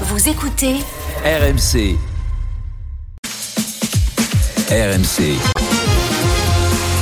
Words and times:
Vous 0.00 0.28
écoutez 0.28 0.74
RMC. 1.24 1.96
RMC. 4.68 5.38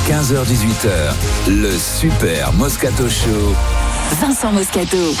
15h18h, 0.07 1.47
le 1.47 1.71
Super 1.75 2.53
Moscato 2.53 3.09
Show. 3.09 3.55
Vincent 4.21 4.51
Moscato. 4.51 5.15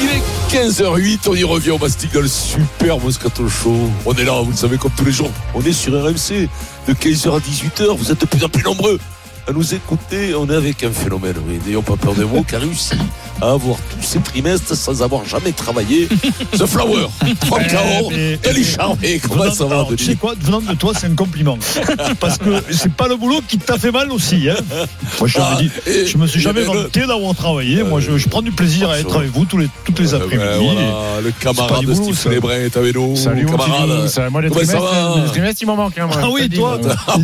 Il 0.00 0.08
est 0.08 0.68
15h08, 0.68 1.18
on 1.26 1.34
y 1.34 1.42
revient 1.42 1.72
au 1.72 1.80
le 1.80 2.28
super 2.28 3.00
Moscato 3.00 3.48
Show. 3.48 3.90
On 4.06 4.14
est 4.14 4.24
là, 4.24 4.40
vous 4.40 4.52
le 4.52 4.56
savez, 4.56 4.78
comme 4.78 4.92
tous 4.96 5.04
les 5.04 5.12
jours. 5.12 5.32
On 5.54 5.62
est 5.62 5.72
sur 5.72 5.92
RMC 5.92 6.48
de 6.86 6.92
15h 6.94 7.34
à 7.34 7.40
18h. 7.40 7.96
Vous 7.96 8.12
êtes 8.12 8.20
de 8.20 8.26
plus 8.26 8.44
en 8.44 8.48
plus 8.48 8.62
nombreux 8.62 9.00
à 9.48 9.52
nous 9.52 9.74
écouter. 9.74 10.32
On 10.36 10.48
est 10.48 10.54
avec 10.54 10.84
un 10.84 10.92
phénomène, 10.92 11.34
oui, 11.48 11.58
n'ayons 11.66 11.82
pas 11.82 11.96
peur 11.96 12.14
des 12.14 12.24
mots, 12.24 12.44
qui 12.44 12.54
a 12.54 12.60
réussi 12.60 12.94
à 13.40 13.50
avoir 13.52 13.76
tous 13.78 14.02
ces 14.06 14.18
trimestres 14.20 14.74
sans 14.76 15.02
avoir 15.02 15.24
jamais 15.24 15.52
travaillé. 15.52 16.08
The 16.52 16.66
Flower, 16.66 17.06
Franck 17.46 17.66
Caron, 17.68 18.10
mais- 18.10 18.38
Denis 18.38 18.64
Charvet. 18.64 19.18
Comment 19.22 19.44
Venant- 19.44 19.54
ça 19.54 19.64
va, 19.64 19.74
alors, 19.76 19.90
Tu 19.96 20.04
sais 20.04 20.14
quoi, 20.16 20.34
venant 20.40 20.60
de 20.60 20.74
toi, 20.74 20.92
c'est 20.98 21.06
un 21.06 21.14
compliment. 21.14 21.58
Parce 22.20 22.38
que 22.38 22.62
c'est 22.70 22.92
pas 22.92 23.08
le 23.08 23.16
boulot 23.16 23.40
qui 23.46 23.58
t'a 23.58 23.78
fait 23.78 23.90
mal 23.90 24.10
aussi. 24.12 24.48
Hein. 24.48 24.56
Moi, 25.18 25.28
je, 25.28 25.38
Ah, 25.40 25.58
je 25.86 26.16
me 26.18 26.26
suis 26.26 26.40
jamais 26.40 26.60
et 26.62 26.64
le- 26.64 26.82
vanté 26.82 27.06
d'avoir 27.06 27.34
travaillé. 27.34 27.82
Moi, 27.82 28.00
je, 28.00 28.16
je 28.18 28.28
prends 28.28 28.42
du 28.42 28.52
plaisir 28.52 28.90
à 28.90 28.98
être 28.98 29.16
avec 29.16 29.30
vous 29.32 29.44
tous 29.44 29.58
les, 29.58 29.68
toutes 29.84 29.98
les 30.00 30.12
Euh, 30.14 30.18
après-midi. 30.18 30.48
voilà, 30.74 31.20
le 31.24 31.30
camarade 31.32 31.84
de 31.86 31.94
Steve 31.94 32.18
ça. 32.18 32.28
Lébrun 32.30 32.54
est 32.60 32.76
avec 32.76 32.94
nous. 32.94 33.16
Salut 33.16 33.46
camarade. 33.46 34.08
Ça, 34.08 34.28
moi, 34.30 34.42
les 34.42 34.50
trimestres, 34.50 35.62
il 35.62 35.66
m'en 35.66 35.76
manque. 35.76 35.98
Hein. 35.98 36.08
Ah 36.22 36.28
oui. 36.30 36.48
Ah, 37.06 37.16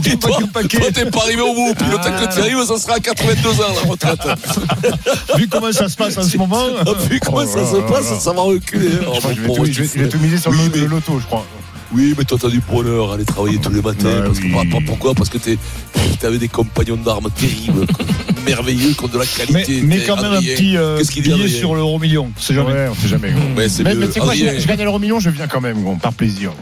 paquet. 0.52 0.78
toi, 0.78 0.86
t'es 0.92 1.06
pas 1.10 1.20
arrivé 1.20 1.42
au 1.42 1.54
bout. 1.54 1.74
Puis 1.76 1.86
le 1.90 1.96
temps 1.96 2.02
que 2.26 2.34
tu 2.34 2.40
arrives, 2.40 2.64
ça 2.66 2.78
sera 2.78 2.94
à 2.94 3.00
82 3.00 3.50
ans 3.50 3.74
la 3.84 3.90
retraite. 3.90 4.20
Vu 5.36 5.48
comment 5.48 5.72
ça 5.72 5.88
se 5.88 5.96
passe 5.96 6.05
en 6.18 6.22
ce 6.22 6.36
moment. 6.36 6.62
Ah, 6.86 6.92
puis 7.08 7.20
comment 7.20 7.38
Oh 7.42 7.46
ça 7.46 7.60
là 7.60 7.66
se 7.70 7.76
là 7.76 7.82
passe, 7.82 8.10
là. 8.10 8.18
ça 8.20 8.32
va 8.32 8.42
reculer. 8.42 8.88
vais 8.88 9.46
Bon, 9.46 9.54
tout- 10.08 10.18
miser 10.18 10.38
sur 10.38 10.50
Oui, 10.50 10.58
le 10.64 10.70
mais- 10.70 10.78
le 10.82 10.86
loto, 10.86 11.18
je 11.20 11.26
crois. 11.26 11.46
Oui, 11.94 12.14
mais 12.18 12.24
toi, 12.24 12.36
t'as 12.40 12.48
du 12.48 12.60
bonheur 12.60 13.12
à 13.12 13.14
aller 13.14 13.24
travailler 13.24 13.58
tous 13.58 13.70
les 13.72 13.80
matins. 13.80 14.10
Bah 14.20 14.22
parce 14.26 14.40
que, 14.40 14.44
oui. 14.46 14.68
pas- 14.70 14.78
pourquoi 14.84 15.14
Parce 15.14 15.28
que 15.28 15.38
t'es- 15.38 15.56
t'avais 16.18 16.38
des 16.38 16.48
compagnons 16.48 16.96
d'armes 16.96 17.30
terribles, 17.30 17.86
merveilleux, 18.44 18.92
qui 18.92 19.04
ont 19.04 19.08
de 19.08 19.18
la 19.18 19.24
Mais, 19.24 19.46
qualité. 19.62 19.80
mais 19.82 20.00
quand 20.04 20.16
même 20.20 20.32
un 20.32 20.40
petit 20.42 20.76
euh, 20.76 21.00
billet 21.14 21.48
sur 21.48 21.74
l'euro 21.74 21.98
million. 22.00 22.30
C'est 22.38 22.54
jamais. 22.54 22.72
Ouais, 22.72 22.88
on 22.90 22.94
sait 22.94 23.08
jamais. 23.08 23.28
Ouais, 23.28 23.68
Mais, 23.84 23.94
mais 23.94 24.06
tu 24.08 24.12
sais 24.14 24.20
quoi, 24.20 24.34
je, 24.34 24.58
je 24.60 24.66
gagne 24.66 24.82
l'euro 24.82 24.98
million, 24.98 25.20
je 25.20 25.30
viens 25.30 25.46
quand 25.46 25.60
même, 25.60 25.80
gros, 25.82 25.94
par 25.96 26.12
plaisir. 26.12 26.52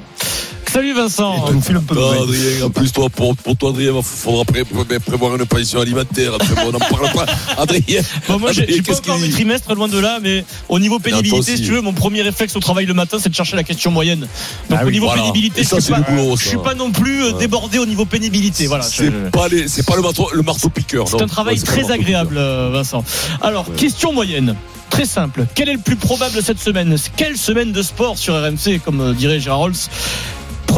Salut 0.74 0.92
Vincent. 0.92 1.46
Adrien, 1.46 2.64
en 2.64 2.70
plus, 2.70 2.90
toi, 2.90 3.08
pour, 3.08 3.36
pour 3.36 3.56
toi, 3.56 3.70
Adrien, 3.70 3.92
il 3.96 4.02
faudra 4.02 4.44
pré- 4.44 4.64
pré- 4.64 4.98
prévoir 4.98 5.36
une 5.36 5.46
pension 5.46 5.80
alimentaire. 5.80 6.32
Après, 6.34 6.52
on 6.66 6.72
n'en 6.72 6.80
parle 6.80 7.12
pas. 7.12 7.26
Adrien, 7.58 8.00
Bon, 8.28 8.40
moi, 8.40 8.50
j'ai 8.50 8.82
pas 8.82 8.96
encore 8.96 9.20
mes 9.20 9.28
trimestres 9.30 9.72
loin 9.72 9.86
de 9.86 10.00
là, 10.00 10.18
mais 10.20 10.44
au 10.68 10.80
niveau 10.80 10.98
pénibilité, 10.98 11.56
si 11.56 11.62
tu 11.62 11.70
veux, 11.70 11.80
mon 11.80 11.92
premier 11.92 12.22
réflexe 12.22 12.56
au 12.56 12.60
travail 12.60 12.86
le 12.86 12.94
matin, 12.94 13.18
c'est 13.20 13.28
de 13.28 13.34
chercher 13.36 13.54
la 13.54 13.62
question 13.62 13.92
moyenne. 13.92 14.26
Donc 14.68 14.78
Ah 14.82 14.84
au 14.84 14.90
niveau 14.90 15.06
voilà. 15.06 15.22
pénibilité, 15.22 15.60
Et 15.60 15.62
je 15.64 15.68
ça, 15.68 15.76
suis 15.80 15.84
c'est 15.94 16.02
pas, 16.02 16.10
du 16.10 16.16
boulot, 16.16 16.36
je 16.36 16.42
ça. 16.42 16.48
suis 16.48 16.58
pas 16.58 16.74
non 16.74 16.90
plus 16.90 17.22
euh, 17.22 17.32
Ouais. 17.34 17.38
débordé 17.38 17.78
au 17.78 17.86
niveau 17.86 18.04
pénibilité. 18.04 18.66
Voilà. 18.66 18.82
c'est 18.82 19.06
je- 19.06 19.28
pas, 19.30 19.46
les- 19.46 19.68
c'est 19.68 19.86
pas 19.86 19.94
le 19.94 20.02
marteau, 20.02 20.28
le 20.32 20.42
marteau 20.42 20.70
piqueur. 20.70 21.06
C'est 21.08 21.22
un 21.22 21.28
travail 21.28 21.54
Ouais, 21.54 21.62
très 21.62 21.92
agréable, 21.92 22.34
euh, 22.36 22.70
Vincent. 22.72 23.04
Alors, 23.42 23.68
Ouais. 23.68 23.76
question 23.76 24.12
moyenne. 24.12 24.56
Très 24.90 25.06
simple. 25.06 25.46
Quel 25.54 25.68
est 25.68 25.72
le 25.74 25.78
plus 25.78 25.96
probable 25.96 26.40
cette 26.42 26.60
semaine? 26.60 26.96
Quelle 27.16 27.36
semaine 27.36 27.70
de 27.72 27.82
sport 27.82 28.18
sur 28.18 28.34
RMC, 28.34 28.80
comme 28.84 29.00
euh, 29.00 29.12
dirait 29.12 29.38
Gérard 29.40 29.58
Rolls 29.60 29.74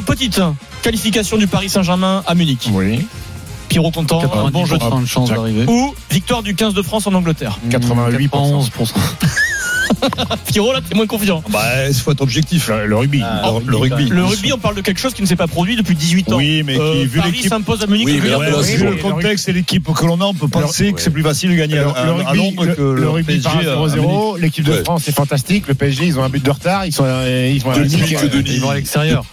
Petite 0.03 0.39
hein, 0.39 0.55
qualification 0.83 1.37
du 1.37 1.47
Paris 1.47 1.69
Saint-Germain 1.69 2.23
à 2.27 2.35
Munich. 2.35 2.69
Oui. 2.73 3.07
Pierrot 3.69 3.91
content, 3.91 4.23
un 4.23 4.51
bon 4.51 4.65
jeu 4.65 4.79
de 4.79 5.01
de 5.01 5.07
chance 5.07 5.29
d'arriver. 5.29 5.65
Ou 5.67 5.95
victoire 6.11 6.43
du 6.43 6.55
15 6.55 6.73
de 6.75 6.83
France 6.83 7.07
en 7.07 7.15
Angleterre. 7.15 7.59
88% 7.69 8.93
Pierrot, 10.47 10.73
là, 10.73 10.81
t'es 10.87 10.95
moins 10.95 11.07
confiant. 11.07 11.43
Bah, 11.51 11.89
il 11.89 11.95
faut 11.95 12.13
être 12.13 12.21
objectif. 12.21 12.69
Le, 12.69 12.87
le 12.87 12.97
rugby. 12.97 13.21
Le, 13.21 13.71
le 13.71 13.77
rugby. 13.77 14.05
Le 14.09 14.25
rugby, 14.25 14.53
on 14.53 14.59
parle 14.59 14.75
de 14.77 14.81
quelque 14.81 14.99
chose 14.99 15.15
qui 15.15 15.23
ne 15.23 15.27
s'est 15.27 15.37
pas 15.37 15.47
produit 15.47 15.77
depuis 15.77 15.95
18 15.95 16.33
ans. 16.33 16.37
Oui, 16.37 16.63
mais 16.65 16.79
Euh, 16.79 16.93
qui, 16.93 17.07
vu 17.07 17.19
Paris 17.19 17.43
s'impose 17.49 17.83
à 17.83 17.87
Munich. 17.87 18.07
Oui, 18.07 18.21
mais 18.23 18.29
Vu 18.29 18.63
c'est 18.63 18.77
le 18.79 18.97
contexte 18.97 19.49
et 19.49 19.53
l'équipe 19.53 19.85
que 19.93 20.05
l'on 20.07 20.21
a, 20.21 20.25
on 20.25 20.35
peut 20.35 20.49
penser 20.49 20.93
que 20.93 21.01
c'est 21.01 21.11
plus 21.11 21.23
facile 21.23 21.51
de 21.51 21.57
gagner 21.57 21.77
Le, 21.77 21.87
à, 21.89 22.05
le 22.05 22.11
à 22.11 22.15
rugby, 22.15 22.37
Londres 22.37 22.65
le, 22.65 22.75
que 22.75 22.83
le 22.83 22.95
le 22.95 23.11
rugby 23.11 23.35
PSG 23.39 23.49
part 23.49 23.83
à 23.83 23.85
à 23.85 23.89
0-0. 23.89 24.39
L'équipe 24.39 24.65
de 24.65 24.73
Ouais. 24.73 24.85
France 24.85 25.09
est 25.09 25.13
fantastique. 25.13 25.69
Le 25.69 25.75
PSG, 25.75 26.07
ils 26.07 26.19
ont 26.19 26.23
un 26.25 26.29
but 26.29 26.43
de 26.45 26.51
retard. 26.51 26.85
Ils 26.87 26.93
sont, 26.93 27.05
euh, 27.07 27.51
ils 27.55 27.61
sont 27.61 27.71
à 27.71 27.77
euh, 27.79 28.43
ils 28.47 28.61
vont 28.61 28.71
à 28.71 28.75
l'extérieur. 28.75 29.25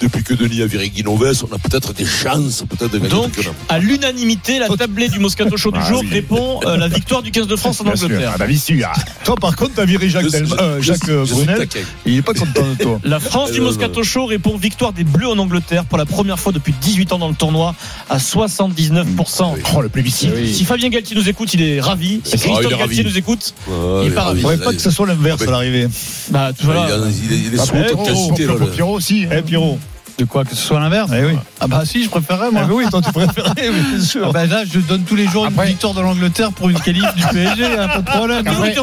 Depuis 0.00 0.22
que 0.22 0.34
Denis 0.34 0.60
a 0.60 0.66
viré 0.66 0.90
Guinoves, 0.90 1.44
on 1.50 1.54
a 1.54 1.58
peut-être 1.58 1.94
des 1.94 2.04
chances 2.04 2.64
peut-être 2.68 2.92
de 2.92 2.98
gagner 2.98 3.08
Donc, 3.10 3.32
à 3.70 3.78
l'unanimité, 3.78 4.58
la 4.58 4.68
tablée 4.68 5.08
du 5.08 5.18
Moscato 5.18 5.56
Show 5.56 5.70
du 5.72 5.78
Ah 5.82 5.88
jour 5.88 6.00
oui. 6.02 6.10
répond 6.10 6.60
euh, 6.66 6.76
la 6.76 6.86
victoire 6.88 7.22
du 7.22 7.30
15 7.30 7.46
de 7.46 7.56
France 7.56 7.80
en. 7.80 7.86
Angleterre. 7.86 8.32
Ah 8.34 8.38
bah, 8.38 8.46
bien 8.46 8.58
sûr. 8.58 8.86
Toi, 9.24 9.36
par 9.36 9.56
contre, 9.56 9.72
t'as 9.76 9.86
viré 9.86 10.08
Jacques, 10.10 10.24
Je- 10.24 10.28
Delma- 10.36 10.60
euh, 10.60 10.82
Jacques 10.82 11.06
je 11.06 11.32
Brunel. 11.32 11.66
Il 12.04 12.16
est 12.18 12.22
pas 12.22 12.34
content 12.34 12.62
de 12.78 12.82
toi. 12.82 13.00
La 13.04 13.20
France 13.20 13.52
du 13.52 13.60
Euh, 13.60 13.64
Moscato 13.64 14.02
Show 14.02 14.26
répond 14.26 14.56
victoire 14.58 14.92
des 14.92 15.04
Bleus 15.04 15.28
en 15.28 15.38
Angleterre 15.38 15.84
pour 15.86 15.96
la 15.96 16.04
première 16.04 16.38
fois 16.38 16.52
depuis 16.52 16.74
18 16.78 17.12
ans 17.14 17.18
dans 17.18 17.28
le 17.28 17.34
tournoi 17.34 17.74
à 18.10 18.18
79%. 18.18 19.54
Oui. 19.54 19.60
Oh, 19.74 19.80
le 19.80 19.88
plébiscite. 19.88 20.30
Si 20.52 20.64
Fabien 20.66 20.90
Galtier 20.90 21.16
nous 21.16 21.28
écoute, 21.28 21.54
il 21.54 21.62
est 21.62 21.80
ravi. 21.80 22.20
Si 22.22 22.34
Ah, 22.34 22.38
Christophe. 22.38 22.78
Galtier 22.78 23.02
nous 23.04 23.16
écoute, 23.16 23.54
Il 23.66 23.72
il 24.04 24.08
est 24.08 24.14
part 24.14 24.26
ravi. 24.26 24.40
Il 24.40 24.42
faudrait 24.42 24.58
pas 24.58 24.72
que 24.74 24.80
ce 24.80 24.90
soit 24.90 25.06
l'inverse 25.06 25.40
Ah, 25.42 25.48
à 25.48 25.50
l'arrivée. 25.52 25.88
bah, 26.30 26.50
tu 26.54 26.64
Il 26.64 26.66
vois. 26.66 26.86
est- 26.86 27.46
il 27.48 27.54
est- 27.54 27.58
Ah, 27.58 27.64
sous 27.64 28.32
Pierrot 28.34 28.94
aussi. 28.94 29.26
Eh, 29.32 29.42
Pierrot. 29.42 29.78
De 30.18 30.24
quoi 30.24 30.44
que 30.44 30.54
ce 30.54 30.62
soit 30.66 30.80
l'inverse 30.80 31.10
Eh 31.14 31.24
oui. 31.26 31.32
Ah 31.60 31.66
bah 31.66 31.82
si, 31.84 32.02
je 32.02 32.08
préférerais 32.08 32.46
Eh 32.50 32.54
moi. 32.54 32.64
ben 32.64 32.72
oui, 32.72 32.84
toi, 32.90 33.02
tu 33.02 33.12
préférais, 33.12 33.52
bien 33.70 34.00
sûr. 34.00 34.26
Ah 34.28 34.32
bah 34.32 34.46
là, 34.46 34.62
je 34.64 34.78
donne 34.80 35.02
tous 35.02 35.14
les 35.14 35.26
jours 35.28 35.44
Après- 35.46 35.64
une 35.64 35.70
victoire 35.72 35.92
de 35.92 36.00
l'Angleterre 36.00 36.52
pour 36.52 36.70
une 36.70 36.80
qualif 36.80 37.04
du 37.14 37.22
PSG, 37.22 37.64
hein, 37.66 37.88
pas 37.88 37.98
de 38.00 38.04
problème. 38.06 38.38
Après- 38.46 38.74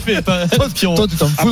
fais 0.00 0.20
pas. 0.22 0.46
Pierrot. 0.74 0.94
Toi, 0.96 1.06
tu 1.08 1.16
t'en 1.16 1.28
fous. 1.28 1.50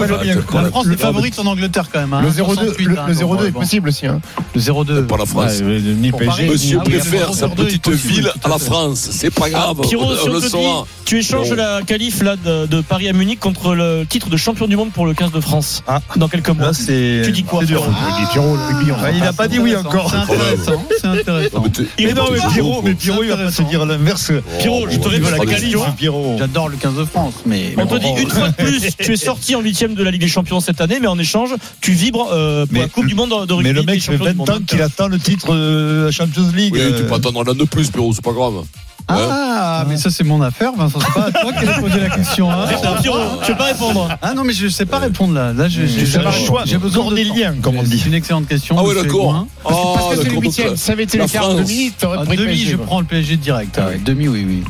La 0.53 0.65
France 0.69 0.87
est 0.93 0.97
favorite 0.97 1.39
en 1.39 1.47
Angleterre 1.47 1.87
quand 1.91 2.01
même. 2.01 2.13
hein, 2.13 2.21
Le 2.21 2.29
0-2 2.31 2.55
68, 2.55 2.85
le, 2.85 2.99
hein, 2.99 3.05
le 3.09 3.15
donc, 3.15 3.23
0-2 3.23 3.47
est 3.47 3.51
bon. 3.53 3.61
possible 3.61 3.89
aussi. 3.89 4.07
Hein. 4.07 4.21
Le 4.55 4.61
0-2. 4.61 5.07
Par 5.07 5.19
la 5.19 5.25
France. 5.27 5.61
Ouais, 5.61 5.81
ni 5.81 6.11
Pour 6.11 6.19
PSG. 6.21 6.49
Monsieur 6.51 6.79
Ah 6.81 6.85
oui, 6.87 6.99
préfère 6.99 7.33
sa 7.35 7.47
0-2 7.47 7.53
est 7.63 7.65
petite 7.67 7.83
possible, 7.83 8.13
ville 8.13 8.33
à 8.45 8.49
la 8.49 8.59
fait. 8.59 8.65
France. 8.67 9.09
C'est 9.13 9.31
pas 9.31 9.49
grave. 9.49 9.81
Pierrot, 9.83 10.15
si 10.15 10.29
on 10.29 10.31
on 10.31 10.35
le 10.35 10.41
saura. 10.41 10.87
tu 11.07 11.19
échanges 11.19 11.53
la 11.53 11.81
qualif 11.87 12.23
là, 12.23 12.37
de, 12.37 12.81
Paris 12.83 13.09
à 13.09 13.13
Munich 13.15 13.41
contre 13.41 13.75
le 13.75 14.05
titre 14.07 14.29
de 14.29 14.37
champion 14.37 14.67
du 14.67 14.77
monde 14.77 14.91
pour 14.93 15.07
le 15.07 15.15
15 15.15 15.33
de 15.33 15.41
France 15.41 15.83
Ah. 15.87 16.01
dans 16.17 16.29
quelques 16.29 16.51
mois. 16.51 16.73
Tu 16.75 17.33
dis 17.33 17.45
quoi 17.45 17.61
C'est 17.61 17.67
dur. 17.67 17.83
Ah, 19.23 19.25
il 19.25 19.29
a 19.29 19.33
passe. 19.33 19.37
pas 19.37 19.49
dit 19.49 19.59
oui 19.59 19.75
encore. 19.77 20.11
C'est 20.11 20.17
intéressant. 20.17 20.85
C'est 21.01 21.07
intéressant. 21.07 21.63
mais 21.79 21.85
Il 21.99 22.07
Mais 22.07 22.13
non, 22.15 22.25
mais 22.31 22.37
Pierrot, 22.39 22.49
toujours. 22.51 22.83
mais 22.85 22.95
Pierrot, 22.95 23.23
il 23.23 23.29
va 23.31 23.37
pas 23.37 23.51
se 23.51 23.63
dire 23.63 23.85
l'inverse. 23.87 24.33
Pierrot, 24.59 24.87
je 24.91 24.97
te 24.99 25.07
Oh, 25.07 25.09
réponds 25.11 25.31
la 25.31 25.39
question. 25.47 25.83
J'adore 26.39 26.69
le 26.69 26.77
15 26.77 26.95
de 26.97 27.05
France, 27.05 27.35
mais. 27.47 27.75
On 27.77 27.87
te 27.87 27.97
dit 27.97 28.09
une 28.23 28.31
fois 28.31 28.49
de 28.51 28.55
plus, 28.55 28.83
tu 28.99 29.13
es 29.13 29.17
sorti 29.17 29.55
en 29.55 29.61
huitième 29.61 29.95
de 29.95 30.03
la 30.03 30.11
Ligue 30.11 30.21
des 30.23 30.29
Champions 30.29 30.61
cette 30.61 30.81
année, 30.81 30.99
mais 31.01 31.07
en 31.09 31.19
échange, 31.19 31.51
tu 31.81 31.93
vibres 31.93 32.29
euh, 32.33 32.65
pour 32.67 32.73
Mais- 32.75 32.81
la 32.81 32.89
Coupe 32.89 33.07
du 33.07 33.15
Monde 33.15 33.31
de 33.47 33.53
rugby. 33.53 33.69
Mais 33.69 33.73
le 33.73 33.83
mec, 33.83 34.03
ça 34.03 34.13
fait 34.13 34.19
champions 34.19 34.33
du 34.33 34.39
20 34.39 34.39
monde. 34.39 34.51
ans 34.51 34.65
qu'il 34.67 34.83
attend 34.83 35.09
le 35.09 35.19
titre 35.19 35.55
de 35.55 36.03
la 36.07 36.11
Champions 36.11 36.51
League. 36.55 36.73
Oui, 36.75 36.81
tu 36.97 37.03
Euh, 37.03 37.09
peux 37.09 37.15
attendre 37.15 37.41
un 37.47 37.51
an 37.51 37.55
de 37.55 37.65
plus, 37.65 37.91
Pierrot, 37.91 38.13
c'est 38.15 38.25
pas 38.25 38.33
grave. 38.33 38.65
Ah, 39.09 39.85
mais 39.89 39.97
ça 39.97 40.11
c'est 40.11 40.25
mon 40.25 40.41
affaire, 40.43 40.73
Vincent. 40.73 40.99
C'est 41.01 41.13
pas 41.15 41.27
à 41.27 41.33
toi 41.33 41.53
qui 41.53 41.67
as 41.67 41.81
posé 41.81 42.01
la 42.01 42.09
question. 42.11 42.51
hein. 42.51 42.65
Réponds, 42.65 42.95
Pierrot, 43.01 43.19
tu 43.45 43.53
veux 43.53 43.59
pas 43.59 43.65
répondre 43.65 44.09
Ah 44.23 44.35
non, 44.35 44.45
mais 44.45 44.53
je 44.53 44.69
sais 44.69 44.87
pas 44.87 44.99
répondre 44.99 45.35
là. 45.35 45.53
Là, 45.53 45.69
j'ai 45.69 45.87
j'ai- 45.87 46.07
C'est 46.07 46.19
un 46.19 46.31
j'ai- 46.31 46.47
choix 46.47 46.63
j'ai 46.65 46.79
besoin 46.79 47.11
de 47.11 47.61
comme 47.63 47.77
on 47.77 47.83
dit. 47.83 47.99
C'est 47.99 48.09
une 48.09 48.15
excellente 48.15 48.49
question. 48.49 48.77
Ah 48.79 48.83
ouais, 48.85 48.95
d'accord. 48.95 49.47
Ah, 49.65 49.69
Parce 49.95 50.17
que 50.17 50.23
c'est 50.23 50.29
le 50.31 50.41
huitième. 50.41 50.77
Ça 50.77 50.93
avait 50.93 51.05
été 51.05 51.19
le 51.19 51.27
quart 51.27 51.55
de 51.55 51.63
minute, 51.63 51.95
t'aurais 51.99 52.19
À 52.19 52.25
pris 52.25 52.37
le 52.37 52.45
demi, 52.45 52.57
je 52.57 52.77
prends 52.77 53.01
le 53.01 53.07
PSG 53.07 53.37
direct. 53.37 53.79
Ah 53.81 53.89
ouais. 53.89 53.99
Demi, 54.05 54.29
oui, 54.29 54.45
oui. 54.49 54.63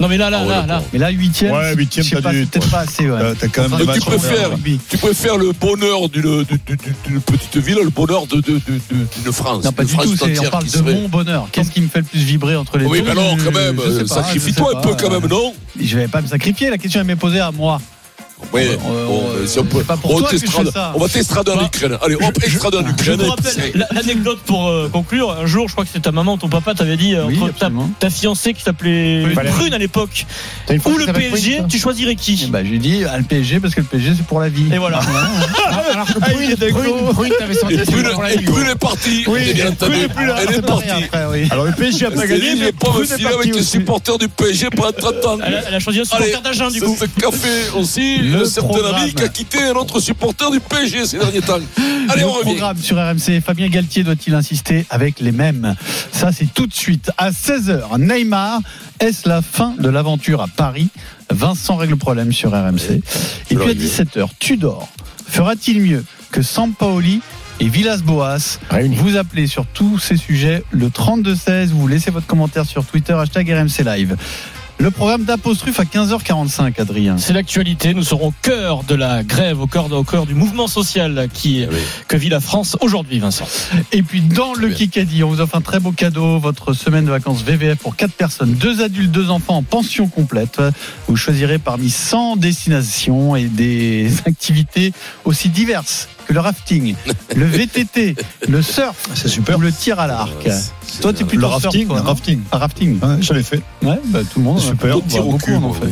Non, 0.00 0.08
mais 0.08 0.16
là, 0.16 0.30
là, 0.30 0.40
Ah 0.42 0.48
là, 0.48 0.66
là. 0.66 0.82
Mais 0.92 0.98
là, 0.98 1.10
huitième, 1.10 1.52
Ouais, 1.52 1.74
t'as 1.74 2.20
peut-être 2.30 2.70
pas 2.70 2.80
assez. 2.80 3.08
Ouais. 3.10 3.18
Euh, 3.20 3.34
T'as 3.38 3.48
quand 3.48 3.68
même 3.68 3.80
tu 3.94 4.00
préfères, 4.00 4.50
tu 4.88 4.98
préfères 4.98 5.36
le 5.36 5.52
bonheur 5.52 6.08
d'une, 6.08 6.22
d'une- 6.44 6.58
d'une- 6.66 6.78
d'une 7.06 7.20
petite 7.20 7.56
ville, 7.56 7.78
le 7.82 7.90
bonheur 7.90 8.26
de, 8.26 8.36
de, 8.36 8.52
de, 8.52 8.58
de- 8.58 9.06
d'une 9.22 9.32
France. 9.32 9.64
Non, 9.64 9.72
pas 9.72 9.84
du 9.84 9.92
France 9.92 10.04
tout. 10.06 10.24
On 10.46 10.50
parle 10.50 10.64
de 10.64 10.68
serait- 10.70 10.94
mon 10.94 11.08
bonheur. 11.08 11.48
Qu'est-ce 11.52 11.70
qui 11.70 11.80
me 11.80 11.88
fait 11.88 12.00
le 12.00 12.04
plus 12.04 12.20
vibrer 12.20 12.56
entre 12.56 12.78
les 12.78 12.86
Oui, 12.86 12.98
deux 12.98 13.04
mais 13.06 13.10
alors, 13.12 13.36
quand 13.44 13.52
même, 13.52 13.78
sacrifie-toi 14.06 14.78
un 14.78 14.80
peu, 14.80 14.94
quand 14.94 15.10
même, 15.10 15.26
non? 15.28 15.54
Je 15.80 15.98
vais 15.98 16.08
pas 16.08 16.20
me 16.20 16.26
sacrifier. 16.26 16.70
La 16.70 16.78
question 16.78 17.00
elle 17.00 17.06
m'est 17.06 17.16
posée 17.16 17.40
à 17.40 17.50
moi. 17.50 17.80
Oui, 18.52 18.62
Euh, 18.62 18.76
euh, 18.88 19.38
mais 19.42 19.46
si 19.46 19.58
on 19.58 19.64
peut. 19.64 19.78
c'est 19.80 19.86
pas 19.86 19.96
pour 19.96 20.14
on 20.14 20.18
toi 20.20 20.28
que 20.30 20.36
t'estrade-. 20.36 20.72
On 20.94 20.98
va 20.98 21.08
t'estrader 21.08 21.50
en 21.50 21.56
Bah, 21.56 21.64
Ukraine. 21.74 21.98
Allez, 22.02 22.14
hop, 22.14 22.38
extrade 22.42 22.74
en 22.76 22.86
Je 22.86 22.90
Ukraine. 22.92 23.20
vous 23.20 23.30
rappelle 23.30 23.72
la- 23.74 23.86
l'anecdote 23.92 24.38
pour 24.46 24.68
euh, 24.68 24.88
conclure. 24.90 25.30
Un 25.32 25.46
jour, 25.46 25.68
je 25.68 25.72
crois 25.74 25.84
que 25.84 25.90
c'était 25.92 26.04
ta 26.04 26.12
maman 26.12 26.34
ou 26.34 26.36
ton 26.38 26.48
papa 26.48 26.74
t'avait 26.74 26.96
dit 26.96 27.14
euh, 27.14 27.24
Oui, 27.26 27.38
entre 27.42 27.54
ta, 27.98 28.10
fiancée 28.10 28.54
qui 28.54 28.62
s'appelait. 28.62 29.24
Prune 29.34 29.74
à 29.74 29.78
l'époque 29.78 30.24
ou 30.70 30.96
le 30.98 31.12
PSG, 31.12 31.62
tu 31.68 31.78
choisirais 31.78 32.12
Eh 32.12 32.16
qui 32.16 32.46
ben, 32.50 32.64
j'ai 32.64 32.78
dit 32.78 33.02
ah, 33.10 33.18
le 33.18 33.24
PSG 33.24 33.60
parce 33.60 33.74
que 33.74 33.80
le 33.80 33.86
PSG 33.86 34.12
c'est 34.16 34.26
pour 34.26 34.40
la 34.40 34.48
vie. 34.48 34.72
Et 34.72 34.78
voilà. 34.78 35.00
Ah, 35.02 35.82
Alors 35.92 36.06
que 36.06 36.12
Ah, 36.20 36.28
il 36.40 36.52
est 36.52 36.56
Prune, 36.56 36.56
d'accord. 36.56 36.82
Prune, 36.82 37.14
Prune, 37.14 37.32
t'avais 37.38 37.54
senti 37.54 37.76
c'est 37.76 37.90
Prune, 37.90 38.66
est 38.70 38.74
partie. 38.76 39.24
Oui, 39.26 39.40
Elle 39.42 39.48
est 39.60 40.54
c'est 40.54 40.62
partie. 40.64 40.88
Alors 41.50 41.64
le 41.66 41.72
PSG 41.72 42.06
a 42.06 42.10
pas 42.12 42.26
gagné, 42.26 42.54
mais 42.56 42.72
Prune 42.72 43.02
est 43.04 43.16
filer 43.16 43.24
parti 43.30 43.48
avec 43.48 43.54
les 43.54 43.62
supporters 43.62 44.18
du 44.18 44.28
PSG 44.28 44.68
pendant 44.70 44.92
30 44.92 45.26
ans. 45.26 45.38
Elle 45.44 45.74
a, 45.74 45.80
choisi 45.80 46.00
un 46.00 46.04
supporter 46.04 46.40
d'Agen 46.40 46.70
du 46.70 46.78
c'est 46.78 46.84
coup. 46.86 46.96
café 47.20 47.48
aussi, 47.76 48.18
Le 48.28 48.42
un 48.42 48.44
certain 48.44 48.68
programme. 48.68 48.94
ami 48.94 49.12
qui 49.14 49.22
a 49.22 49.28
quitté 49.28 49.62
un 49.62 49.72
autre 49.72 50.00
supporter 50.00 50.50
du 50.50 50.60
PSG 50.60 51.06
ces 51.06 51.18
derniers 51.18 51.40
temps. 51.40 51.58
Allez, 52.08 52.22
le 52.22 52.26
on 52.28 52.32
revient. 52.32 52.50
programme 52.50 52.78
sur 52.78 52.96
RMC, 52.96 53.40
Fabien 53.44 53.68
Galtier 53.68 54.04
doit-il 54.04 54.34
insister 54.34 54.86
avec 54.90 55.20
les 55.20 55.32
mêmes? 55.32 55.74
Ça, 56.12 56.30
c'est 56.32 56.52
tout 56.52 56.66
de 56.66 56.74
suite 56.74 57.10
à 57.18 57.30
16h. 57.30 57.98
Neymar, 57.98 58.60
est-ce 59.00 59.28
la 59.28 59.42
fin 59.42 59.74
de 59.78 59.88
l'aventure 59.88 60.40
à 60.40 60.48
Paris? 60.48 60.88
Vincent 61.30 61.76
règle 61.76 61.92
le 61.92 61.98
problème 61.98 62.32
sur 62.32 62.50
RMC. 62.52 62.90
Et 62.90 63.00
puis 63.46 63.56
à 63.56 63.58
l'arrivée. 63.60 63.86
17h, 63.86 64.26
Tudor. 64.38 64.88
Fera-t-il 65.28 65.80
mieux 65.82 66.04
que 66.30 66.40
Sampaoli 66.42 67.20
et 67.60 67.68
Villas-Boas. 67.68 68.58
Réunis. 68.70 68.96
Vous 68.96 69.16
appelez 69.16 69.46
sur 69.46 69.66
tous 69.66 69.98
ces 69.98 70.16
sujets 70.16 70.62
le 70.70 70.88
32-16. 70.88 71.66
Vous 71.68 71.86
laissez 71.88 72.10
votre 72.10 72.26
commentaire 72.26 72.64
sur 72.64 72.84
Twitter, 72.84 73.12
hashtag 73.12 73.50
RMC 73.50 73.84
Live. 73.84 74.16
Le 74.80 74.92
programme 74.92 75.24
d'apostrophe 75.24 75.80
à 75.80 75.84
15h45, 75.84 76.80
Adrien. 76.80 77.18
C'est 77.18 77.32
l'actualité. 77.32 77.94
Nous 77.94 78.04
serons 78.04 78.28
au 78.28 78.34
cœur 78.42 78.84
de 78.84 78.94
la 78.94 79.24
grève, 79.24 79.60
au 79.60 79.66
cœur, 79.66 79.92
au 79.92 80.04
cœur 80.04 80.24
du 80.24 80.34
mouvement 80.34 80.68
social 80.68 81.28
qui, 81.32 81.66
oui. 81.68 81.76
que 82.06 82.16
vit 82.16 82.28
la 82.28 82.38
France 82.38 82.76
aujourd'hui, 82.80 83.18
Vincent. 83.18 83.48
Et 83.90 84.02
puis 84.02 84.20
dans 84.20 84.54
le 84.54 84.68
bien. 84.68 84.76
Kikadi, 84.76 85.24
on 85.24 85.30
vous 85.30 85.40
offre 85.40 85.56
un 85.56 85.62
très 85.62 85.80
beau 85.80 85.90
cadeau, 85.90 86.38
votre 86.38 86.74
semaine 86.74 87.04
de 87.04 87.10
vacances 87.10 87.42
VVF 87.42 87.78
pour 87.78 87.96
4 87.96 88.12
personnes, 88.12 88.54
2 88.54 88.80
adultes, 88.82 89.10
2 89.10 89.30
enfants 89.30 89.56
en 89.56 89.62
pension 89.64 90.06
complète. 90.06 90.62
Vous 91.08 91.16
choisirez 91.16 91.58
parmi 91.58 91.90
100 91.90 92.36
destinations 92.36 93.34
et 93.34 93.46
des 93.46 94.08
activités 94.26 94.92
aussi 95.24 95.48
diverses 95.48 96.08
que 96.28 96.34
le 96.34 96.40
rafting, 96.40 96.94
le 97.34 97.44
VTT, 97.46 98.14
le 98.48 98.60
surf 98.62 98.96
C'est 99.14 99.28
super. 99.28 99.56
ou 99.56 99.60
le 99.62 99.72
tir 99.72 99.98
à 99.98 100.06
l'arc. 100.06 100.44
Ouais, 100.44 100.52
Toi, 101.00 101.12
t'es 101.12 101.20
c'est 101.20 101.24
plutôt 101.24 101.40
Le 101.40 101.46
rafting, 101.46 101.86
surf, 101.88 101.98
non 101.98 102.04
rafting. 102.04 102.40
Ah, 102.52 102.58
rafting. 102.58 102.98
Ouais, 103.00 103.16
je 103.22 103.32
l'ai 103.32 103.42
fait. 103.42 103.62
Ouais, 103.82 103.98
bah, 104.04 104.20
tout 104.30 104.38
le 104.40 104.44
monde. 104.44 104.60
Super. 104.60 104.90
Bah, 104.90 104.96
Au 104.96 105.00
tir 105.00 105.26
au 105.26 105.30
beaucoup 105.32 105.44
cul, 105.46 105.54
en 105.56 105.72
fait. 105.72 105.86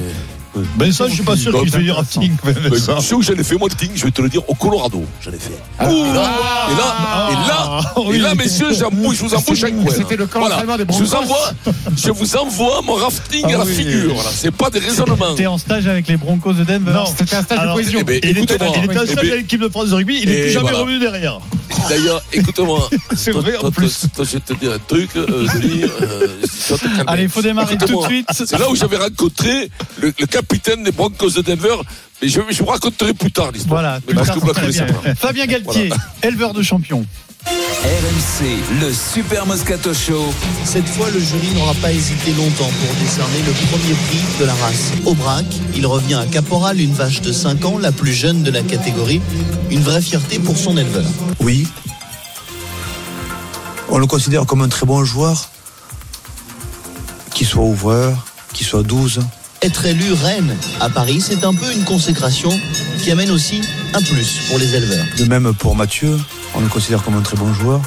Mais- 0.56 0.62
Ben 0.76 0.92
ça, 0.92 1.08
je 1.08 1.14
suis 1.14 1.22
pas 1.22 1.36
sûr 1.36 1.58
qu'il 1.60 1.70
fait 1.70 1.78
du 1.82 1.90
rafting. 1.92 2.32
Mais 2.44 2.78
ça. 2.78 2.96
tu 2.98 3.02
sais 3.04 3.14
où 3.14 3.22
j'en 3.22 3.34
ai 3.34 3.42
fait 3.44 3.56
moi 3.56 3.68
le 3.70 3.74
ting, 3.76 3.90
je 3.94 4.04
vais 4.04 4.10
te 4.10 4.22
le 4.22 4.28
dire, 4.28 4.42
au 4.48 4.54
Colorado, 4.54 5.04
j'en 5.22 5.30
ai 5.30 5.38
fait. 5.38 5.58
Ouh, 5.84 6.06
et 6.06 6.12
là, 6.14 6.30
et 6.70 6.74
là, 6.74 7.30
et 7.30 7.48
là, 7.48 8.14
et 8.14 8.18
là, 8.18 8.34
messieurs, 8.34 8.72
j'embouche, 8.72 9.16
je 9.18 9.24
vous 9.24 9.34
embauche 9.34 9.64
un 9.64 9.70
coin. 9.70 9.92
C'était 9.94 10.16
le 10.16 10.26
camp 10.26 10.40
Voilà. 10.40 10.56
des 10.56 10.84
Je 10.92 10.98
vous 11.02 11.10
Broncos. 11.10 11.16
envoie, 11.16 11.52
je 11.96 12.10
vous 12.10 12.36
envoie 12.36 12.82
mon 12.82 12.94
rafting 12.94 13.44
à 13.44 13.48
Ah 13.48 13.58
la 13.58 13.64
oui. 13.64 13.74
figure. 13.74 14.14
Voilà. 14.14 14.30
C'est 14.34 14.50
pas 14.50 14.70
des 14.70 14.80
raisonnements. 14.80 15.34
T'es 15.36 15.46
en 15.46 15.58
stage 15.58 15.86
avec 15.86 16.08
les 16.08 16.16
Broncos 16.16 16.52
de 16.54 16.64
Denver 16.64 16.92
Non. 16.92 17.04
C'était 17.06 17.36
un 17.36 17.42
stage 17.42 17.58
Alors, 17.58 17.76
de 17.76 17.80
cohésion. 17.82 17.98
eh 18.00 18.04
ben, 18.04 18.20
Il 18.22 18.38
était, 18.38 18.62
en 18.62 18.72
Eh 18.74 18.84
stage 18.84 19.14
ben, 19.16 19.32
à 19.32 19.36
l'équipe 19.36 19.60
de 19.60 19.68
France 19.68 19.88
de 19.90 19.94
rugby, 19.94 20.18
il 20.22 20.28
n'est 20.28 20.40
plus 20.42 20.50
jamais 20.50 20.62
voilà. 20.70 20.78
revenu 20.78 20.98
derrière. 20.98 21.38
D'ailleurs, 21.88 22.22
écoute-moi. 22.32 22.88
C'est 23.16 23.32
vrai, 23.32 23.56
en 23.56 23.70
plus. 23.70 24.06
toi, 24.14 24.24
je 24.24 24.32
vais 24.32 24.40
te 24.40 24.52
dire 24.54 24.72
un 24.72 24.78
truc, 24.78 25.10
euh, 25.16 25.46
euh. 26.02 26.28
Allez, 27.06 27.24
il 27.24 27.28
faut 27.28 27.42
démarrer 27.42 27.76
tout 27.78 28.00
de 28.00 28.06
suite. 28.06 28.26
C'est 28.32 28.58
là 28.58 28.68
où 28.70 28.76
j'avais 28.76 28.96
rencontré 28.96 29.70
le, 30.00 30.12
le 30.18 30.26
capitaine 30.26 30.82
des 30.82 30.92
Broncos 30.92 31.30
de 31.30 31.42
Denver. 31.42 31.76
Mais 32.22 32.28
je, 32.28 32.40
je 32.50 32.58
vous 32.62 32.66
raconterai 32.70 33.12
plus 33.14 33.30
tard 33.30 33.52
l'histoire. 33.52 33.80
Voilà, 33.82 34.00
bien. 34.06 34.24
pas. 34.24 35.14
Fabien 35.14 35.46
Galtier, 35.46 35.90
éleveur 36.22 36.54
de 36.54 36.62
champions. 36.62 37.04
RMC, 37.46 38.80
le 38.80 38.92
Super 38.92 39.46
Moscato 39.46 39.94
Show. 39.94 40.24
Cette 40.64 40.88
fois, 40.88 41.08
le 41.10 41.20
jury 41.20 41.54
n'aura 41.54 41.74
pas 41.74 41.92
hésité 41.92 42.32
longtemps 42.32 42.68
pour 42.68 42.94
décerner 43.00 43.38
le 43.46 43.52
premier 43.68 43.94
prix 44.08 44.40
de 44.40 44.44
la 44.44 44.54
race. 44.54 44.92
Aubrac, 45.04 45.46
il 45.76 45.86
revient 45.86 46.14
à 46.14 46.26
Caporal, 46.26 46.80
une 46.80 46.92
vache 46.92 47.20
de 47.20 47.30
5 47.30 47.64
ans, 47.64 47.78
la 47.78 47.92
plus 47.92 48.12
jeune 48.12 48.42
de 48.42 48.50
la 48.50 48.62
catégorie. 48.62 49.20
Une 49.70 49.80
vraie 49.80 50.02
fierté 50.02 50.40
pour 50.40 50.56
son 50.56 50.76
éleveur. 50.76 51.04
Oui. 51.38 51.68
On 53.90 53.98
le 53.98 54.06
considère 54.06 54.44
comme 54.46 54.62
un 54.62 54.68
très 54.68 54.86
bon 54.86 55.04
joueur. 55.04 55.48
Qu'il 57.32 57.46
soit 57.46 57.62
ouvreur, 57.62 58.26
qu'il 58.54 58.66
soit 58.66 58.82
12. 58.82 59.20
Être 59.62 59.86
élu 59.86 60.12
reine 60.12 60.56
à 60.80 60.88
Paris, 60.88 61.20
c'est 61.20 61.44
un 61.44 61.54
peu 61.54 61.72
une 61.72 61.84
consécration 61.84 62.50
qui 63.02 63.10
amène 63.12 63.30
aussi 63.30 63.60
un 63.94 64.02
plus 64.02 64.48
pour 64.48 64.58
les 64.58 64.74
éleveurs. 64.74 65.04
De 65.16 65.24
même 65.24 65.54
pour 65.54 65.76
Mathieu, 65.76 66.18
on 66.56 66.60
le 66.60 66.68
considère 66.68 67.02
comme 67.04 67.16
un 67.16 67.22
très 67.22 67.36
bon 67.36 67.52
joueur. 67.52 67.80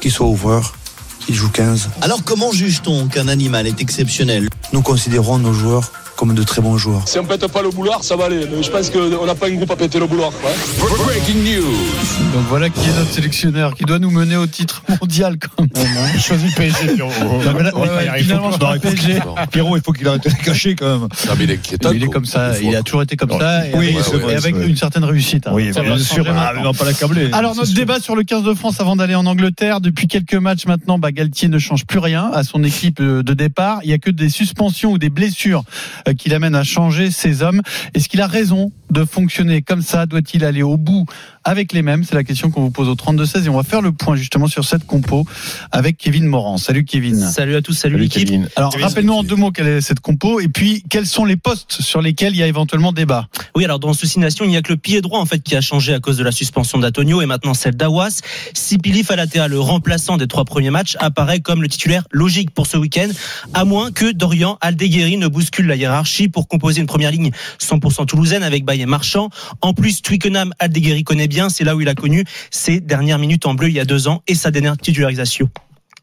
Qu'il 0.00 0.10
soit 0.10 0.26
ouvreur, 0.26 0.74
qu'il 1.20 1.34
joue 1.34 1.48
15. 1.48 1.90
Alors 2.02 2.22
comment 2.24 2.52
juge-t-on 2.52 3.08
qu'un 3.08 3.28
animal 3.28 3.66
est 3.66 3.80
exceptionnel? 3.80 4.48
Nous 4.72 4.82
considérons 4.82 5.38
nos 5.38 5.52
joueurs 5.52 5.90
comme 6.16 6.34
de 6.34 6.42
très 6.42 6.62
bons 6.62 6.76
joueurs. 6.78 7.02
Si 7.06 7.18
on 7.18 7.24
pète 7.24 7.46
pas 7.48 7.62
le 7.62 7.70
boulard, 7.70 8.02
ça 8.02 8.16
va 8.16 8.24
aller. 8.26 8.46
Mais 8.50 8.62
je 8.62 8.70
pense 8.70 8.90
qu'on 8.90 9.26
n'a 9.26 9.34
pas 9.34 9.46
un 9.48 9.52
groupe 9.54 9.70
à 9.70 9.76
péter 9.76 9.98
le 9.98 10.06
boulard. 10.06 10.30
quoi. 10.40 10.50
Breaking 11.04 11.42
news. 11.42 11.72
Donc 12.34 12.44
voilà 12.48 12.70
qui 12.70 12.80
est 12.88 12.92
notre 12.94 13.12
sélectionneur, 13.12 13.74
qui 13.74 13.84
doit 13.84 13.98
nous 13.98 14.10
mener 14.10 14.36
au 14.36 14.46
titre 14.46 14.82
mondial 15.00 15.36
quand 15.38 15.62
même. 15.62 16.20
choisis 16.20 16.54
PSG, 16.54 16.94
Pierrot. 16.94 17.10
Finalement, 17.40 18.50
je 18.52 18.78
PSG. 18.78 19.20
Pierrot, 19.50 19.76
il 19.76 19.82
faut 19.82 19.92
qu'il 19.92 20.08
arrête 20.08 20.24
de 20.24 20.44
cacher 20.44 20.74
quand 20.74 20.86
même. 20.98 21.00
Non, 21.28 21.34
mais 21.38 21.44
il 21.44 21.50
est 21.50 21.54
inquiétant. 21.54 21.92
Il 21.92 22.02
est 22.02 22.08
comme 22.08 22.24
ça, 22.26 22.58
il 22.60 22.74
a 22.74 22.82
toujours 22.82 23.02
été 23.02 23.16
comme 23.16 23.38
ça, 23.38 23.66
et 23.66 23.74
Oui, 23.74 23.88
et 23.88 24.16
vrai, 24.18 24.36
avec 24.36 24.56
une 24.56 24.76
certaine 24.76 25.04
réussite. 25.04 25.46
hein. 25.46 25.52
Oui, 25.54 25.72
Ça 25.72 25.82
bien 25.82 25.98
sûr. 25.98 26.24
Ah, 26.28 26.32
maintenant. 26.32 26.50
mais 26.54 26.68
on 26.68 26.72
va 26.72 26.78
pas 26.78 26.84
l'accabler. 26.84 27.28
Alors 27.32 27.54
notre 27.54 27.72
débat 27.74 28.00
sur 28.00 28.16
le 28.16 28.22
15 28.22 28.42
de 28.42 28.54
France 28.54 28.80
avant 28.80 28.96
d'aller 28.96 29.14
en 29.14 29.26
Angleterre, 29.26 29.80
depuis 29.80 30.06
quelques 30.08 30.34
matchs 30.34 30.66
maintenant, 30.66 30.98
bah, 30.98 31.12
Galtier 31.12 31.48
ne 31.48 31.58
change 31.58 31.84
plus 31.86 31.98
rien 31.98 32.30
à 32.32 32.42
son 32.42 32.64
équipe 32.64 33.00
euh, 33.00 33.22
de 33.22 33.34
départ. 33.34 33.80
Il 33.84 33.90
y 33.90 33.92
a 33.92 33.98
que 33.98 34.10
des 34.10 34.28
suspensions 34.28 34.92
ou 34.92 34.98
des 34.98 35.10
blessures 35.10 35.62
qui 36.14 36.28
l'amènent 36.28 36.54
à 36.54 36.64
changer 36.64 37.10
ses 37.10 37.42
hommes. 37.42 37.62
Est-ce 37.94 38.08
qu'il 38.08 38.20
a 38.20 38.26
raison 38.26 38.72
de 38.90 39.04
fonctionner 39.04 39.62
comme 39.62 39.82
ça? 39.82 40.06
Doit-il 40.06 40.44
aller 40.44 40.62
au 40.62 40.76
bout 40.76 41.06
avec 41.46 41.72
les 41.72 41.82
mêmes 41.82 42.02
C'est 42.04 42.16
la 42.16 42.24
question 42.24 42.50
qu'on 42.50 42.60
vous 42.60 42.70
pose 42.70 42.88
au 42.88 42.94
32-16 42.94 43.44
et 43.44 43.48
on 43.48 43.56
va 43.56 43.62
faire 43.62 43.80
le 43.80 43.92
point 43.92 44.16
justement 44.16 44.48
sur 44.48 44.64
cette 44.64 44.84
compo 44.84 45.24
avec 45.70 45.96
Kevin 45.96 46.26
Morand. 46.26 46.58
Salut 46.58 46.84
Kevin. 46.84 47.18
Salut 47.20 47.54
à 47.54 47.62
tous, 47.62 47.72
salut, 47.72 47.94
Salut, 47.94 48.02
l'équipe. 48.02 48.28
Kevin. 48.28 48.48
Alors 48.56 48.74
rappelle-nous 48.78 49.12
en 49.12 49.22
deux 49.22 49.36
mots 49.36 49.52
quelle 49.52 49.68
est 49.68 49.80
cette 49.80 50.00
compo 50.00 50.40
et 50.40 50.48
puis 50.48 50.82
quels 50.90 51.06
sont 51.06 51.24
les 51.24 51.36
postes 51.36 51.80
sur 51.80 52.02
lesquels 52.02 52.34
il 52.34 52.38
y 52.38 52.42
a 52.42 52.48
éventuellement 52.48 52.92
débat. 52.92 53.28
Oui, 53.54 53.64
alors 53.64 53.78
dans 53.78 53.92
ce 53.92 54.06
signation, 54.06 54.44
il 54.44 54.48
n'y 54.48 54.56
a 54.56 54.62
que 54.62 54.72
le 54.72 54.76
pied 54.76 55.00
droit 55.00 55.20
en 55.20 55.26
fait 55.26 55.38
qui 55.38 55.54
a 55.54 55.60
changé 55.60 55.94
à 55.94 56.00
cause 56.00 56.16
de 56.16 56.24
la 56.24 56.32
suspension 56.32 56.78
d'Antonio 56.78 57.22
et 57.22 57.26
maintenant 57.26 57.54
celle 57.54 57.76
d'Awas. 57.76 58.22
Sipili 58.52 59.04
Falatea, 59.04 59.46
le 59.46 59.60
remplaçant 59.60 60.16
des 60.16 60.26
trois 60.26 60.44
premiers 60.44 60.70
matchs, 60.70 60.96
apparaît 60.98 61.40
comme 61.40 61.62
le 61.62 61.68
titulaire 61.68 62.08
logique 62.10 62.50
pour 62.50 62.66
ce 62.66 62.76
week-end, 62.76 63.08
à 63.54 63.64
moins 63.64 63.92
que 63.92 64.10
Dorian 64.10 64.58
Aldeguerri 64.60 65.16
ne 65.16 65.28
bouscule 65.28 65.66
la 65.68 65.76
hiérarchie 65.76 66.28
pour 66.28 66.48
composer 66.48 66.80
une 66.80 66.86
première 66.86 67.12
ligne 67.12 67.30
100% 67.60 68.06
toulousaine 68.06 68.42
avec 68.42 68.64
Baye 68.64 68.84
Marchand. 68.86 69.30
En 69.60 69.74
plus, 69.74 70.02
Twickenham, 70.02 70.52
Aldeguerri 70.58 71.04
connaît 71.04 71.28
bien, 71.28 71.35
c'est 71.48 71.64
là 71.64 71.76
où 71.76 71.80
il 71.80 71.88
a 71.88 71.94
connu 71.94 72.24
ses 72.50 72.80
dernières 72.80 73.18
minutes 73.18 73.46
en 73.46 73.54
bleu 73.54 73.68
il 73.68 73.74
y 73.74 73.80
a 73.80 73.84
deux 73.84 74.08
ans 74.08 74.22
et 74.26 74.34
sa 74.34 74.50
dernière 74.50 74.76
titularisation 74.76 75.50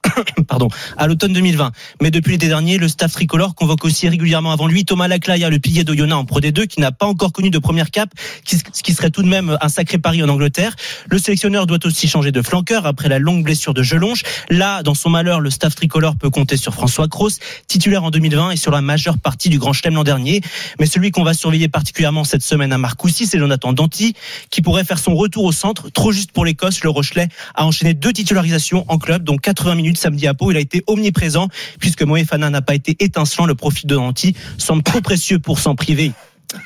pardon, 0.47 0.67
à 0.97 1.07
l'automne 1.07 1.33
2020. 1.33 1.71
Mais 2.01 2.11
depuis 2.11 2.33
l'été 2.33 2.47
dernier, 2.47 2.77
le 2.77 2.87
staff 2.87 3.11
tricolore 3.13 3.55
convoque 3.55 3.85
aussi 3.85 4.07
régulièrement 4.07 4.51
avant 4.51 4.67
lui 4.67 4.85
Thomas 4.85 5.07
Laclaya, 5.07 5.49
le 5.49 5.59
pilier 5.59 5.83
d'Oyonnax 5.83 6.19
en 6.19 6.25
Pro 6.25 6.39
D2, 6.39 6.67
qui 6.67 6.81
n'a 6.81 6.91
pas 6.91 7.05
encore 7.05 7.31
connu 7.31 7.49
de 7.49 7.59
première 7.59 7.89
cap, 7.91 8.09
qui- 8.45 8.57
ce 8.57 8.83
qui 8.83 8.93
serait 8.93 9.09
tout 9.09 9.23
de 9.23 9.27
même 9.27 9.57
un 9.61 9.69
sacré 9.69 9.97
pari 9.97 10.21
en 10.23 10.29
Angleterre. 10.29 10.75
Le 11.07 11.17
sélectionneur 11.17 11.65
doit 11.67 11.79
aussi 11.85 12.07
changer 12.07 12.31
de 12.31 12.41
flanqueur 12.41 12.85
après 12.85 13.09
la 13.09 13.19
longue 13.19 13.43
blessure 13.43 13.73
de 13.73 13.83
Gelonge. 13.83 14.23
Là, 14.49 14.83
dans 14.83 14.93
son 14.95 15.09
malheur, 15.09 15.39
le 15.39 15.49
staff 15.49 15.75
tricolore 15.75 16.15
peut 16.15 16.29
compter 16.29 16.57
sur 16.57 16.73
François 16.73 17.07
Cros, 17.07 17.29
titulaire 17.67 18.03
en 18.03 18.11
2020 18.11 18.51
et 18.51 18.57
sur 18.57 18.71
la 18.71 18.81
majeure 18.81 19.17
partie 19.17 19.49
du 19.49 19.59
Grand 19.59 19.73
Chelem 19.73 19.95
l'an 19.95 20.03
dernier. 20.03 20.41
Mais 20.79 20.85
celui 20.85 21.11
qu'on 21.11 21.23
va 21.23 21.33
surveiller 21.33 21.67
particulièrement 21.69 22.23
cette 22.23 22.43
semaine 22.43 22.73
à 22.73 22.77
Marcoussis, 22.77 23.27
c'est 23.27 23.39
Jonathan 23.39 23.73
Danty, 23.73 24.13
qui 24.49 24.61
pourrait 24.61 24.83
faire 24.83 24.99
son 24.99 25.15
retour 25.15 25.45
au 25.45 25.51
centre. 25.51 25.89
Trop 25.89 26.11
juste 26.11 26.31
pour 26.31 26.45
l'Écosse, 26.45 26.83
le 26.83 26.89
Rochelet 26.89 27.27
a 27.55 27.65
enchaîné 27.65 27.93
deux 27.93 28.13
titularisations 28.13 28.85
en 28.87 28.97
club, 28.97 29.23
dont 29.23 29.37
80 29.37 29.75
minutes 29.75 29.92
samedi 29.97 30.27
à 30.27 30.33
Pau. 30.33 30.51
Il 30.51 30.57
a 30.57 30.61
été 30.61 30.83
omniprésent, 30.87 31.47
puisque 31.79 32.03
Moefana 32.03 32.49
n'a 32.49 32.61
pas 32.61 32.75
été 32.75 32.95
étincelant. 32.99 33.45
Le 33.45 33.55
profit 33.55 33.87
de 33.87 33.95
Danty 33.95 34.35
semble 34.57 34.83
trop 34.83 35.01
précieux 35.01 35.39
pour 35.39 35.59
s'en 35.59 35.75
priver. 35.75 36.11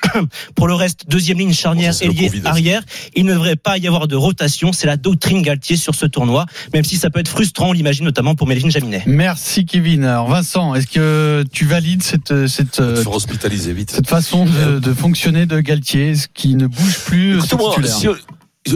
Pour 0.56 0.68
le 0.68 0.74
reste, 0.74 1.06
deuxième 1.08 1.38
ligne 1.38 1.54
charnière, 1.54 1.94
Bon, 1.94 2.08
ailier, 2.10 2.28
aussi. 2.30 2.42
arrière. 2.44 2.82
Il 3.16 3.26
ne 3.26 3.32
devrait 3.34 3.56
pas 3.56 3.78
y 3.78 3.88
avoir 3.88 4.10
de 4.10 4.18
rotation. 4.18 4.74
C'est 4.74 4.86
la 4.88 4.98
doctrine 4.98 5.42
Galtier 5.42 5.78
sur 5.78 5.96
ce 5.96 6.06
tournoi, 6.06 6.46
même 6.74 6.84
si 6.84 6.98
ça 6.98 7.10
peut 7.10 7.22
être 7.22 7.30
frustrant, 7.30 7.70
on 7.70 7.72
l'imagine 7.72 8.04
notamment 8.04 8.36
pour 8.36 8.48
Melvin 8.48 8.70
Jaminet. 8.70 9.04
Merci 9.06 9.66
Kevin. 9.66 10.04
Alors 10.04 10.28
Vincent, 10.28 10.76
est-ce 10.76 10.88
que 10.88 11.46
tu 11.54 11.66
valides 11.66 12.04
cette 12.04 12.48
cette 12.48 12.82
Il 12.98 13.04
faut 13.04 13.14
hospitaliser 13.14 13.72
vite. 13.72 13.92
cette 13.92 14.10
façon 14.10 14.46
de, 14.46 14.80
de 14.80 14.94
fonctionner 14.94 15.46
de 15.46 15.58
Galtier, 15.62 16.16
ce 16.16 16.28
qui 16.34 16.56
ne 16.56 16.68
bouge 16.68 17.00
plus 17.06 17.40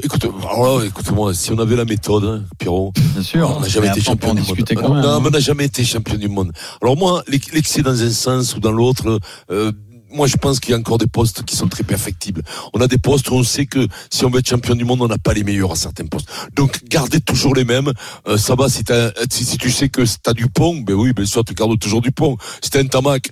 écoute, 0.03 0.23
alors 0.23 0.79
là, 0.79 0.85
écoute-moi, 0.85 1.33
si 1.33 1.51
on 1.51 1.57
avait 1.59 1.75
la 1.75 1.85
méthode, 1.85 2.23
hein, 2.25 2.43
Pierrot, 2.57 2.93
Bien 3.13 3.23
sûr. 3.23 3.53
on 3.57 3.59
n'a 3.59 3.67
jamais 3.67 3.87
Mais 3.87 3.93
été 3.93 4.01
champion 4.01 4.33
du 4.33 4.41
monde. 4.41 4.57
non, 4.59 4.65
quand 4.75 4.93
même, 4.93 5.05
hein. 5.05 5.19
mais 5.21 5.27
on 5.27 5.31
n'a 5.31 5.39
jamais 5.39 5.65
été 5.65 5.83
champion 5.83 6.15
du 6.15 6.27
monde. 6.27 6.51
Alors 6.81 6.97
moi, 6.97 7.23
l'ex- 7.27 7.51
l'excès 7.53 7.81
dans 7.81 8.01
un 8.01 8.09
sens 8.09 8.55
ou 8.55 8.59
dans 8.59 8.71
l'autre, 8.71 9.19
euh, 9.51 9.71
moi 10.13 10.27
je 10.27 10.35
pense 10.35 10.59
qu'il 10.59 10.71
y 10.71 10.73
a 10.73 10.77
encore 10.77 10.97
des 10.97 11.07
postes 11.07 11.43
qui 11.43 11.55
sont 11.55 11.67
très 11.69 11.83
perfectibles. 11.83 12.41
On 12.73 12.81
a 12.81 12.87
des 12.87 12.97
postes 12.97 13.29
où 13.31 13.35
on 13.35 13.43
sait 13.43 13.65
que 13.65 13.87
si 14.09 14.25
on 14.25 14.29
veut 14.29 14.39
être 14.39 14.49
champion 14.49 14.75
du 14.75 14.83
monde, 14.83 15.01
on 15.01 15.07
n'a 15.07 15.17
pas 15.17 15.33
les 15.33 15.43
meilleurs 15.43 15.71
à 15.71 15.75
certains 15.75 16.05
postes. 16.05 16.27
Donc 16.55 16.81
gardez 16.89 17.21
toujours 17.21 17.55
les 17.55 17.63
mêmes. 17.63 17.91
Euh, 18.27 18.37
ça 18.37 18.55
va 18.55 18.67
si, 18.69 18.83
t'as- 18.83 19.11
si, 19.29 19.45
si 19.45 19.57
tu 19.57 19.71
sais 19.71 19.87
que 19.89 20.01
t'as 20.21 20.33
du 20.33 20.47
pont, 20.47 20.75
ben 20.81 20.95
oui, 20.95 21.13
bien 21.13 21.25
sûr, 21.25 21.45
tu 21.45 21.53
gardes 21.53 21.79
toujours 21.79 22.01
du 22.01 22.11
pont. 22.11 22.37
Si 22.61 22.69
t'as 22.69 22.79
un 22.81 22.87
tamac, 22.87 23.29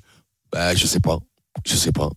ben 0.54 0.76
je 0.76 0.88
sais 0.88 1.00
pas. 1.02 1.20
Je 1.66 1.76
sais 1.76 1.92
pas. 1.92 2.10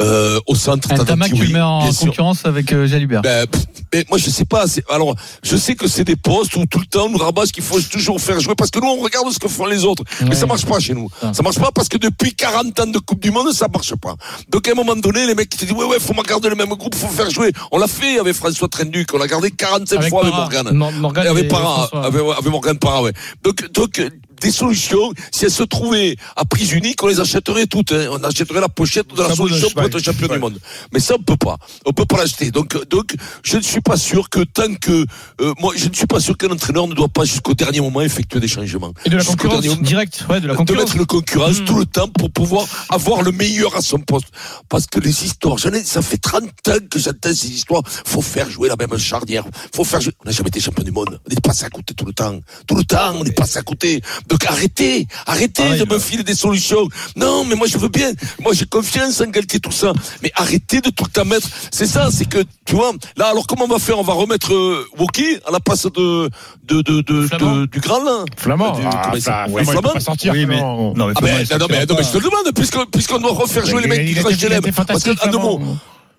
Euh, 0.00 0.40
au 0.46 0.54
centre, 0.54 0.90
Un 0.92 1.04
Tamac, 1.04 1.32
tu 1.32 1.48
mets 1.48 1.60
en 1.60 1.88
concurrence 1.92 2.44
avec 2.46 2.72
euh, 2.72 2.86
Jalibert. 2.86 3.22
Ben, 3.22 3.46
pff, 3.46 3.62
mais 3.92 4.04
moi 4.08 4.18
je 4.18 4.30
sais 4.30 4.44
pas. 4.44 4.64
Alors 4.90 5.14
je 5.42 5.56
sais 5.56 5.74
que 5.74 5.86
c'est 5.88 6.04
des 6.04 6.16
postes 6.16 6.56
où 6.56 6.66
tout 6.66 6.78
le 6.80 6.86
temps 6.86 7.06
on 7.06 7.10
nous 7.10 7.18
rabâche 7.18 7.50
qu'il 7.52 7.62
faut 7.62 7.80
toujours 7.80 8.20
faire 8.20 8.40
jouer 8.40 8.54
parce 8.56 8.70
que 8.70 8.80
nous 8.80 8.88
on 8.88 9.02
regarde 9.02 9.30
ce 9.32 9.38
que 9.38 9.48
font 9.48 9.66
les 9.66 9.84
autres, 9.84 10.02
mais 10.26 10.34
ça 10.34 10.46
marche 10.46 10.64
pas 10.66 10.78
chez 10.80 10.94
nous. 10.94 11.08
Ah. 11.22 11.32
Ça 11.32 11.42
marche 11.42 11.58
pas 11.58 11.70
parce 11.72 11.88
que 11.88 11.98
depuis 11.98 12.34
40 12.34 12.80
ans 12.80 12.86
de 12.86 12.98
Coupe 12.98 13.20
du 13.20 13.30
Monde 13.30 13.52
ça 13.52 13.68
marche 13.72 13.94
pas. 13.96 14.14
Donc 14.50 14.66
à 14.68 14.72
un 14.72 14.74
moment 14.74 14.96
donné 14.96 15.26
les 15.26 15.34
mecs 15.34 15.48
qui 15.48 15.58
te 15.58 15.64
disent 15.64 15.74
ouais 15.74 15.84
ouais 15.84 15.98
faut 16.00 16.14
garder 16.24 16.48
le 16.48 16.54
même 16.56 16.70
groupe, 16.70 16.94
faut 16.94 17.08
faire 17.08 17.30
jouer. 17.30 17.52
On 17.70 17.78
l'a 17.78 17.86
fait 17.88 18.18
avec 18.18 18.34
François 18.34 18.68
Trenduc, 18.68 19.08
on 19.14 19.18
l'a 19.18 19.26
gardé 19.26 19.50
45 19.50 19.96
Avec 19.98 20.10
fois 20.10 20.22
avec. 20.22 20.34
Morgan. 20.34 20.70
Mor- 20.72 20.92
Morgan 20.92 21.26
Et 21.26 21.28
avec 21.28 21.48
Parra, 21.48 21.88
avec, 21.92 22.20
avec 22.20 22.50
Morgan 22.50 22.78
Parra, 22.78 23.02
ouais. 23.02 23.12
Donc, 23.42 23.70
donc, 23.72 24.00
des 24.44 24.52
solutions. 24.52 25.12
Si 25.32 25.44
elles 25.44 25.50
se 25.50 25.62
trouvaient 25.62 26.16
à 26.36 26.44
prise 26.44 26.72
unique, 26.72 27.02
on 27.02 27.08
les 27.08 27.20
achèterait 27.20 27.66
toutes. 27.66 27.92
hein. 27.92 28.08
On 28.12 28.22
achèterait 28.22 28.60
la 28.60 28.68
pochette 28.68 29.08
de 29.14 29.22
la 29.22 29.30
Ça 29.30 29.34
solution 29.36 29.68
pour 29.70 29.82
être 29.82 29.98
champion 29.98 30.28
du 30.28 30.38
monde. 30.38 30.58
Mais 30.92 31.00
ça, 31.00 31.14
on 31.18 31.22
peut 31.22 31.36
pas. 31.36 31.56
On 31.86 31.92
peut 31.92 32.04
pas 32.04 32.18
l'acheter. 32.18 32.50
Donc, 32.50 32.76
donc, 32.88 33.14
je 33.42 33.56
ne 33.56 33.62
suis 33.62 33.80
pas 33.80 33.96
sûr 33.96 34.28
que 34.30 34.40
tant 34.44 34.72
que, 34.74 35.04
euh, 35.40 35.54
moi, 35.58 35.72
je 35.76 35.88
ne 35.88 35.94
suis 35.94 36.06
pas 36.06 36.20
sûr 36.20 36.36
qu'un 36.36 36.50
entraîneur 36.50 36.86
ne 36.86 36.94
doit 36.94 37.08
pas 37.08 37.24
jusqu'au 37.24 37.54
dernier 37.54 37.80
moment 37.80 38.00
effectuer 38.02 38.40
des 38.40 38.48
changements. 38.48 38.92
Et 39.04 39.10
de 39.10 39.16
la 39.16 39.24
concurrence 39.24 39.62
dernier 39.62 39.82
directe. 39.82 40.24
Ouais, 40.28 40.40
de 40.40 40.46
la 40.46 40.52
de 40.54 40.58
concurrence. 40.58 40.84
mettre 40.84 40.98
le 40.98 41.04
concurrence 41.06 41.60
Mm. 41.60 41.64
tout 41.64 41.78
le 41.78 41.86
temps 41.86 42.08
pour 42.08 42.30
pouvoir 42.30 42.66
avoir 42.90 43.22
le 43.22 43.32
meilleur 43.32 43.74
à 43.76 43.80
son 43.80 43.98
poste. 43.98 44.28
Parce 44.68 44.86
que 44.86 45.00
les 45.00 45.24
histoires, 45.24 45.56
j'en 45.58 45.70
ai, 45.72 45.82
ça 45.84 46.02
fait 46.02 46.18
30 46.18 46.44
ans 46.68 46.72
que 46.90 46.98
j'entends 46.98 47.32
ces 47.34 47.48
histoires. 47.48 47.82
Faut 48.04 48.22
faire 48.22 48.50
jouer 48.50 48.68
la 48.68 48.76
même 48.76 48.96
charnière. 48.98 49.44
Faut 49.74 49.84
faire 49.84 50.00
jouer. 50.00 50.12
On 50.24 50.28
n'a 50.28 50.32
jamais 50.32 50.48
été 50.48 50.60
champion 50.60 50.84
du 50.84 50.90
monde. 50.92 51.18
On 51.26 51.30
est 51.32 51.40
passé 51.40 51.64
à 51.64 51.70
côté 51.70 51.94
tout 51.94 52.04
le 52.04 52.12
temps. 52.12 52.38
Tout 52.66 52.74
le 52.76 52.84
temps, 52.84 53.14
on 53.18 53.24
est 53.24 53.32
passé 53.32 53.58
à 53.58 53.62
côté. 53.62 54.00
Donc 54.28 54.33
arrêtez, 54.46 55.06
arrêtez 55.26 55.62
Ah, 55.72 55.76
de 55.76 55.84
me 55.84 55.90
va- 55.94 56.00
filer 56.00 56.22
des 56.22 56.34
solutions. 56.34 56.88
Non, 57.16 57.44
mais 57.44 57.54
moi 57.54 57.66
je 57.66 57.78
veux 57.78 57.88
bien. 57.88 58.12
Moi 58.42 58.52
j'ai 58.54 58.66
confiance 58.66 59.20
en 59.20 59.26
Galtier, 59.26 59.60
tout 59.60 59.72
ça. 59.72 59.92
Mais 60.22 60.30
arrêtez 60.34 60.80
de 60.80 60.90
tout 60.90 61.04
le 61.04 61.10
temps 61.10 61.24
mettre. 61.24 61.48
C'est 61.70 61.86
ça, 61.86 62.10
c'est 62.10 62.24
que, 62.28 62.38
tu 62.64 62.74
vois, 62.74 62.92
là, 63.16 63.26
alors 63.28 63.46
comment 63.46 63.64
on 63.64 63.68
va 63.68 63.78
faire? 63.78 63.98
On 63.98 64.02
va 64.02 64.12
remettre 64.14 64.52
euh, 64.54 64.86
Woki 64.98 65.38
à 65.46 65.50
la 65.50 65.60
place 65.60 65.84
de, 65.84 66.30
de, 66.68 66.82
de, 66.82 67.00
de, 67.02 67.66
du 67.66 67.80
grand, 67.80 68.02
là. 68.02 68.24
Flamand. 68.36 68.72
Du- 68.78 68.82
Ah, 68.86 69.12
Flamand, 69.20 69.58
il 69.58 69.64
Flamand 69.64 69.92
pas 69.92 70.00
sortir. 70.00 70.32
Oui, 70.32 70.46
mais-. 70.46 70.60
Non, 70.60 70.94
mais 70.94 71.12
Ah 71.16 71.20
non, 71.58 71.66
mais, 71.70 71.86
non, 71.86 71.96
je 72.02 72.08
te 72.10 72.18
le 72.18 72.24
demande, 72.24 72.52
puisque- 72.54 72.86
puisqu'on 72.90 73.18
doit 73.18 73.32
refaire 73.32 73.64
jouer 73.66 73.82
les 73.82 73.88
mecs 73.88 73.98
lèvres. 74.06 74.30
été 74.30 74.72
Parce 74.72 75.02
que, 75.04 75.10
fantastique, 75.10 75.18
à 75.22 75.28
deux 75.28 75.38
mots. 75.38 75.60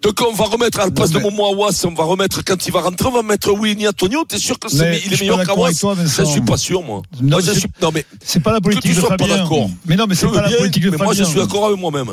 Donc 0.02 0.22
on 0.22 0.34
va 0.34 0.46
remettre 0.46 0.80
à 0.80 0.86
la 0.86 0.92
place 0.92 1.12
Non, 1.12 1.20
de 1.20 1.24
mais- 1.26 1.32
Momo 1.32 1.46
Awas, 1.48 1.84
on 1.86 1.94
va 1.94 2.04
remettre 2.04 2.44
quand 2.46 2.68
il 2.68 2.72
va 2.72 2.82
rentrer, 2.82 3.08
on 3.08 3.12
va 3.12 3.24
mettre 3.24 3.52
Winnie 3.52 3.88
Antonio. 3.88 4.24
T'es 4.28 4.38
sûr 4.38 4.60
que 4.60 4.70
c'est 4.70 4.90
Mais 4.92 5.02
il 5.06 5.14
est 5.14 5.20
meilleur 5.22 5.44
qu'Awas 5.44 5.72
Je 5.72 6.24
suis 6.26 6.42
pas 6.42 6.58
sûr 6.58 6.84
moi. 6.84 7.02
Non, 7.22 7.28
Moi, 7.30 7.38
mais 7.40 7.46
je 7.48 7.54
c'est- 7.54 7.60
suis 7.62 7.70
non 7.82 7.90
mais 7.94 8.06
C'est 8.24 8.40
pas 8.42 8.54
la 8.54 8.62
politique 8.62 8.84
tu 8.92 8.96
de 8.96 9.00
sois 9.00 9.10
pas 9.18 9.18
Fabien. 9.26 9.38
d'accord. 9.38 9.70
Mais 9.88 9.96
non, 9.96 10.06
mais 10.08 10.14
c'est 10.16 10.28
pas 10.28 10.42
la 10.44 10.58
politique 10.58 10.84
de 10.84 10.90
mais 10.92 10.98
Fabien. 10.98 11.06
moi 11.06 11.14
je 11.16 11.24
suis 11.24 11.40
d'accord 11.40 11.68
avec 11.68 11.80
moi-même. 11.80 12.10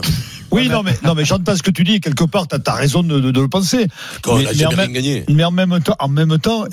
Oui, 0.50 0.68
non, 0.68 0.82
mais, 0.82 0.94
non, 1.02 1.14
mais 1.14 1.24
j'entends 1.24 1.56
ce 1.56 1.62
que 1.62 1.70
tu 1.70 1.82
dis. 1.82 1.98
Quelque 2.00 2.24
part, 2.24 2.46
t'as 2.46 2.58
as 2.66 2.74
raison 2.74 3.02
de, 3.02 3.18
de, 3.20 3.30
de 3.30 3.40
le 3.40 3.48
penser. 3.48 3.86
Quand 4.20 4.36
Mais- 4.36 4.44
mais 4.54 4.66
en 4.66 4.72
même- 4.76 4.92
gagné. 4.92 5.24
Mais 5.30 5.44
en 5.44 5.50
même 5.50 5.80
temps, 5.80 5.96
en 5.98 6.08
même 6.08 6.38
temps, 6.38 6.66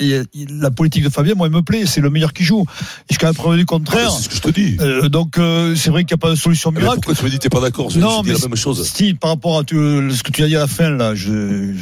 la 0.49 0.69
politique 0.71 1.03
de 1.05 1.09
Fabien, 1.09 1.33
moi, 1.35 1.47
elle 1.47 1.53
me 1.53 1.61
plaît. 1.61 1.85
C'est 1.85 2.01
le 2.01 2.09
meilleur 2.09 2.33
qui 2.33 2.43
joue. 2.43 2.65
Jusqu'à 3.09 3.27
la 3.27 3.33
preuve 3.33 3.55
du 3.57 3.65
contraire. 3.65 4.11
C'est 4.11 4.23
ce 4.23 4.29
que 4.29 4.35
je 4.35 4.41
te 4.41 4.49
dis. 4.49 4.77
Euh, 4.81 5.07
donc, 5.07 5.37
euh, 5.37 5.75
c'est 5.77 5.91
vrai 5.91 6.03
qu'il 6.03 6.13
n'y 6.15 6.19
a 6.19 6.23
pas 6.27 6.29
de 6.31 6.35
solution 6.35 6.71
Mais 6.71 6.81
miracle. 6.81 6.99
pourquoi 6.99 7.15
tu 7.15 7.23
me 7.23 7.29
dis 7.29 7.39
t'es 7.39 7.47
pas 7.49 7.61
d'accord? 7.61 7.89
Je 7.89 7.99
dis 7.99 8.05
mais 8.25 8.33
la 8.33 8.39
même 8.39 8.55
chose. 8.57 8.85
Si, 8.93 9.13
par 9.13 9.29
rapport 9.31 9.57
à 9.59 9.61
ce 9.61 10.23
que 10.23 10.31
tu 10.31 10.43
as 10.43 10.47
dit 10.47 10.57
à 10.57 10.59
la 10.59 10.67
fin, 10.67 10.89
là, 10.99 11.15
je. 11.15 11.73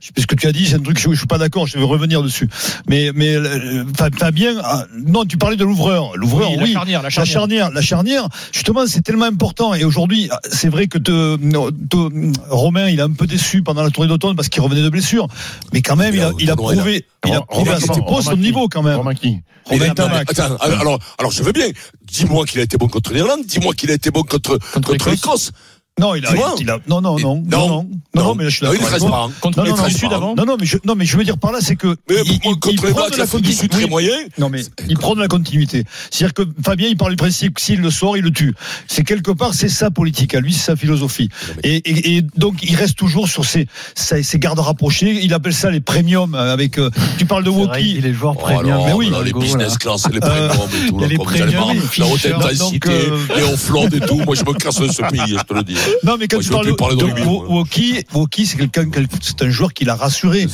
je 0.00 0.06
sais 0.06 0.12
pas 0.12 0.22
ce 0.22 0.26
que 0.26 0.34
tu 0.34 0.46
as 0.46 0.52
dit, 0.52 0.66
c'est 0.66 0.76
un 0.76 0.80
truc, 0.80 0.98
je, 0.98 1.10
je 1.10 1.16
suis 1.16 1.26
pas 1.26 1.38
d'accord, 1.38 1.66
je 1.66 1.76
vais 1.78 1.84
revenir 1.84 2.22
dessus. 2.22 2.48
Mais, 2.88 3.10
mais 3.14 3.34
euh, 3.34 3.84
Fa- 3.96 4.10
Fabien, 4.16 4.54
ah, 4.62 4.84
non, 5.06 5.24
tu 5.24 5.36
parlais 5.36 5.56
de 5.56 5.64
l'ouvreur. 5.64 6.16
L'ouvreur, 6.16 6.50
Oui, 6.52 6.56
oui. 6.62 6.66
la 6.68 6.72
charnière, 6.72 7.02
la 7.02 7.08
La 7.14 7.24
charnière. 7.24 7.70
la 7.70 7.82
charnière, 7.82 8.28
justement, 8.52 8.86
c'est 8.86 9.02
tellement 9.02 9.26
important. 9.26 9.74
Et 9.74 9.84
aujourd'hui, 9.84 10.30
c'est 10.50 10.68
vrai 10.68 10.86
que 10.86 10.98
te, 10.98 11.36
te- 11.36 12.32
Romain, 12.50 12.88
il 12.88 13.00
a 13.00 13.04
un 13.04 13.12
peu 13.12 13.26
déçu 13.26 13.62
pendant 13.62 13.82
la 13.82 13.90
tournée 13.90 14.08
d'automne 14.08 14.34
parce 14.36 14.48
qu'il 14.48 14.62
revenait 14.62 14.82
de 14.82 14.88
blessure. 14.88 15.26
Mais 15.72 15.82
quand 15.82 15.96
même, 15.96 16.12
Mais 16.14 16.18
il 16.18 16.22
a, 16.22 16.32
il 16.38 16.56
prouvé, 16.56 17.04
il 17.26 17.32
a 17.34 17.40
prouvé 17.42 17.72
à 17.72 17.80
son 17.80 18.36
niveau 18.36 18.68
quand 18.68 18.82
même. 18.82 18.96
Romain 18.96 19.14
qui 19.14 19.38
Romain 19.64 19.92
Tamac. 19.92 20.30
Attends, 20.30 20.56
alors, 20.60 20.98
alors 21.18 21.30
je 21.30 21.42
veux 21.42 21.52
bien. 21.52 21.66
Dis-moi 22.06 22.46
qu'il 22.46 22.58
a 22.60 22.62
été 22.62 22.78
bon 22.78 22.88
contre 22.88 23.12
l'Irlande. 23.12 23.40
Dis-moi 23.46 23.74
qu'il 23.74 23.90
a 23.90 23.94
été 23.94 24.10
bon 24.10 24.22
contre 24.22 24.58
Contre 24.72 24.94
l'Écosse. 25.10 25.52
Non, 25.98 26.14
il 26.14 26.24
a, 26.26 26.30
il 26.60 26.70
a, 26.70 26.78
non, 26.88 27.00
non, 27.00 27.18
non, 27.18 27.34
non, 27.36 27.42
Non. 27.48 27.68
non, 28.14 28.22
non, 28.24 28.34
mais 28.34 28.44
là, 28.44 28.50
je 28.50 28.56
suis 28.56 28.66
Non, 28.66 28.72
il 28.72 28.78
d'accord. 28.78 28.92
reste 28.92 29.08
pas. 29.08 29.22
hein. 29.24 29.30
Contre 29.40 29.58
Non, 29.58 29.64
les 29.64 29.70
non, 29.70 29.76
non, 29.76 29.88
Sud 29.88 30.02
non. 30.10 30.16
avant. 30.16 30.34
Non, 30.36 30.44
non, 30.46 30.56
mais 30.60 30.66
je, 30.66 30.76
non, 30.84 30.94
mais 30.94 31.04
je 31.04 31.16
veux 31.16 31.24
dire 31.24 31.38
par 31.38 31.52
là, 31.52 31.58
c'est 31.60 31.76
que 31.76 31.96
Mais 32.08 32.16
il, 32.24 32.32
il, 32.32 32.40
contre 32.40 32.68
il 32.70 32.80
les 32.80 32.90
prend 32.92 33.08
de 33.08 33.16
la 33.16 33.26
Sud 33.26 33.32
continuité. 33.32 33.68
très 33.68 33.86
moyen. 33.86 34.12
Non, 34.38 34.48
mais 34.48 34.62
il 34.88 34.96
prend 34.96 35.14
de 35.14 35.20
la 35.20 35.28
continuité. 35.28 35.84
C'est-à-dire 36.10 36.34
que 36.34 36.42
Fabien, 36.64 36.88
il 36.88 36.96
parle 36.96 37.12
du 37.12 37.16
principe 37.16 37.54
que 37.54 37.60
s'il 37.60 37.80
le 37.80 37.90
sort, 37.90 38.16
il 38.16 38.22
le 38.24 38.30
tue. 38.30 38.54
C'est 38.86 39.04
quelque 39.04 39.30
part, 39.30 39.54
c'est 39.54 39.68
sa 39.68 39.90
politique 39.90 40.34
à 40.34 40.40
lui, 40.40 40.52
c'est 40.52 40.66
sa 40.66 40.76
philosophie. 40.76 41.28
Et, 41.64 41.76
et, 41.76 42.16
et 42.16 42.22
donc, 42.36 42.62
il 42.62 42.74
reste 42.76 42.96
toujours 42.96 43.28
sur 43.28 43.44
ses, 43.44 43.66
ses, 43.94 44.22
ses 44.22 44.38
gardes 44.38 44.58
rapprochés. 44.60 45.20
Il 45.22 45.34
appelle 45.34 45.54
ça 45.54 45.70
les 45.70 45.80
premiums. 45.80 46.34
Avec, 46.34 46.78
euh, 46.78 46.90
tu 47.18 47.26
parles 47.26 47.44
de 47.44 47.50
Woki. 47.50 47.98
est 48.04 48.12
joueur 48.12 48.34
Oh, 48.36 48.40
premium. 48.40 48.66
alors, 48.66 48.86
mais 48.86 48.92
oui, 48.92 49.10
là, 49.10 49.22
les 49.22 49.32
business 49.32 49.78
class, 49.78 50.04
les 50.12 50.18
Euh, 50.22 50.48
premiums 50.48 50.68
et 50.86 50.88
tout, 50.88 50.98
les 51.00 51.16
premiums, 51.18 51.72
les 51.72 51.98
la 51.98 52.06
haute 52.06 52.26
intensité, 52.26 52.88
euh, 52.90 53.18
les 53.36 53.42
offloads 53.42 53.88
et 53.94 54.00
tout. 54.00 54.16
Moi, 54.24 54.34
je 54.34 54.44
me 54.44 54.52
casse 54.54 54.80
de 54.80 54.88
ce 54.88 55.02
pays, 55.02 55.36
je 55.38 55.42
te 55.44 55.54
le 55.54 55.62
dis. 55.62 55.76
Non, 56.04 56.16
mais 56.18 56.28
quand 56.28 56.36
Moi, 56.36 56.42
tu 56.44 56.50
parles 56.74 56.96
de 56.96 57.02
de 57.02 57.24
moi. 57.24 57.44
Woki, 57.48 58.04
Woki, 58.14 58.46
c'est 58.46 58.56
quelqu'un, 58.56 58.88
quel- 58.90 59.06
c'est 59.20 59.42
un 59.42 59.50
joueur 59.50 59.72
qui 59.72 59.84
l'a 59.84 59.94
rassuré. 59.94 60.46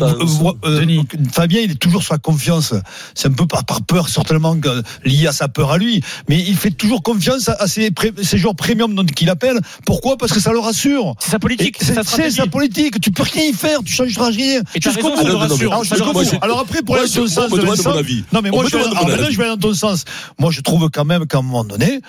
Euh, 0.00 0.24
euh, 0.64 0.80
Denis. 0.80 1.04
Fabien, 1.32 1.60
il 1.62 1.70
est 1.72 1.74
toujours 1.78 2.02
sur 2.02 2.14
la 2.14 2.18
confiance. 2.18 2.74
C'est 3.14 3.28
un 3.28 3.32
peu 3.32 3.46
par, 3.46 3.64
par 3.64 3.82
peur, 3.82 4.08
certainement 4.08 4.56
que- 4.58 4.82
lié 5.04 5.26
à 5.26 5.32
sa 5.32 5.48
peur 5.48 5.70
à 5.72 5.78
lui. 5.78 6.02
Mais 6.28 6.38
il 6.38 6.56
fait 6.56 6.70
toujours 6.70 7.02
confiance 7.02 7.48
à, 7.48 7.54
à 7.54 7.66
ses, 7.66 7.90
pré- 7.90 8.12
ses 8.22 8.38
joueurs 8.38 8.54
premium 8.54 8.94
dont- 8.94 9.04
qu'il 9.04 9.30
appelle. 9.30 9.58
Pourquoi? 9.86 10.16
Parce 10.16 10.32
que 10.32 10.40
ça 10.40 10.52
le 10.52 10.58
rassure. 10.58 11.14
C'est 11.18 11.30
sa 11.30 11.38
politique, 11.38 11.76
c'est 11.80 12.30
sa 12.30 12.46
politique. 12.46 13.00
Tu 13.00 13.10
peux 13.10 13.22
rien 13.22 13.44
y 13.44 13.52
faire. 13.52 13.80
Tu 13.84 13.92
changeras 13.92 14.28
rien. 14.30 14.60
Et 14.74 14.80
Jusqu'au 15.82 16.12
bout. 16.12 16.20
Alors, 16.42 16.60
après, 16.60 16.82
pour 16.82 16.96
aller 16.96 17.08
dans 17.08 17.20
le 17.22 17.26
on 17.26 17.28
sens 17.28 17.50
de. 17.50 17.56
Non, 18.32 18.40
mais 18.42 18.50
moi, 18.50 18.64
je 18.70 18.76
vais, 18.76 19.30
je 19.32 19.40
aller 19.40 19.50
dans 19.50 19.56
ton 19.68 19.74
sens. 19.74 20.04
Moi, 20.38 20.50
je 20.50 20.60
trouve 20.60 20.88
quand 20.90 21.04
même 21.04 21.26
qu'à 21.26 21.38
un 21.38 21.42
moment 21.42 21.64
donné, 21.64 22.00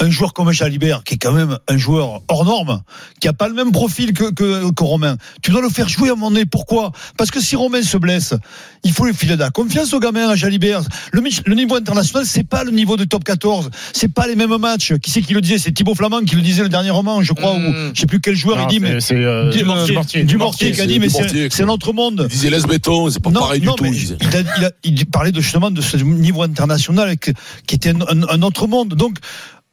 un 0.00 0.10
joueur 0.10 0.32
comme 0.32 0.50
Jalibert, 0.52 1.04
qui 1.04 1.14
est 1.14 1.18
quand 1.18 1.32
même 1.32 1.58
un 1.68 1.76
joueur 1.76 2.22
hors 2.28 2.44
norme, 2.44 2.82
qui 3.20 3.28
a 3.28 3.32
pas 3.32 3.48
le 3.48 3.54
même 3.54 3.70
profil 3.72 4.12
que, 4.12 4.30
que, 4.32 4.70
que 4.70 4.82
Romain, 4.84 5.16
tu 5.42 5.50
dois 5.50 5.60
le 5.60 5.68
faire 5.68 5.88
jouer 5.88 6.08
à 6.08 6.12
un 6.12 6.14
moment 6.14 6.30
donné. 6.30 6.46
Pourquoi? 6.46 6.92
Parce 7.16 7.30
que 7.30 7.40
si 7.40 7.54
Romain 7.56 7.82
se 7.82 7.96
blesse, 7.96 8.34
il 8.82 8.92
faut 8.92 9.04
lui 9.04 9.14
filer 9.14 9.34
de 9.36 9.40
la 9.40 9.50
confiance 9.50 9.92
au 9.92 10.00
gamin, 10.00 10.28
à 10.28 10.36
Jalibert. 10.36 10.82
Le, 11.12 11.54
niveau 11.54 11.74
international, 11.76 12.26
c'est 12.26 12.44
pas 12.48 12.64
le 12.64 12.70
niveau 12.70 12.96
de 12.96 13.04
top 13.04 13.24
14. 13.24 13.70
C'est 13.92 14.08
pas 14.12 14.26
les 14.26 14.36
mêmes 14.36 14.56
matchs. 14.56 14.94
Qui 15.02 15.10
c'est 15.10 15.20
qui 15.22 15.34
le 15.34 15.40
disait? 15.40 15.58
C'est 15.58 15.72
Thibaut 15.72 15.94
Flamand 15.94 16.20
qui 16.22 16.34
le 16.36 16.42
disait 16.42 16.62
le 16.62 16.68
dernier 16.68 16.90
roman, 16.90 17.22
je 17.22 17.32
crois, 17.32 17.54
ou 17.54 17.60
je 17.94 18.00
sais 18.00 18.06
plus 18.06 18.20
quel 18.20 18.34
joueur 18.36 18.56
Non, 18.58 18.66
il 18.68 18.68
dit, 18.68 18.80
mais. 18.80 19.00
c'est- 19.00 19.14
c'est, 19.14 19.14
euh, 19.16 19.50
Du- 19.50 19.64
Mortier. 19.64 20.24
Du 20.24 20.36
Mortier 20.38 20.72
qui 20.72 20.80
a 20.80 20.86
dit, 20.86 20.98
mais 20.98 21.08
c'est 21.50 21.64
notre 21.66 21.92
monde. 21.92 22.26
Il 22.30 22.32
disait 22.32 22.50
laisse 22.50 22.64
béton, 22.66 23.10
c'est 23.10 23.22
pas 23.22 23.30
pareil 23.30 23.60
non, 23.62 23.72
du 23.74 23.78
tout. 23.78 23.84
il 23.86 23.92
disait. 23.92 24.16
il, 24.20 24.36
a- 24.36 24.40
il 24.58 24.64
a- 24.64 24.70
il 24.84 25.06
parlait 25.06 25.32
de, 25.32 25.40
justement 25.40 25.70
de 25.70 25.80
ce 25.82 25.96
niveau 25.98 26.42
international 26.42 27.16
qui 27.18 27.74
était 27.74 27.90
un, 27.90 28.00
un- 28.00 28.28
un 28.28 28.42
autre 28.42 28.66
monde. 28.66 28.94
Donc, 28.94 29.16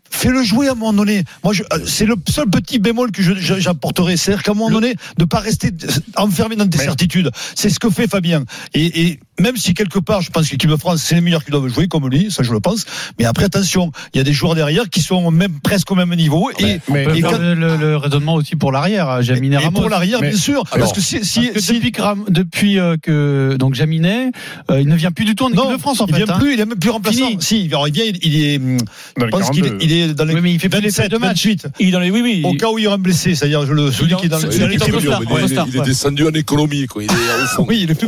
fais-le 0.09 0.43
jouer 0.43 0.67
à 0.67 0.71
un 0.71 0.75
moment 0.75 0.93
donné. 0.93 1.23
Moi, 1.43 1.53
euh, 1.73 1.79
c'est 1.85 2.05
le 2.05 2.15
seul 2.29 2.49
petit 2.49 2.79
bémol 2.79 3.11
que 3.11 3.21
j'apporterai. 3.21 4.17
C'est-à-dire 4.17 4.43
qu'à 4.43 4.51
un 4.51 4.55
moment 4.55 4.69
donné, 4.71 4.95
de 5.17 5.25
pas 5.25 5.39
rester 5.39 5.71
enfermé 6.15 6.55
dans 6.55 6.67
tes 6.67 6.77
Mais- 6.77 6.83
certitudes. 6.83 7.31
C'est 7.55 7.69
ce 7.69 7.79
que 7.79 7.89
fait 7.89 8.07
Fabien. 8.07 8.43
Et, 8.73 9.01
et 9.07 9.19
même 9.39 9.57
si 9.57 9.73
quelque 9.73 9.99
part, 9.99 10.21
je 10.21 10.29
pense 10.31 10.47
que 10.47 10.51
l'équipe 10.53 10.69
de 10.69 10.75
France, 10.75 11.01
c'est 11.03 11.15
les 11.15 11.21
meilleurs 11.21 11.43
qui 11.45 11.51
doivent 11.51 11.67
jouer, 11.67 11.87
comme 11.87 12.07
lui, 12.09 12.31
ça 12.31 12.43
je 12.43 12.51
le 12.51 12.59
pense. 12.59 12.85
Mais 13.19 13.25
après, 13.25 13.45
attention, 13.45 13.91
il 14.13 14.17
y 14.17 14.21
a 14.21 14.23
des 14.23 14.33
joueurs 14.33 14.55
derrière 14.55 14.89
qui 14.89 15.01
sont 15.01 15.29
même 15.31 15.59
presque 15.61 15.91
au 15.91 15.95
même 15.95 16.13
niveau. 16.15 16.49
Et, 16.59 16.79
mais- 16.89 17.05
On 17.07 17.09
peut 17.11 17.17
et 17.17 17.21
faire 17.21 17.31
quand- 17.31 17.37
le, 17.39 17.53
le- 17.53 17.75
le 17.77 17.97
raisonnement 17.97 18.35
aussi 18.35 18.55
pour 18.55 18.71
l'arrière, 18.71 19.21
Jaminet 19.21 19.55
et 19.55 19.59
Ramos. 19.59 19.81
pour 19.81 19.89
l'arrière, 19.89 20.19
Mais- 20.21 20.29
bien 20.29 20.37
sûr. 20.37 20.63
Alors, 20.71 20.87
parce 20.87 20.93
que 20.93 21.01
si, 21.01 21.23
si, 21.25 21.41
Parce 21.41 21.53
que 21.53 21.59
si- 21.61 21.73
depuis, 21.73 21.91
que 21.91 22.01
Ram- 22.01 22.25
depuis 22.29 22.79
euh, 22.79 22.95
que 23.01 23.55
donc 23.59 23.75
Jaminet, 23.75 24.31
euh, 24.71 24.81
il 24.81 24.87
ne 24.87 24.95
vient 24.95 25.11
plus 25.11 25.25
du 25.25 25.35
tout 25.35 25.45
en 25.45 25.49
équipe 25.49 25.59
non, 25.63 25.71
de 25.71 25.77
France 25.77 26.01
en 26.01 26.07
il 26.07 26.13
fait. 26.15 26.23
vient 26.23 26.33
hein. 26.35 26.39
plus, 26.39 26.53
il 26.53 26.59
est 26.59 26.65
même 26.65 26.77
plus 26.79 26.89
remplaçant. 26.89 27.27
Fini. 27.27 27.37
Si, 27.41 27.67
alors 27.67 27.87
il 27.87 27.93
vient, 27.93 28.05
il, 28.05 28.17
il 28.23 28.43
est, 28.43 28.57
hum, 28.57 28.77
Dans 28.77 28.85
je 29.19 29.25
le 29.25 29.29
pense 29.31 29.49
qu'il 29.51 29.65
est, 29.65 29.69
42. 29.69 29.85
il 29.85 29.91
est 29.97 30.13
dans 30.13 30.25
les 30.25 30.33
Oui, 30.33 30.41
mais 30.41 30.53
il 30.53 30.59
fait 30.59 30.69
plus 30.69 30.79
les 30.81 30.87
27, 30.89 31.03
fêtes 31.03 31.11
de 31.11 31.17
match. 31.17 31.45
28. 31.45 31.67
Il 31.79 31.87
est 31.87 31.91
dans 31.91 31.99
les, 31.99 32.11
oui, 32.11 32.21
oui. 32.21 32.41
Au 32.43 32.53
cas 32.53 32.69
où 32.69 32.77
il 32.77 32.83
y 32.83 32.87
aura 32.87 32.95
un 32.95 32.99
blessé, 32.99 33.35
c'est-à-dire 33.35 33.63
le, 33.63 33.91
celui 33.91 34.15
qui 34.15 34.25
est 34.25 34.29
dans 34.29 34.39
le. 34.39 34.49
Il 34.53 35.77
est 35.77 35.81
descendu 35.85 36.25
en 36.27 36.31
économie, 36.31 36.87
quoi. 36.87 37.03
Il 37.03 37.09
est 37.11 37.13
au 37.13 37.47
fond. 37.47 37.65
Oui, 37.67 37.79
il 37.83 37.91
est 37.91 37.95
plus 37.95 38.07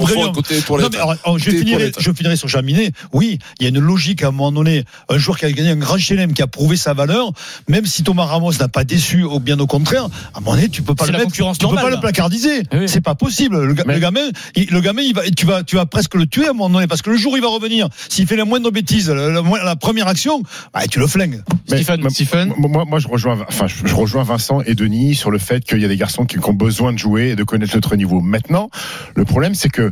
alors, 0.80 1.38
je, 1.40 1.50
finirai, 1.50 1.92
je 1.98 2.36
sur 2.36 2.48
Jaminet. 2.48 2.92
Oui, 3.14 3.40
il 3.60 3.64
y 3.64 3.66
a 3.66 3.70
une 3.70 3.80
logique 3.80 4.24
à 4.24 4.28
un 4.28 4.32
moment 4.32 4.52
donné. 4.52 4.84
Un 5.10 5.18
joueur 5.18 5.38
qui 5.38 5.46
a 5.46 5.52
gagné 5.52 5.70
un 5.70 5.76
grand 5.76 5.98
chelem, 5.98 6.34
qui 6.34 6.42
a 6.42 6.48
prouvé 6.48 6.78
sa 6.78 6.94
valeur, 6.94 7.32
même 7.68 7.86
si 7.86 8.04
Thomas 8.04 8.26
Ramos 8.26 8.54
n'a 8.60 8.68
pas 8.68 8.84
déçu, 8.84 9.24
ou 9.24 9.40
bien 9.40 9.60
au 9.60 9.68
contraire, 9.68 10.06
à 10.34 10.38
un 10.38 10.42
moment 10.42 10.56
donné, 10.56 10.70
tu 10.70 10.82
peux 10.82 10.96
pas 10.96 11.06
le 11.06 11.12
mettre, 11.14 11.32
tu 11.32 11.42
peux 11.68 11.76
pas 11.76 11.90
le 11.90 12.00
placardiser. 12.00 12.64
C'est 12.88 13.02
pas 13.02 13.16
possible. 13.16 13.64
Le, 13.64 13.74
gamin, 14.00 14.30
le 14.56 14.80
gamin, 14.82 15.02
il 15.02 15.14
va, 15.14 15.22
tu 15.30 15.46
vas, 15.46 15.64
tu 15.64 15.76
vas 15.76 15.86
presque 15.86 16.16
le 16.16 16.26
tuer 16.26 16.48
à 16.48 16.50
un 16.52 16.54
moment 16.54 16.70
donné, 16.70 16.88
parce 16.88 17.02
que 17.02 17.10
le 17.10 17.18
jour 17.18 17.34
où 17.34 17.38
il 17.38 17.42
va 17.42 17.50
revenir, 17.50 17.88
s'il 18.10 18.28
fait 18.28 18.36
la 18.36 18.46
moindre 18.46 18.72
bêtise, 18.72 19.10
la, 19.10 19.30
la- 19.30 19.64
la 19.64 19.76
première 19.76 20.08
action, 20.08 20.44
bah, 20.74 20.82
tu 20.90 21.00
le 21.00 21.08
flingues. 21.08 21.42
Mais- 21.72 21.79
Stephen, 21.84 22.54
Moi, 22.58 22.86
moi, 22.86 23.00
je 23.00 23.08
rejoins, 23.08 23.40
enfin, 23.48 23.68
je 23.68 23.88
je 23.88 23.96
rejoins 23.96 24.24
Vincent 24.24 24.62
et 24.62 24.76
Denis 24.76 25.16
sur 25.16 25.32
le 25.32 25.40
fait 25.40 25.64
qu'il 25.64 25.80
y 25.80 25.86
a 25.86 25.88
des 25.88 25.98
garçons 25.98 26.26
qui, 26.26 26.38
qui 26.38 26.50
ont 26.50 26.54
besoin 26.54 26.94
de 26.94 26.98
jouer 26.98 27.30
et 27.30 27.36
de 27.36 27.44
connaître 27.44 27.76
notre 27.76 27.96
niveau. 27.96 28.22
Maintenant, 28.22 28.70
le 29.16 29.26
problème, 29.26 29.56
c'est 29.56 29.70
que 29.70 29.92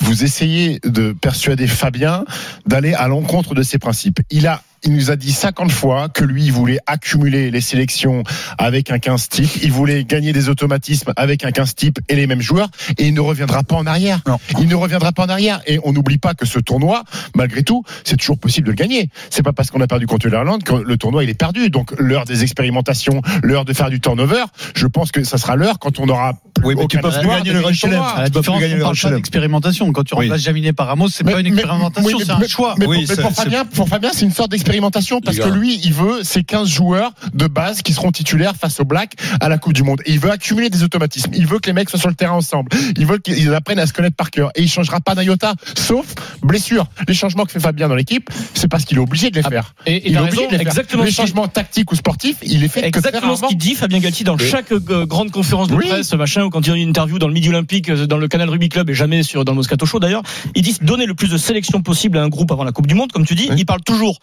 vous 0.00 0.24
essayez 0.24 0.80
de 0.84 1.12
persuader 1.12 1.66
Fabien 1.66 2.24
d'aller 2.66 2.94
à 2.94 3.08
l'encontre 3.08 3.54
de 3.54 3.62
ses 3.62 3.78
principes. 3.78 4.20
Il 4.30 4.46
a 4.46 4.62
il 4.84 4.94
nous 4.94 5.10
a 5.10 5.16
dit 5.16 5.32
50 5.32 5.70
fois 5.70 6.08
que 6.08 6.24
lui, 6.24 6.44
il 6.44 6.52
voulait 6.52 6.78
accumuler 6.86 7.50
les 7.50 7.60
sélections 7.60 8.22
avec 8.58 8.90
un 8.90 8.98
15 8.98 9.28
type, 9.28 9.50
il 9.62 9.72
voulait 9.72 10.04
gagner 10.04 10.32
des 10.32 10.48
automatismes 10.48 11.12
avec 11.16 11.44
un 11.44 11.50
15 11.50 11.74
type 11.74 11.98
et 12.08 12.14
les 12.16 12.26
mêmes 12.26 12.40
joueurs, 12.40 12.68
et 12.98 13.06
il 13.06 13.14
ne 13.14 13.20
reviendra 13.20 13.62
pas 13.62 13.76
en 13.76 13.86
arrière. 13.86 14.20
Non. 14.26 14.38
Il 14.58 14.68
ne 14.68 14.74
reviendra 14.74 15.12
pas 15.12 15.24
en 15.24 15.28
arrière. 15.28 15.60
Et 15.66 15.78
on 15.84 15.92
n'oublie 15.92 16.18
pas 16.18 16.34
que 16.34 16.46
ce 16.46 16.58
tournoi, 16.58 17.04
malgré 17.34 17.62
tout, 17.62 17.84
c'est 18.04 18.16
toujours 18.16 18.38
possible 18.38 18.66
de 18.66 18.72
le 18.72 18.76
gagner. 18.76 19.10
C'est 19.30 19.42
pas 19.42 19.52
parce 19.52 19.70
qu'on 19.70 19.80
a 19.80 19.86
perdu 19.86 20.06
contre 20.06 20.28
l'Irlande 20.28 20.62
que 20.62 20.74
le 20.74 20.96
tournoi 20.96 21.24
il 21.24 21.30
est 21.30 21.34
perdu. 21.34 21.70
Donc 21.70 21.92
l'heure 21.98 22.24
des 22.24 22.42
expérimentations, 22.42 23.20
l'heure 23.42 23.64
de 23.64 23.72
faire 23.72 23.90
du 23.90 24.00
turnover, 24.00 24.44
je 24.74 24.86
pense 24.86 25.12
que 25.12 25.24
ça 25.24 25.38
sera 25.38 25.56
l'heure 25.56 25.78
quand 25.78 25.98
on 25.98 26.08
aura 26.08 26.34
plus 26.54 26.64
Oui, 26.66 26.74
mais 26.76 26.86
tu 26.86 26.98
peux 26.98 27.10
plus 27.10 27.28
gagner 27.28 27.52
de 27.52 27.58
le. 27.58 27.64
À 27.66 28.22
la 28.22 28.30
tu 28.30 28.32
peux 28.32 28.40
plus 28.40 28.40
différence, 28.40 28.60
gagner 28.60 28.74
on 28.74 28.76
le 28.76 28.82
parle 28.82 28.82
Grand 28.82 28.90
pas 28.90 28.94
Chelem. 28.94 29.16
d'expérimentation. 29.16 29.92
Quand 29.92 30.04
tu 30.04 30.14
Oui. 30.14 30.26
remplaces 30.26 30.42
Jaminet 30.42 30.72
par 30.72 30.86
Ramos, 30.88 31.08
c'est 31.08 31.24
pas 31.24 31.38
une 31.40 31.46
expérimentation, 31.46 32.18
c'est 32.18 32.30
un 32.30 32.48
choix. 32.48 32.74
Mais, 32.78 32.86
Oui, 32.86 33.06
pour, 33.20 33.32
Fabien, 33.32 33.64
pour 33.64 33.88
Fabien, 33.88 34.10
c'est 34.12 34.24
une 34.24 34.32
sorte 34.32 34.50
l'expérimentation 34.70 35.20
parce 35.20 35.38
que 35.38 35.48
lui, 35.48 35.80
il 35.84 35.92
veut 35.92 36.22
ces 36.22 36.42
15 36.44 36.68
joueurs 36.68 37.12
de 37.34 37.46
base 37.46 37.82
qui 37.82 37.92
seront 37.92 38.12
titulaires 38.12 38.54
face 38.56 38.80
aux 38.80 38.84
Blacks 38.84 39.14
à 39.40 39.48
la 39.48 39.58
Coupe 39.58 39.72
du 39.72 39.82
Monde. 39.82 40.00
Et 40.06 40.12
il 40.12 40.18
veut 40.20 40.30
accumuler 40.30 40.70
des 40.70 40.82
automatismes. 40.82 41.30
Il 41.34 41.46
veut 41.46 41.58
que 41.58 41.66
les 41.66 41.72
mecs 41.72 41.90
soient 41.90 41.98
sur 41.98 42.08
le 42.08 42.14
terrain 42.14 42.34
ensemble. 42.34 42.70
Il 42.96 43.06
veut 43.06 43.18
qu'ils 43.18 43.52
apprennent 43.54 43.78
à 43.78 43.86
se 43.86 43.92
connaître 43.92 44.16
par 44.16 44.30
cœur. 44.30 44.50
Et 44.54 44.62
il 44.62 44.68
changera 44.70 45.00
pas 45.00 45.14
d'un 45.14 45.22
iota, 45.22 45.54
sauf 45.76 46.14
blessure. 46.42 46.86
Les 47.08 47.14
changements 47.14 47.44
que 47.44 47.52
fait 47.52 47.60
Fabien 47.60 47.88
dans 47.88 47.94
l'équipe, 47.94 48.30
c'est 48.54 48.68
parce 48.68 48.84
qu'il 48.84 48.96
est 48.98 49.00
obligé 49.00 49.30
de 49.30 49.36
les 49.36 49.42
faire. 49.42 49.74
Et, 49.86 49.96
et 49.96 50.08
il 50.08 50.12
est 50.12 50.14
t'as 50.14 50.22
obligé 50.22 50.36
raison, 50.38 50.46
de 50.48 50.52
les 50.52 50.58
faire. 50.58 50.66
exactement 50.68 51.04
Les 51.04 51.10
changements 51.10 51.48
tactiques 51.48 51.90
ou 51.92 51.96
sportifs, 51.96 52.36
il 52.42 52.60
les 52.60 52.68
fait 52.68 52.82
que 52.82 52.86
Exactement 52.86 53.36
ce 53.36 53.46
qu'il 53.46 53.56
dit 53.58 53.74
Fabien 53.74 53.98
Galtier 53.98 54.24
dans 54.24 54.36
Oui. 54.36 54.48
chaque 54.48 54.72
euh, 54.72 55.06
grande 55.06 55.30
conférence 55.30 55.68
de 55.68 55.74
Oui. 55.74 55.86
presse, 55.88 56.12
machin, 56.14 56.44
ou 56.44 56.50
quand 56.50 56.60
il 56.66 56.68
y 56.70 56.72
a 56.72 56.76
une 56.76 56.88
interview 56.90 57.18
dans 57.18 57.28
le 57.28 57.34
Midi 57.34 57.48
Olympique, 57.48 57.88
euh, 57.90 58.06
dans 58.06 58.18
le 58.18 58.28
canal 58.28 58.48
Rugby 58.48 58.68
Club 58.68 58.90
et 58.90 58.94
jamais 58.94 59.22
sur 59.22 59.44
dans 59.44 59.52
le 59.52 59.56
Moscato 59.56 59.86
Show 59.86 59.98
d'ailleurs, 60.00 60.22
il 60.54 60.62
dit 60.62 60.76
donner 60.82 61.06
le 61.06 61.14
plus 61.14 61.28
de 61.30 61.38
sélection 61.38 61.82
possible 61.82 62.18
à 62.18 62.22
un 62.22 62.28
groupe 62.28 62.50
avant 62.52 62.64
la 62.64 62.72
Coupe 62.72 62.86
du 62.86 62.94
Monde, 62.94 63.12
comme 63.12 63.26
tu 63.26 63.34
dis. 63.34 63.48
Oui. 63.50 63.56
Il 63.58 63.66
parle 63.66 63.82
toujours. 63.82 64.18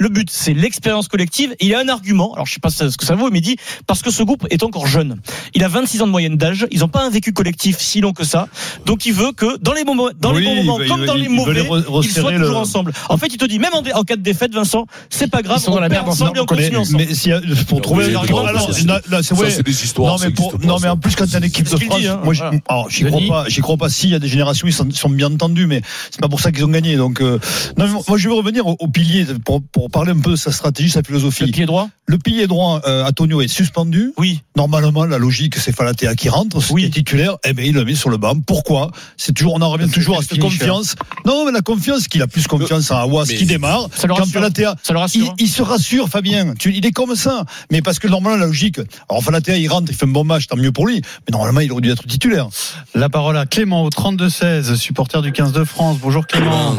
Le 0.00 0.08
but, 0.08 0.28
c'est 0.30 0.54
l'expérience 0.54 1.06
collective. 1.08 1.54
Et 1.60 1.66
il 1.66 1.74
a 1.74 1.80
un 1.80 1.88
argument. 1.88 2.32
Alors, 2.34 2.46
je 2.46 2.54
sais 2.54 2.60
pas 2.60 2.70
ce 2.70 2.96
que 2.96 3.04
ça 3.04 3.14
vaut, 3.14 3.30
mais 3.30 3.38
il 3.38 3.42
dit 3.42 3.56
parce 3.86 4.02
que 4.02 4.10
ce 4.10 4.22
groupe 4.22 4.46
est 4.50 4.62
encore 4.62 4.86
jeune. 4.86 5.16
Il 5.54 5.62
a 5.64 5.68
26 5.68 6.02
ans 6.02 6.06
de 6.06 6.10
moyenne 6.12 6.36
d'âge. 6.36 6.66
Ils 6.70 6.80
n'ont 6.80 6.88
pas 6.88 7.04
un 7.04 7.10
vécu 7.10 7.32
collectif 7.32 7.78
si 7.78 8.00
long 8.00 8.12
que 8.12 8.24
ça. 8.24 8.48
Donc, 8.86 9.06
il 9.06 9.12
veut 9.12 9.32
que 9.32 9.58
dans 9.58 9.72
les 9.74 9.84
moments, 9.84 10.08
dans 10.18 10.34
Oui, 10.34 10.40
les 10.40 10.46
bons 10.46 10.54
moments, 10.56 10.78
veut- 10.78 10.88
comme 10.88 11.00
il 11.02 11.06
dans 11.06 11.14
veut- 11.14 11.20
les 11.20 11.28
mauvais, 11.28 11.60
ils 12.02 12.10
soient 12.10 12.32
toujours 12.32 12.48
le- 12.50 12.56
ensemble. 12.56 12.92
En 13.08 13.16
fait, 13.18 13.26
il 13.28 13.36
te 13.36 13.44
dit 13.44 13.58
même 13.58 13.74
en, 13.74 13.82
dé- 13.82 13.92
en 13.92 14.02
cas 14.02 14.16
de 14.16 14.22
défaite, 14.22 14.54
Vincent, 14.54 14.86
c'est 15.10 15.30
pas 15.30 15.42
grave. 15.42 15.58
Ils 15.60 15.64
sont 15.64 15.70
dans 15.72 15.76
on 15.76 15.80
la 15.80 15.88
merde 15.88 16.08
ensemble 16.08 16.36
et 16.36 16.40
on 16.40 16.44
on 16.44 16.46
connaît, 16.46 16.62
continue 16.70 16.78
ensemble. 16.80 17.04
mais 17.08 17.14
s'il 17.14 17.30
y 17.30 17.34
a- 17.34 17.40
pour 17.68 17.80
trouver 17.82 18.06
mais 18.08 18.14
un 18.14 18.18
argument, 18.18 18.42
non, 18.42 18.46
alors, 18.48 18.70
c'est 18.72 19.34
ouais. 19.34 19.62
des 19.62 19.84
histoires. 19.84 20.14
Non 20.18 20.24
mais, 20.24 20.30
pour, 20.30 20.58
non 20.64 20.76
en 20.82 20.96
plus 20.96 21.14
quand 21.14 21.26
t'as 21.30 21.38
une 21.38 21.44
équipe 21.44 21.68
de 21.68 21.76
France, 21.76 22.00
dit, 22.00 22.08
hein. 22.08 22.20
moi 22.24 22.34
j'y- 22.34 22.40
Voilà. 22.40 22.58
alors, 22.68 22.90
j'y 22.90 23.04
crois 23.04 23.20
pas, 23.28 23.44
j'y 23.48 23.60
crois 23.60 23.76
pas. 23.76 23.88
Si 23.88 24.08
il 24.08 24.12
y 24.12 24.14
a 24.14 24.18
des 24.18 24.28
générations 24.28 24.66
ils 24.66 24.72
sont, 24.72 25.08
bien 25.10 25.32
entendus, 25.32 25.66
mais 25.66 25.82
c'est 26.10 26.20
pas 26.20 26.28
pour 26.28 26.40
ça 26.40 26.50
qu'ils 26.52 26.64
ont 26.64 26.68
gagné. 26.68 26.96
Donc 26.96 27.20
euh, 27.20 27.38
non, 27.76 27.86
mais 27.86 27.92
moi 28.08 28.18
je 28.18 28.28
vais 28.28 28.34
revenir 28.34 28.66
au, 28.66 28.76
au 28.78 28.88
pilier 28.88 29.26
pour, 29.44 29.62
pour 29.62 29.81
parler 29.90 30.12
un 30.12 30.18
peu 30.20 30.30
de 30.32 30.36
sa 30.36 30.52
stratégie, 30.52 30.90
sa 30.90 31.02
philosophie. 31.02 31.44
Le 31.46 31.50
pied 31.52 31.66
droit 31.66 31.88
Le 32.06 32.18
pilier 32.18 32.46
droit, 32.46 32.80
euh, 32.86 33.04
Antonio 33.04 33.40
est 33.40 33.48
suspendu. 33.48 34.12
Oui. 34.18 34.42
Normalement, 34.56 35.04
la 35.04 35.18
logique, 35.18 35.56
c'est 35.56 35.74
Falatea 35.74 36.14
qui 36.14 36.28
rentre, 36.28 36.60
c'est 36.62 36.72
Oui. 36.72 36.90
titulaire. 36.90 37.36
Eh 37.44 37.52
ben, 37.52 37.64
il 37.64 37.74
le 37.74 37.84
met 37.84 37.94
sur 37.94 38.10
le 38.10 38.16
banc. 38.16 38.34
Pourquoi? 38.40 38.90
C'est 39.16 39.32
toujours, 39.32 39.54
on 39.54 39.60
en 39.62 39.70
revient 39.70 39.88
toujours 39.90 40.18
à 40.18 40.22
cette 40.22 40.38
confiance. 40.38 40.94
Non, 41.26 41.44
mais 41.46 41.52
la 41.52 41.60
confiance, 41.62 42.08
qu'il 42.08 42.20
a 42.22 42.26
plus 42.26 42.46
confiance 42.46 42.90
en 42.90 42.96
Awas 42.98 43.24
Mais 43.28 43.34
qui 43.36 43.46
démarre. 43.46 43.88
Ça 43.94 44.06
le 44.06 44.14
Quand 44.14 44.20
rassure. 44.20 44.32
Falatea, 44.34 44.74
Ça 44.82 44.92
le 44.92 44.98
il, 44.98 45.02
rassure. 45.02 45.34
il 45.38 45.48
se 45.48 45.62
rassure, 45.62 46.08
Fabien. 46.08 46.54
Tu, 46.58 46.74
il 46.74 46.84
est 46.86 46.92
comme 46.92 47.14
ça. 47.16 47.44
Mais 47.70 47.82
parce 47.82 47.98
que 47.98 48.08
normalement, 48.08 48.38
la 48.38 48.46
logique, 48.46 48.78
alors 49.08 49.22
Falatea, 49.22 49.56
il 49.56 49.68
rentre, 49.68 49.90
il 49.90 49.96
fait 49.96 50.06
un 50.06 50.08
bon 50.08 50.24
match, 50.24 50.46
tant 50.46 50.56
mieux 50.56 50.72
pour 50.72 50.86
lui. 50.86 50.96
Mais 51.00 51.32
normalement, 51.32 51.60
il 51.60 51.72
aurait 51.72 51.80
dû 51.82 51.90
être 51.90 52.06
titulaire. 52.06 52.48
La 52.94 53.08
parole 53.08 53.36
à 53.36 53.46
Clément 53.46 53.82
au 53.84 53.88
32-16, 53.90 54.74
supporter 54.76 55.22
du 55.22 55.32
15 55.32 55.52
de 55.52 55.64
France. 55.64 55.98
Bonjour 56.00 56.26
Clément. 56.26 56.76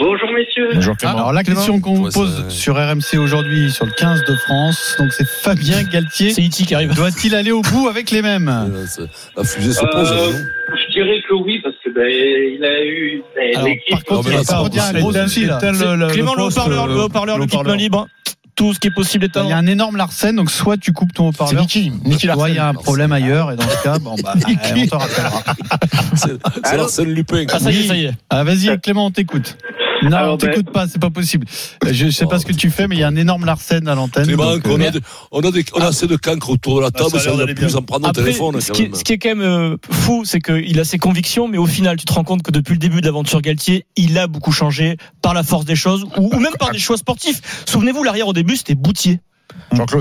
Bonjour 0.00 0.28
messieurs. 0.34 0.70
Bonjour 0.74 0.96
Clément. 0.96 1.14
Alors 1.16 1.32
la 1.32 1.42
question 1.44 1.78
qu'on 1.80 1.94
vous 1.94 2.08
pose 2.10 2.44
ça- 2.44 2.50
sur 2.50 2.74
RMC 2.76 3.18
aujourd'hui 3.18 3.70
sur 3.70 3.84
le 3.84 3.92
15 3.92 4.24
de 4.26 4.34
France, 4.36 4.96
donc 4.98 5.12
c'est 5.12 5.26
Fabien 5.28 5.82
Galtier. 5.82 6.30
C'est 6.30 6.42
Iti 6.42 6.64
qui 6.64 6.74
arrive. 6.74 6.94
Doit-il 6.94 7.34
aller 7.34 7.52
au 7.52 7.60
bout 7.60 7.88
avec 7.88 8.10
les 8.10 8.22
mêmes 8.22 8.48
Euh, 8.48 8.86
La 9.36 9.44
fusée 9.44 9.72
se 9.72 9.84
pose. 9.84 10.10
Euh, 10.10 10.32
je 10.88 10.92
dirais 10.92 11.18
que 11.28 11.34
oui 11.34 11.60
parce 11.62 11.74
que 11.84 11.90
ben, 11.90 12.08
il 12.08 12.64
a 12.64 12.84
eu 12.84 13.22
ben, 13.36 13.64
l'équipe. 13.64 13.90
par 13.90 14.04
contre, 14.04 14.28
mais 14.30 14.34
il 14.36 14.38
a 14.40 14.44
pas 14.44 14.56
un 14.88 15.00
gros 15.00 15.12
souci 15.12 15.44
là. 15.44 15.58
le- 15.62 16.08
Clément, 16.08 16.34
le 16.34 16.44
poste, 16.44 16.58
haut-parleur, 16.58 16.86
le 16.86 16.94
euh, 16.94 17.04
haut-parleur, 17.04 17.38
le 17.38 17.44
kit 17.46 17.56
main 17.56 17.60
haut-parleur. 17.60 17.76
libre. 17.76 18.06
Tout 18.56 18.74
ce 18.74 18.80
qui 18.80 18.88
est 18.88 18.94
possible 18.94 19.24
est 19.24 19.30
Il 19.42 19.48
y 19.48 19.52
a 19.52 19.56
un 19.56 19.66
énorme 19.66 19.96
Larsen, 19.96 20.36
donc 20.36 20.50
soit 20.50 20.76
tu 20.76 20.92
coupes 20.92 21.12
ton 21.14 21.30
C'est 21.32 21.42
haut-parleur, 21.42 21.62
Niki. 21.62 21.92
Niki 22.04 22.26
soit 22.26 22.50
il 22.50 22.56
y 22.56 22.58
a 22.58 22.64
un 22.64 22.72
Larsen. 22.72 22.82
problème 22.82 23.12
ailleurs, 23.12 23.52
et 23.52 23.56
dans 23.56 23.68
ce 23.68 23.82
cas, 23.82 23.98
bon, 23.98 24.16
bah, 24.22 24.34
on 24.36 24.86
te 24.86 24.94
rappellera. 24.94 25.42
C'est 26.14 26.78
Arsène 26.80 27.10
Lupin. 27.12 27.44
Ah, 27.52 27.58
ça 27.58 27.70
y 27.70 27.78
est, 27.80 27.86
ça 27.88 27.96
y 27.96 28.04
est. 28.06 28.12
Ah, 28.28 28.44
vas-y, 28.44 28.78
Clément, 28.80 29.06
on 29.06 29.10
t'écoute. 29.10 29.56
Non, 30.02 30.16
Alors, 30.16 30.34
on 30.34 30.36
t'écoute 30.38 30.70
pas, 30.70 30.86
c'est 30.88 30.98
pas 31.00 31.10
possible. 31.10 31.46
Je 31.90 32.10
sais 32.10 32.26
pas 32.26 32.38
ce 32.38 32.46
que 32.46 32.52
tu 32.52 32.70
fais, 32.70 32.86
mais 32.88 32.96
il 32.96 33.00
y 33.00 33.04
a 33.04 33.08
un 33.08 33.16
énorme 33.16 33.44
Larsen 33.44 33.86
à 33.88 33.94
l'antenne. 33.94 34.24
Clément, 34.26 34.52
donc, 34.54 34.62
on 34.66 34.80
euh, 34.80 34.88
a, 34.88 34.90
de- 34.90 35.00
on 35.32 35.40
a, 35.40 35.50
des- 35.50 35.64
on 35.74 35.80
a 35.80 35.86
assez 35.88 36.06
de 36.06 36.16
cancre 36.16 36.50
autour 36.50 36.76
de 36.76 36.82
la 36.82 36.90
table, 36.90 37.10
ça 37.20 37.28
a 37.30 37.32
va 37.32 37.38
d'aller 37.38 37.54
plus 37.54 37.76
en 37.76 37.82
prendre 37.82 38.06
au 38.06 38.10
Après, 38.10 38.22
téléphone. 38.22 38.60
ce 38.60 38.72
qui, 38.72 38.82
est, 38.84 38.96
ce 38.96 39.04
qui 39.04 39.12
est 39.12 39.18
quand 39.18 39.30
même 39.30 39.40
euh, 39.42 39.76
fou, 39.90 40.24
c'est 40.24 40.40
qu'il 40.40 40.78
a 40.80 40.84
ses 40.84 40.98
convictions, 40.98 41.48
mais 41.48 41.58
au 41.58 41.66
final, 41.66 41.96
tu 41.96 42.04
te 42.06 42.12
rends 42.12 42.24
compte 42.24 42.42
que 42.42 42.50
depuis 42.50 42.72
le 42.72 42.78
début 42.78 43.00
de 43.00 43.06
l'aventure 43.06 43.40
Galtier, 43.42 43.84
il 43.96 44.16
a 44.18 44.26
beaucoup 44.26 44.52
changé 44.52 44.96
par 45.22 45.34
la 45.34 45.42
force 45.42 45.64
des 45.64 45.76
choses, 45.76 46.04
ou, 46.16 46.30
ou 46.34 46.38
même 46.40 46.54
par 46.58 46.70
des 46.70 46.78
choix 46.78 46.96
sportifs. 46.96 47.40
Souvenez-vous, 47.66 48.02
l'arrière 48.04 48.28
au 48.28 48.32
début, 48.32 48.56
c'était 48.56 48.74
Boutier. 48.74 49.20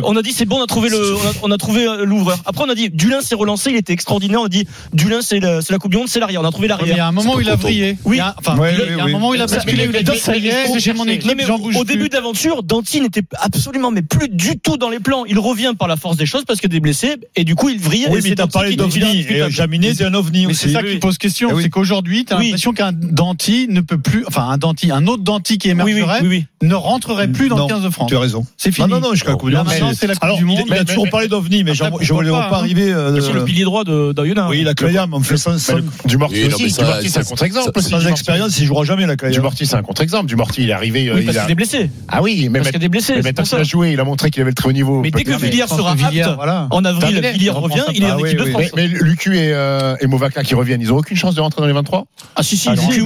On 0.03 0.15
a 0.17 0.21
dit 0.21 0.31
c'est 0.33 0.45
bon, 0.45 0.57
on 0.59 0.63
a 0.63 0.67
trouvé 0.67 0.89
le, 0.89 1.15
on 1.15 1.17
a, 1.27 1.31
on 1.43 1.51
a 1.51 1.57
trouvé 1.57 1.85
euh, 1.87 2.05
l'ouvreur. 2.05 2.37
Après, 2.45 2.63
on 2.65 2.69
a 2.69 2.75
dit 2.75 2.89
Dulin 2.89 3.21
s'est 3.21 3.35
relancé, 3.35 3.69
il 3.71 3.75
était 3.77 3.93
extraordinaire. 3.93 4.41
On 4.41 4.45
a 4.45 4.49
dit 4.49 4.67
Dulin 4.93 5.21
c'est 5.21 5.39
la, 5.39 5.61
c'est 5.61 5.71
la 5.73 5.79
Coupe 5.79 5.91
du 5.91 5.97
Monde, 5.97 6.07
c'est 6.07 6.19
l'arrière. 6.19 6.41
On 6.41 6.45
a 6.45 6.51
trouvé 6.51 6.67
mais 6.67 6.73
il 6.79 6.85
y 6.85 6.87
l'arrière. 6.87 7.05
a 7.05 7.07
un 7.09 7.11
moment 7.11 7.35
où 7.35 7.41
il 7.41 7.49
a 7.49 7.55
vrillé. 7.55 7.97
Oui. 8.05 8.17
Il 8.17 8.19
y 8.19 8.21
a, 8.21 8.35
enfin, 8.37 8.57
Ouais, 8.57 8.73
il 8.73 8.79
y 8.79 8.81
a 8.81 8.85
oui, 8.95 9.01
un 9.01 9.05
oui. 9.05 9.11
moment 9.13 9.29
où 9.29 9.33
il 9.35 9.41
a 9.41 9.45
Parce 9.47 9.53
basculé, 9.65 9.85
que 9.85 9.89
il 9.89 9.95
a 9.97 10.03
dans- 10.03 10.13
dit 10.13 10.19
ça 10.19 10.35
y 10.35 10.47
est, 10.47 10.79
j'ai 10.79 10.93
mon 10.93 11.05
équipe, 11.07 11.33
mais 11.35 11.49
au, 11.49 11.53
au 11.55 11.59
plus. 11.59 11.85
début 11.85 12.09
d'aventure, 12.09 12.63
Danti 12.63 12.99
n'était 13.01 13.23
absolument 13.39 13.91
mais 13.91 14.01
plus 14.01 14.27
du 14.29 14.59
tout 14.59 14.77
dans 14.77 14.89
les 14.89 14.99
plans. 14.99 15.25
Il 15.25 15.39
revient 15.39 15.73
par 15.77 15.87
la 15.87 15.95
force 15.95 16.17
des 16.17 16.25
choses 16.25 16.43
parce 16.45 16.63
a 16.63 16.67
des 16.67 16.79
blessés 16.79 17.15
et 17.35 17.43
du 17.43 17.55
coup 17.55 17.69
il 17.69 17.79
vrille. 17.79 18.05
Oui, 18.09 18.19
et 18.19 18.21
mais 18.21 18.29
c'est 18.29 18.35
t'as 18.35 18.47
parlé 18.47 18.75
d'OVNI. 18.75 19.25
Et. 19.29 19.49
Jaminet, 19.49 19.93
c'est 19.93 20.03
un 20.05 20.13
OVNI 20.13 20.47
Mais 20.47 20.53
c'est 20.53 20.69
ça 20.69 20.83
qui 20.83 20.97
pose 20.97 21.17
question, 21.17 21.51
oui. 21.53 21.63
c'est 21.63 21.69
qu'aujourd'hui, 21.69 22.25
tu 22.25 22.33
as 22.33 22.37
Oui. 22.37 22.45
l'impression 22.45 22.73
qu'un 22.73 22.91
Danti 22.93 23.67
ne 23.69 23.81
peut 23.81 23.97
plus, 23.99 24.25
enfin 24.27 24.49
un 24.49 24.57
Danti, 24.57 24.91
un 24.91 25.07
autre 25.07 25.23
Danti 25.23 25.57
qui 25.57 25.69
Oui, 25.71 25.81
oui, 25.83 25.91
émergerait, 25.91 26.19
oui, 26.21 26.27
oui. 26.61 26.67
ne 26.67 26.75
rentrerait 26.75 27.27
plus 27.29 27.47
dans 27.49 27.67
le 27.67 27.73
15 27.73 27.83
de 27.83 27.89
France. 27.89 28.09
Tu 28.09 28.15
as 28.15 28.19
raison. 28.19 28.45
C'est 28.57 28.71
fini. 28.71 28.87
Non, 28.87 28.99
non, 28.99 29.09
non, 29.09 29.15
du 29.47 29.55
Monde. 29.55 29.67
c'est 29.95 30.07
la 30.07 30.13
Coupe 30.13 30.23
Alors, 30.23 30.37
du 30.37 30.43
il- 30.43 30.45
Monde. 30.47 30.59
Il, 30.67 30.73
a 30.73 30.83
toujours 30.85 31.09
parlé 31.09 31.27
d'OVNI, 31.27 31.63
mais 31.63 31.73
j'en- 31.73 31.85
je 31.85 31.89
pourquoi 31.91 32.15
voulais 32.15 32.29
pas, 32.31 32.49
pas 32.49 32.55
hein. 32.57 32.59
arriver. 32.59 32.91
euh, 32.91 33.21
C'est 33.21 33.33
le 33.33 33.45
pilier 33.45 33.63
droit 33.63 33.83
de 33.83 34.11
d'Ayona. 34.13 34.49
Oui, 34.49 34.63
la 34.63 34.73
Clayam, 34.73 35.13
on 35.13 35.21
fait 35.21 35.35
le- 35.35 35.83
Du 36.05 36.17
Morty 36.17 36.45
aussi. 36.45 36.63
mais 36.63 36.67
Du 36.69 36.73
ça- 36.73 36.83
Morty, 36.83 37.09
c'est 37.09 37.19
un 37.19 37.23
ça- 37.23 37.29
contre-exemple. 37.29 37.81
sans 37.81 38.07
expérience, 38.07 38.57
il 38.59 38.65
jouera 38.65 38.83
jamais 38.83 39.05
la 39.05 39.13
Du 39.13 39.17
Clayam. 39.17 39.41
Morty, 39.41 39.65
c'est 39.65 39.75
un 39.75 39.81
contre-exemple. 39.81 40.25
Du 40.27 40.35
Morty, 40.35 40.63
il 40.63 40.69
est 40.69 40.73
arrivé. 40.73 41.09
euh, 41.09 41.19
il 41.19 41.25
parce 41.25 41.37
a- 41.37 41.41
qu'il 41.43 41.51
est 41.51 41.55
blessé. 41.55 41.89
Ah 42.07 42.21
oui, 42.21 42.47
mais 42.49 42.59
Parce 42.59 42.71
qu'il 42.71 42.81
y 42.81 42.85
a 42.85 42.89
mais 43.15 43.21
maintenant 43.21 43.45
ça. 43.45 43.63
joué, 43.63 43.91
il 43.93 43.99
a 43.99 44.03
montré 44.03 44.29
qu'il 44.31 44.41
avait 44.41 44.51
le 44.51 44.55
très 44.55 44.69
haut 44.69 44.73
niveau. 44.73 45.01
Mais 45.01 45.11
dès 45.11 45.23
que 45.23 45.31
Villiers 45.37 45.67
sera 45.67 45.91
apte, 45.91 46.35
voilà. 46.35 46.67
en 46.71 46.83
avril. 46.85 47.19
Villiers 47.33 47.49
revient, 47.51 47.83
il 47.93 48.03
est 48.03 48.07
ça. 48.07 48.15
en 48.15 48.19
Ah 48.23 48.27
équipe 48.27 48.39
de 48.39 48.43
oui, 48.43 48.51
France. 48.51 48.63
Mais, 48.75 48.87
Lucu 48.87 49.37
et, 49.37 49.51
euh, 49.53 49.95
et 50.01 50.07
Movaca 50.07 50.43
qui 50.43 50.55
reviennent, 50.55 50.81
ils 50.81 50.91
ont 50.91 50.97
aucune 50.97 51.17
chance 51.17 51.35
de 51.35 51.41
rentrer 51.41 51.61
dans 51.61 51.67
les 51.67 51.73
23 51.73 52.05
Ah 52.35 52.43
si 52.43 52.57
si, 52.57 52.69
Ah, 52.69 52.75
Lucu, 52.75 53.03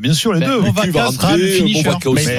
bien 0.00 0.12
sûr, 0.12 0.32
les 0.32 0.40
Mais 0.40 0.46
deux. 0.46 0.58
va 0.60 0.82
casse 0.86 1.16
le 1.36 1.46
finisher. 1.46 1.88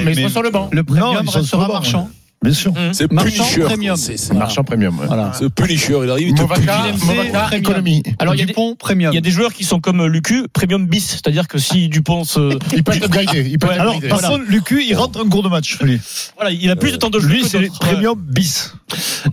Mais, 0.03 0.13
ils 0.13 0.21
sont 0.23 0.29
sur 0.29 0.43
le 0.43 0.49
banc. 0.49 0.69
Le 0.71 0.83
premium 0.83 1.27
restera 1.27 1.67
le 1.67 1.73
marchand. 1.73 2.09
Bien 2.43 2.53
sûr. 2.53 2.71
Hum. 2.77 2.93
C'est 2.93 3.11
Marchand 3.11 3.43
Punisher. 3.43 3.61
Premium. 3.61 3.95
C'est- 3.97 4.33
Marchand 4.33 4.63
premium. 4.63 4.97
ouais. 4.99 5.07
Voilà. 5.07 5.31
C'est 5.37 5.49
Punisher. 5.49 5.97
Il 6.03 6.09
arrive, 6.09 6.27
il 6.29 6.35
te 6.35 6.41
Movaca, 6.41 6.61
PLMC, 6.83 7.03
Movaca, 7.05 7.39
premium. 7.39 7.53
économie. 7.61 8.03
Alors 8.19 8.35
il 8.35 8.39
y 8.39 8.43
a 8.43 8.45
des 8.45 8.51
Dupont 8.53 8.75
Premium. 8.75 9.11
il 9.11 9.15
y 9.15 9.17
a 9.17 9.21
des 9.21 9.31
joueurs 9.31 9.53
qui 9.53 9.63
sont 9.63 9.79
comme 9.79 10.05
Lucu, 10.05 10.45
premium 10.53 10.85
bis, 10.85 11.07
c'est-à-dire 11.09 11.47
que 11.47 11.57
si 11.57 11.89
Dupont 11.89 12.23
se, 12.25 12.57
Il 12.73 12.83
peut 12.83 12.93
être 12.95 13.05
upgradé. 13.05 13.47
Il 13.49 13.57
peut 13.57 13.69
Alors, 13.69 13.99
par 14.01 14.19
Voilà. 14.19 14.27
contre, 14.29 14.43
Lucu, 14.49 14.83
il 14.87 14.93
rentre 14.95 15.19
en 15.19 15.27
cours 15.27 15.41
de 15.43 15.49
match. 15.49 15.79
Lui, 15.81 15.99
voilà, 16.35 16.51
il 16.51 16.69
a 16.69 16.75
plus 16.75 16.91
de 16.91 16.97
temps 16.97 17.09
de 17.09 17.19
jeu. 17.19 17.27
lui 17.27 17.43
c'est 17.43 17.69
premium 17.79 18.15
bis. 18.19 18.71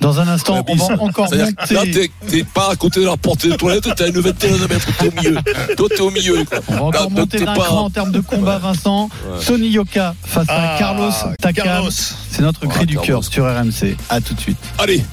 Dans 0.00 0.18
un 0.18 0.26
instant, 0.26 0.64
on 0.66 0.74
va 0.74 0.84
encore 1.02 1.28
C'est-à-dire 1.28 1.54
que 1.54 1.74
Là, 1.74 1.80
monter. 1.84 2.10
t'es- 2.28 2.44
pas 2.44 2.70
à 2.72 2.76
côté 2.76 3.00
de 3.00 3.06
la 3.06 3.16
porte 3.16 3.46
des 3.46 3.56
toilettes, 3.56 3.88
t'as 3.94 4.08
une 4.08 4.18
vingtaine 4.18 4.56
de 4.56 4.66
mètres, 4.66 4.88
t'es 4.98 5.08
au 5.08 5.12
milieu. 5.12 5.36
Toi, 5.76 5.88
t'es 5.90 6.00
au 6.00 6.10
milieu. 6.10 6.44
On 6.68 6.72
va 6.74 6.82
encore 6.84 7.10
monter 7.10 7.38
t'es 7.38 7.44
d'un 7.44 7.54
pas- 7.54 7.64
cran 7.64 7.84
en 7.84 7.90
termes 7.90 8.10
de 8.12 8.20
combat, 8.20 8.58
Vincent. 8.58 9.08
Sony 9.40 9.68
Yoka 9.68 10.14
face 10.24 10.48
à 10.48 10.74
Ah, 10.74 10.76
Carlos 10.78 11.10
Takam. 11.40 11.64
Carlos. 11.64 11.90
C'est 11.90 12.42
notre 12.42 12.66
cri 12.66 12.80
Ah, 12.82 12.86
du 13.00 13.06
cœur 13.06 13.24
sur 13.24 13.44
RMC. 13.44 13.96
À 14.08 14.20
tout 14.20 14.34
de 14.34 14.40
suite. 14.40 14.58
Allez, 14.78 15.04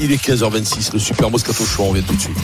il 0.00 0.12
est 0.12 0.22
15h26, 0.22 0.92
le 0.92 0.98
super 0.98 1.30
Moscato 1.30 1.64
Show, 1.64 1.84
on 1.84 1.88
revient 1.90 2.02
tout 2.02 2.14
de 2.14 2.20
suite. 2.20 2.38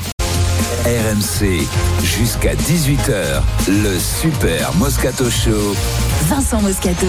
RMC, 0.84 1.66
jusqu'à 2.02 2.54
18h, 2.54 3.40
le 3.68 3.98
Super 3.98 4.74
Moscato 4.74 5.30
Show. 5.30 5.74
Vincent 6.28 6.60
Moscato. 6.60 7.06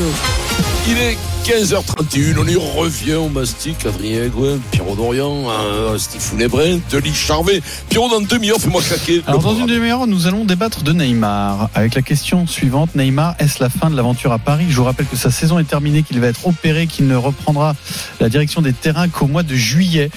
Il 0.88 0.98
est 0.98 1.18
15h31, 1.46 2.40
on 2.40 2.48
y 2.48 2.56
revient 2.56 3.14
au 3.14 3.30
mastic, 3.30 3.86
Adrien 3.86 4.30
Gouin, 4.30 4.58
Pierrot 4.72 4.96
Dorian, 4.96 5.44
euh, 5.48 5.96
Steve 6.00 6.40
Lebrun, 6.40 6.80
Delis 6.90 7.14
Charvet. 7.14 7.62
Pierrot, 7.88 8.10
dans 8.10 8.20
une 8.20 8.26
demi-heure, 8.26 8.58
fais-moi 8.60 8.82
claquer. 8.82 9.22
Alors 9.28 9.44
dans 9.44 9.56
une 9.56 9.68
demi-heure, 9.68 10.08
nous 10.08 10.26
allons 10.26 10.44
débattre 10.44 10.82
de 10.82 10.92
Neymar 10.92 11.70
avec 11.76 11.94
la 11.94 12.02
question 12.02 12.48
suivante. 12.48 12.96
Neymar, 12.96 13.36
est-ce 13.38 13.62
la 13.62 13.70
fin 13.70 13.92
de 13.92 13.96
l'aventure 13.96 14.32
à 14.32 14.40
Paris? 14.40 14.66
Je 14.70 14.76
vous 14.76 14.86
rappelle 14.86 15.06
que 15.06 15.16
sa 15.16 15.30
saison 15.30 15.60
est 15.60 15.66
terminée, 15.66 16.02
qu'il 16.02 16.20
va 16.20 16.26
être 16.26 16.48
opéré, 16.48 16.88
qu'il 16.88 17.06
ne 17.06 17.16
reprendra 17.16 17.76
la 18.20 18.28
direction 18.28 18.64
des 18.64 18.74
terrains 18.74 19.08
qu'au 19.08 19.28
mois 19.28 19.44
de 19.44 19.54
juillet. 19.54 20.10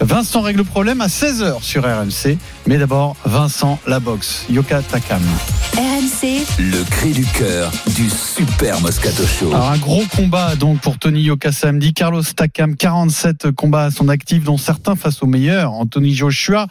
Vincent 0.00 0.40
règle 0.40 0.58
le 0.58 0.64
problème 0.64 1.00
à 1.00 1.08
16h 1.08 1.62
sur 1.62 1.82
RMC. 1.82 2.38
Mais 2.68 2.78
d'abord, 2.78 3.16
Vincent, 3.24 3.80
la 3.88 3.98
boxe. 3.98 4.44
Yoka 4.48 4.82
Takam. 4.82 5.22
RMC, 5.76 6.46
Le 6.58 6.82
cri 6.90 7.10
du 7.10 7.24
cœur 7.26 7.72
du 7.96 8.08
Super 8.08 8.80
Moscato 8.80 9.24
Show. 9.26 9.52
Alors 9.52 9.70
un 9.70 9.78
gros 9.78 10.04
combat 10.14 10.54
donc 10.76 10.82
pour 10.82 10.98
Tony 10.98 11.22
Yoka 11.22 11.52
samedi. 11.52 11.94
Carlos 11.94 12.22
Takam, 12.22 12.76
47 12.76 13.50
combats 13.52 13.84
à 13.84 13.90
son 13.90 14.08
actif, 14.08 14.44
dont 14.44 14.58
certains 14.58 14.94
face 14.94 15.22
aux 15.22 15.26
meilleurs. 15.26 15.72
Anthony 15.72 16.14
Joshua, 16.14 16.66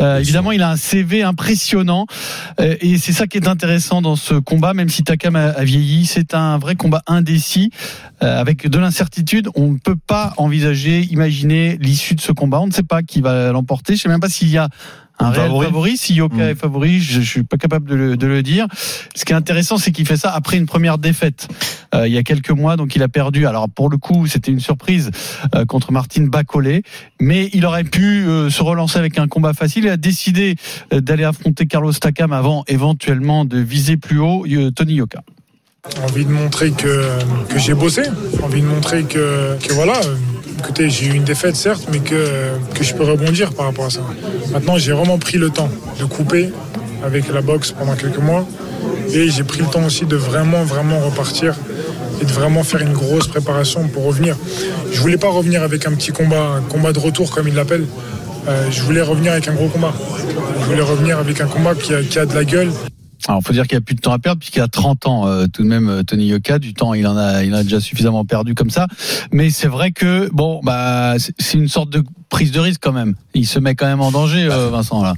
Euh, 0.00 0.18
évidemment, 0.18 0.52
il 0.52 0.62
a 0.62 0.70
un 0.70 0.76
CV 0.76 1.22
impressionnant 1.22 2.06
Euh, 2.60 2.76
et 2.80 2.98
c'est 2.98 3.12
ça 3.12 3.26
qui 3.26 3.38
est 3.38 3.48
intéressant 3.48 4.02
dans 4.02 4.16
ce 4.16 4.34
combat. 4.34 4.74
Même 4.74 4.88
si 4.88 5.04
Takam 5.04 5.36
a, 5.36 5.50
a 5.50 5.64
vieilli, 5.64 6.06
c'est 6.06 6.34
un 6.34 6.58
vrai 6.58 6.74
combat 6.74 7.02
indécis 7.06 7.70
euh, 8.22 8.40
avec 8.40 8.68
de 8.68 8.78
l'incertitude. 8.78 9.48
On 9.54 9.72
ne 9.72 9.78
peut 9.78 9.96
pas 10.06 10.34
envisager, 10.36 11.02
imaginer 11.10 11.78
l'issue 11.80 12.14
de 12.14 12.20
ce 12.20 12.32
combat. 12.32 12.60
On 12.60 12.66
ne 12.66 12.72
sait 12.72 12.82
pas 12.82 13.02
qui 13.02 13.20
va 13.20 13.52
l'emporter. 13.52 13.96
Je 13.96 14.02
sais 14.02 14.08
même 14.08 14.20
pas 14.20 14.28
s'il 14.28 14.48
y 14.48 14.58
a 14.58 14.68
un 15.18 15.30
réel 15.30 15.46
Favori. 15.46 15.66
favori. 15.66 15.96
Si 15.96 16.14
Yoka 16.14 16.36
Mm. 16.36 16.40
est 16.40 16.54
favori, 16.54 17.00
je, 17.00 17.20
je 17.20 17.26
suis 17.30 17.42
pas 17.42 17.56
capable 17.56 17.88
de 17.88 17.94
le, 17.94 18.16
de 18.16 18.26
le 18.26 18.42
dire. 18.42 18.66
Ce 19.14 19.24
qui 19.24 19.32
est 19.32 19.36
intéressant, 19.36 19.78
c'est 19.78 19.90
qu'il 19.92 20.06
fait 20.06 20.16
ça 20.16 20.30
après 20.30 20.56
une 20.58 20.66
première 20.66 20.98
défaite 20.98 21.48
euh, 21.94 22.06
il 22.06 22.12
y 22.12 22.18
a 22.18 22.22
quelques 22.22 22.50
mois, 22.50 22.76
donc 22.76 22.94
il 22.96 23.02
a 23.02 23.08
perdu. 23.08 23.46
Alors 23.46 23.68
pour 23.70 23.88
le 23.88 23.96
coup, 23.96 24.26
c'était 24.26 24.50
une 24.50 24.60
surprise 24.60 25.10
euh, 25.54 25.64
contre 25.64 25.92
Martin 25.92 26.24
Bacolé, 26.26 26.82
mais 27.20 27.48
il 27.54 27.64
aurait 27.64 27.84
pu 27.84 28.24
euh, 28.26 28.50
se 28.50 28.62
relancer 28.62 28.98
avec 28.98 29.18
un 29.18 29.28
combat 29.28 29.54
facile. 29.54 29.84
Il 29.84 29.90
a 29.90 29.96
décidé 29.96 30.56
euh, 30.92 31.00
d'aller 31.00 31.24
affronter 31.24 31.66
Carlos 31.66 31.92
Takam 31.92 32.32
avant 32.32 32.64
éventuellement 32.68 33.44
de 33.44 33.58
viser 33.58 33.96
plus 33.96 34.18
haut 34.18 34.44
euh, 34.46 34.70
Tony 34.70 34.94
Yoka. 34.94 35.22
envie 36.02 36.24
de 36.24 36.30
montrer 36.30 36.72
que, 36.72 37.08
que 37.48 37.58
j'ai 37.58 37.74
bossé, 37.74 38.02
envie 38.42 38.60
de 38.60 38.66
montrer 38.66 39.04
que, 39.04 39.56
que 39.64 39.72
voilà, 39.72 39.94
euh, 40.04 40.16
écoutez, 40.58 40.90
j'ai 40.90 41.06
eu 41.06 41.14
une 41.14 41.24
défaite 41.24 41.56
certes, 41.56 41.86
mais 41.90 41.98
que, 41.98 42.50
que 42.74 42.84
je 42.84 42.94
peux 42.94 43.04
rebondir 43.04 43.52
par 43.52 43.66
rapport 43.66 43.86
à 43.86 43.90
ça. 43.90 44.00
Maintenant, 44.52 44.78
j'ai 44.78 44.92
vraiment 44.92 45.18
pris 45.18 45.38
le 45.38 45.50
temps 45.50 45.68
de 45.98 46.04
couper 46.04 46.50
avec 47.04 47.32
la 47.32 47.42
boxe 47.42 47.72
pendant 47.72 47.94
quelques 47.94 48.18
mois 48.18 48.46
et 49.12 49.30
j'ai 49.30 49.44
pris 49.44 49.60
le 49.60 49.66
temps 49.66 49.84
aussi 49.84 50.06
de 50.06 50.16
vraiment, 50.16 50.64
vraiment 50.64 51.00
repartir 51.00 51.54
et 52.20 52.24
de 52.24 52.30
vraiment 52.30 52.62
faire 52.62 52.80
une 52.80 52.92
grosse 52.92 53.28
préparation 53.28 53.86
pour 53.88 54.04
revenir. 54.04 54.36
Je 54.92 55.00
voulais 55.00 55.18
pas 55.18 55.28
revenir 55.28 55.62
avec 55.62 55.86
un 55.86 55.92
petit 55.92 56.12
combat, 56.12 56.54
un 56.56 56.62
combat 56.62 56.92
de 56.92 56.98
retour 56.98 57.30
comme 57.30 57.48
ils 57.48 57.54
l'appellent. 57.54 57.86
Euh, 58.48 58.70
je 58.70 58.82
voulais 58.82 59.02
revenir 59.02 59.32
avec 59.32 59.48
un 59.48 59.54
gros 59.54 59.68
combat. 59.68 59.92
Je 60.60 60.64
voulais 60.66 60.82
revenir 60.82 61.18
avec 61.18 61.40
un 61.40 61.46
combat 61.46 61.74
qui 61.74 61.94
a, 61.94 62.02
qui 62.02 62.18
a 62.18 62.26
de 62.26 62.34
la 62.34 62.44
gueule, 62.44 62.70
Alors, 63.28 63.42
faut 63.42 63.52
dire 63.52 63.64
qu'il 63.64 63.74
y 63.74 63.78
a 63.78 63.80
plus 63.80 63.94
de 63.96 64.00
temps 64.00 64.12
à 64.12 64.18
perdre 64.18 64.38
puisqu'il 64.40 64.60
a 64.60 64.68
30 64.68 65.06
ans 65.06 65.26
euh, 65.26 65.46
tout 65.52 65.62
de 65.62 65.68
même 65.68 65.88
euh, 65.88 66.02
Tony 66.02 66.26
Yoka. 66.26 66.58
Du 66.58 66.74
temps, 66.74 66.94
il 66.94 67.06
en 67.06 67.16
a, 67.16 67.42
il 67.44 67.52
en 67.54 67.58
a 67.58 67.62
déjà 67.62 67.80
suffisamment 67.80 68.24
perdu 68.24 68.54
comme 68.54 68.70
ça. 68.70 68.86
Mais 69.32 69.50
c'est 69.50 69.68
vrai 69.68 69.90
que 69.90 70.28
bon, 70.32 70.60
bah, 70.62 71.14
c'est- 71.18 71.34
c'est 71.38 71.58
une 71.58 71.68
sorte 71.68 71.90
de 71.90 72.04
prise 72.28 72.52
de 72.52 72.60
risque 72.60 72.80
quand 72.82 72.92
même. 72.92 73.14
Il 73.34 73.46
se 73.46 73.58
met 73.58 73.74
quand 73.74 73.86
même 73.86 74.00
en 74.00 74.10
danger, 74.12 74.48
euh, 74.50 74.68
Vincent 74.70 75.02
là 75.02 75.14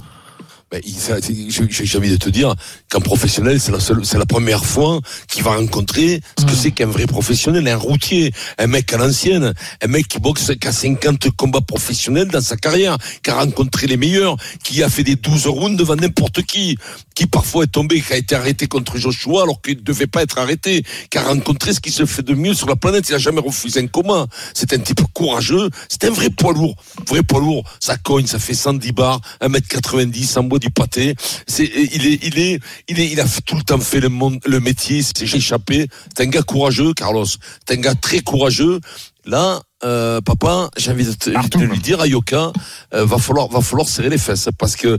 ben, 0.70 0.82
j'ai 0.84 1.86
jamais 1.86 2.10
de 2.10 2.16
te 2.16 2.28
dire 2.28 2.54
qu'un 2.90 3.00
professionnel, 3.00 3.58
c'est 3.58 3.72
la, 3.72 4.18
la 4.18 4.26
première 4.26 4.64
fois 4.64 5.00
qu'il 5.28 5.42
va 5.42 5.56
rencontrer 5.56 6.20
ce 6.38 6.44
que 6.44 6.50
mm. 6.50 6.54
c'est 6.54 6.70
qu'un 6.72 6.86
vrai 6.86 7.06
professionnel, 7.06 7.66
un 7.68 7.76
routier, 7.76 8.32
un 8.58 8.66
mec 8.66 8.92
à 8.92 8.98
l'ancienne, 8.98 9.54
un 9.82 9.86
mec 9.86 10.08
qui 10.08 10.18
boxe 10.18 10.52
qu'à 10.60 10.72
50 10.72 11.30
combats 11.36 11.62
professionnels 11.62 12.28
dans 12.28 12.40
sa 12.40 12.56
carrière, 12.56 12.98
qui 13.22 13.30
a 13.30 13.36
rencontré 13.36 13.86
les 13.86 13.96
meilleurs, 13.96 14.36
qui 14.62 14.82
a 14.82 14.90
fait 14.90 15.04
des 15.04 15.16
12 15.16 15.46
rounds 15.46 15.76
devant 15.78 15.96
n'importe 15.96 16.42
qui, 16.42 16.76
qui 17.14 17.26
parfois 17.26 17.64
est 17.64 17.68
tombé, 17.68 18.00
qui 18.00 18.12
a 18.12 18.16
été 18.16 18.34
arrêté 18.34 18.66
contre 18.66 18.98
Joshua 18.98 19.42
alors 19.42 19.62
qu'il 19.62 19.78
ne 19.78 19.82
devait 19.82 20.06
pas 20.06 20.22
être 20.22 20.38
arrêté, 20.38 20.84
qui 21.10 21.18
a 21.18 21.22
rencontré 21.22 21.72
ce 21.72 21.80
qui 21.80 21.90
se 21.90 22.04
fait 22.04 22.22
de 22.22 22.34
mieux 22.34 22.54
sur 22.54 22.68
la 22.68 22.76
planète, 22.76 23.08
il 23.08 23.12
n'a 23.12 23.18
jamais 23.18 23.40
refusé 23.40 23.80
un 23.80 23.86
combat. 23.86 24.26
C'est 24.54 24.72
un 24.72 24.78
type 24.78 25.00
courageux, 25.14 25.70
c'est 25.88 26.04
un 26.04 26.10
vrai 26.10 26.30
poids 26.30 26.52
lourd, 26.52 26.76
vrai 27.06 27.22
poids 27.22 27.40
lourd, 27.40 27.64
ça 27.80 27.96
cogne, 27.96 28.26
ça 28.26 28.38
fait 28.38 28.54
110 28.54 28.92
bars, 28.92 29.20
1m90, 29.40 30.24
100 30.24 30.42
du 30.58 30.70
pâté. 30.70 31.14
C'est, 31.46 31.64
il 31.64 32.06
est, 32.06 32.18
il 32.22 32.38
est, 32.38 32.60
il 32.88 33.00
est, 33.00 33.10
il 33.10 33.20
a 33.20 33.24
tout 33.44 33.56
le 33.56 33.62
temps 33.62 33.78
fait 33.78 34.00
le, 34.00 34.08
monde, 34.08 34.38
le 34.46 34.60
métier. 34.60 35.02
C'est 35.02 35.22
échappé. 35.22 35.88
C'est 36.16 36.24
un 36.24 36.26
gars 36.26 36.42
courageux, 36.42 36.94
Carlos. 36.94 37.26
C'est 37.26 37.78
un 37.78 37.80
gars 37.80 37.94
très 37.94 38.20
courageux. 38.20 38.80
Là, 39.24 39.60
euh, 39.84 40.20
papa, 40.20 40.70
j'ai 40.76 40.90
envie 40.90 41.04
de, 41.04 41.12
te, 41.12 41.30
de, 41.30 41.64
lui 41.64 41.78
dire 41.78 42.00
à 42.00 42.06
Yoka, 42.06 42.52
euh, 42.94 43.04
va 43.04 43.18
falloir, 43.18 43.48
va 43.48 43.60
falloir 43.60 43.88
serrer 43.88 44.08
les 44.08 44.18
fesses 44.18 44.48
parce 44.58 44.74
que 44.74 44.98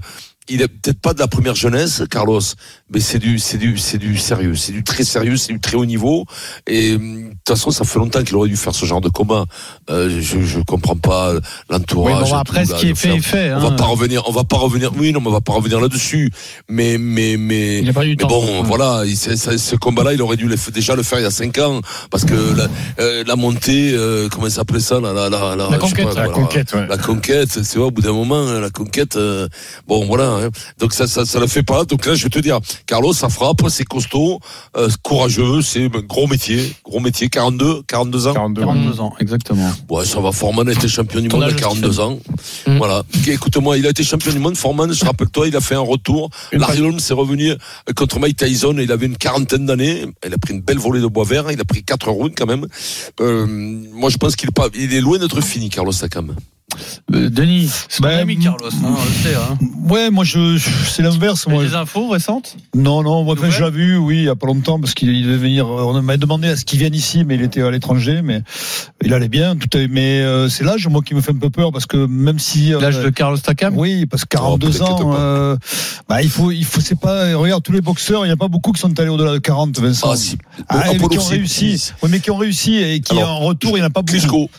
il 0.49 0.61
est 0.61 0.67
peut-être 0.67 0.99
pas 0.99 1.13
de 1.13 1.19
la 1.19 1.27
première 1.27 1.55
jeunesse, 1.55 2.03
Carlos, 2.09 2.41
mais 2.93 2.99
c'est 2.99 3.19
du, 3.19 3.39
c'est 3.39 3.57
du, 3.57 3.77
c'est 3.77 3.97
du 3.97 4.17
sérieux, 4.17 4.55
c'est 4.55 4.71
du 4.71 4.83
très 4.83 5.03
sérieux, 5.03 5.37
c'est 5.37 5.53
du 5.53 5.59
très 5.59 5.75
haut 5.75 5.85
niveau. 5.85 6.25
Et 6.67 6.95
hum, 6.95 7.23
de 7.23 7.29
toute 7.29 7.47
façon, 7.47 7.71
ça 7.71 7.83
fait 7.85 7.99
longtemps 7.99 8.23
qu'il 8.23 8.35
aurait 8.35 8.49
dû 8.49 8.57
faire 8.57 8.73
ce 8.75 8.85
genre 8.85 9.01
de 9.01 9.09
combat. 9.09 9.45
Euh, 9.89 10.09
je, 10.21 10.41
je 10.41 10.59
comprends 10.61 10.95
pas 10.97 11.33
l'entourage. 11.69 12.23
Oui, 12.23 12.29
bon, 12.31 12.35
après, 12.37 12.61
tout, 12.63 12.67
ce 12.69 12.73
là, 12.73 12.79
qui 12.79 12.89
est 12.89 12.95
fait 12.95 13.15
est 13.15 13.21
fait, 13.21 13.53
On 13.53 13.59
va 13.59 13.67
hein. 13.67 13.71
pas 13.73 13.85
revenir, 13.85 14.23
on 14.27 14.31
va 14.31 14.43
pas 14.43 14.57
revenir. 14.57 14.91
Oui, 14.97 15.11
non, 15.11 15.21
mais 15.21 15.27
on 15.27 15.31
va 15.31 15.41
pas 15.41 15.53
revenir 15.53 15.79
là-dessus. 15.79 16.31
Mais, 16.69 16.97
mais, 16.97 17.37
mais. 17.37 17.79
Il 17.81 17.89
a 17.89 17.93
pas 17.93 18.05
eu 18.05 18.09
mais 18.09 18.15
temps. 18.17 18.27
bon, 18.27 18.63
voilà, 18.63 19.03
il- 19.05 19.17
ce 19.17 19.75
combat-là, 19.75 20.13
il 20.13 20.21
aurait 20.21 20.37
dû 20.37 20.47
le 20.47 20.55
déjà 20.73 20.95
le 20.95 21.03
faire 21.03 21.19
il 21.19 21.23
y 21.23 21.25
a 21.25 21.31
cinq 21.31 21.57
ans, 21.57 21.81
parce 22.11 22.25
que 22.25 22.33
la, 22.55 22.67
euh, 22.99 23.23
la 23.25 23.35
montée, 23.35 23.91
euh, 23.93 24.27
comment 24.29 24.45
ça 24.49 24.57
s'appelait 24.57 24.79
ça, 24.79 24.99
la, 24.99 25.13
la, 25.13 25.29
la, 25.29 25.55
La 25.55 25.77
conquête, 25.77 26.05
pas, 26.07 26.13
la 26.13 26.27
voilà. 26.27 26.29
conquête, 26.29 26.73
ouais. 26.73 26.87
La 26.87 26.97
conquête, 26.97 27.49
c'est 27.49 27.75
vrai, 27.77 27.87
au 27.87 27.91
bout 27.91 28.01
d'un 28.01 28.11
moment, 28.13 28.39
hein, 28.47 28.59
la 28.59 28.69
conquête, 28.69 29.15
euh, 29.15 29.47
bon, 29.87 30.05
voilà. 30.05 30.29
hein. 30.29 30.49
Donc 30.79 30.93
ça, 30.93 31.07
ça, 31.07 31.25
ça 31.25 31.39
le 31.39 31.47
fait 31.47 31.63
pas. 31.63 31.85
Donc 31.85 32.05
là, 32.05 32.15
je 32.15 32.23
vais 32.23 32.29
te 32.29 32.39
dire, 32.39 32.59
Carlos, 32.85 33.13
ça 33.13 33.29
frappe, 33.29 33.61
c'est 33.69 33.85
costaud, 33.85 34.39
euh, 34.77 34.89
courageux, 35.03 35.61
c'est 35.61 35.85
un 35.85 36.01
gros 36.01 36.27
métier, 36.27 36.73
gros 36.83 36.99
métier, 36.99 37.29
42, 37.29 37.83
42 37.87 38.27
ans. 38.27 38.33
42. 38.33 38.61
42 38.61 39.01
ans, 39.01 39.13
exactement. 39.19 39.71
Ouais, 39.89 40.05
ça 40.05 40.19
va. 40.19 40.31
Foreman 40.31 40.67
a 40.67 40.71
été 40.71 40.87
champion 40.87 41.21
du 41.21 41.27
Ton 41.27 41.37
monde 41.37 41.49
à 41.49 41.53
âge, 41.53 41.55
42 41.55 41.99
ans. 41.99 42.19
Mm. 42.67 42.77
Voilà. 42.77 43.03
Écoute-moi, 43.27 43.77
il 43.77 43.85
a 43.85 43.89
été 43.89 44.03
champion 44.03 44.31
du 44.31 44.39
monde. 44.39 44.57
Foreman, 44.57 44.91
je 44.91 45.05
rappelle-toi, 45.05 45.47
il 45.47 45.55
a 45.55 45.61
fait 45.61 45.75
un 45.75 45.79
retour. 45.79 46.29
Une 46.51 46.59
Larry 46.59 46.81
Holmes 46.81 46.99
est 46.99 47.13
revenu 47.13 47.51
euh, 47.51 47.57
contre 47.95 48.19
Mike 48.19 48.37
Tyson. 48.37 48.75
Il 48.79 48.91
avait 48.91 49.05
une 49.05 49.17
quarantaine 49.17 49.65
d'années. 49.65 50.05
Il 50.25 50.33
a 50.33 50.37
pris 50.37 50.53
une 50.53 50.61
belle 50.61 50.79
volée 50.79 51.01
de 51.01 51.07
bois 51.07 51.25
vert. 51.25 51.51
Il 51.51 51.59
a 51.59 51.65
pris 51.65 51.83
quatre 51.83 52.09
rounds 52.09 52.33
quand 52.37 52.45
même. 52.47 52.65
Euh, 53.21 53.45
moi, 53.47 54.09
je 54.09 54.17
pense 54.17 54.35
qu'il 54.35 54.49
est 54.49 54.55
pas, 54.55 54.67
il 54.75 54.93
est 54.93 55.01
loin 55.01 55.17
d'être 55.17 55.41
fini, 55.41 55.69
Carlos 55.69 55.93
Takam. 55.93 56.35
Euh, 57.13 57.29
Denis, 57.29 57.69
c'est 57.89 58.01
Ben, 58.01 58.15
ton 58.17 58.21
ami 58.21 58.37
Carlos, 58.39 58.69
hein, 58.71 58.77
on 58.83 58.91
le 59.03 59.11
sait. 59.11 59.35
Hein. 59.35 59.57
Ouais, 59.89 60.09
moi 60.09 60.23
je, 60.23 60.57
je- 60.57 60.69
c'est 60.89 61.01
l'inverse. 61.01 61.47
Moi. 61.47 61.63
des 61.63 61.73
infos 61.75 62.09
récentes? 62.09 62.55
Non, 62.75 63.01
non, 63.03 63.23
moi, 63.23 63.35
enfin, 63.37 63.49
je 63.49 63.63
l'ai 63.63 63.71
vu, 63.71 63.97
oui, 63.97 64.17
il 64.17 64.23
y 64.25 64.29
a 64.29 64.35
pas 64.35 64.47
longtemps, 64.47 64.79
parce 64.79 64.93
qu'il 64.93 65.09
il 65.09 65.25
devait 65.25 65.37
venir. 65.37 65.67
On 65.67 65.99
m'a 66.01 66.17
demandé 66.17 66.47
à 66.49 66.55
ce 66.55 66.65
qu'il 66.65 66.79
vienne 66.79 66.93
ici, 66.93 67.23
mais 67.25 67.35
il 67.35 67.41
était 67.41 67.61
à 67.61 67.71
l'étranger, 67.71 68.21
mais 68.23 68.43
il 69.03 69.13
allait 69.13 69.27
bien. 69.29 69.55
Tout 69.55 69.75
est, 69.77 69.87
mais 69.87 70.21
euh, 70.21 70.47
c'est 70.49 70.63
l'âge, 70.63 70.87
moi, 70.87 71.01
qui 71.03 71.15
me 71.15 71.21
fait 71.21 71.31
un 71.31 71.37
peu 71.39 71.49
peur, 71.49 71.71
parce 71.71 71.85
que 71.85 72.05
même 72.05 72.39
si 72.39 72.73
euh, 72.73 72.79
L'âge 72.79 72.99
de 72.99 73.09
Carlos 73.09 73.37
Takam? 73.37 73.75
oui, 73.77 74.05
parce 74.05 74.23
que 74.25 74.37
Oh, 74.37 74.57
42 74.57 74.69
t'inquiète 74.71 74.91
ans, 75.05 75.13
euh, 75.17 75.57
bah, 76.07 76.21
il 76.21 76.29
faut, 76.29 76.51
il 76.51 76.65
faut, 76.65 76.81
c'est 76.81 76.99
pas. 76.99 77.35
Regarde 77.35 77.63
tous 77.63 77.71
les 77.71 77.81
boxeurs, 77.81 78.25
il 78.25 78.29
n'y 78.29 78.33
a 78.33 78.37
pas 78.37 78.47
beaucoup 78.47 78.71
qui 78.71 78.79
sont 78.81 78.97
allés 78.99 79.09
au-delà 79.09 79.33
de 79.33 79.37
40, 79.39 79.77
Vincent. 79.79 80.11
Ah, 80.11 80.15
si. 80.15 80.37
Ah, 80.67 80.83
mais 80.85 80.95
Apollo, 80.95 81.09
qui 81.09 81.17
ont 81.19 81.23
réussi. 81.23 81.91
Oui, 82.03 82.09
mais 82.11 82.19
qui 82.19 82.31
ont 82.31 82.37
réussi 82.37 82.75
et 82.77 82.99
qui 83.01 83.17
Alors, 83.17 83.29
en 83.31 83.39
retour, 83.39 83.71
il 83.71 83.81
n'y 83.81 83.83
en 83.83 83.87
a 83.87 83.89
pas 83.89 84.01
beaucoup. 84.03 84.49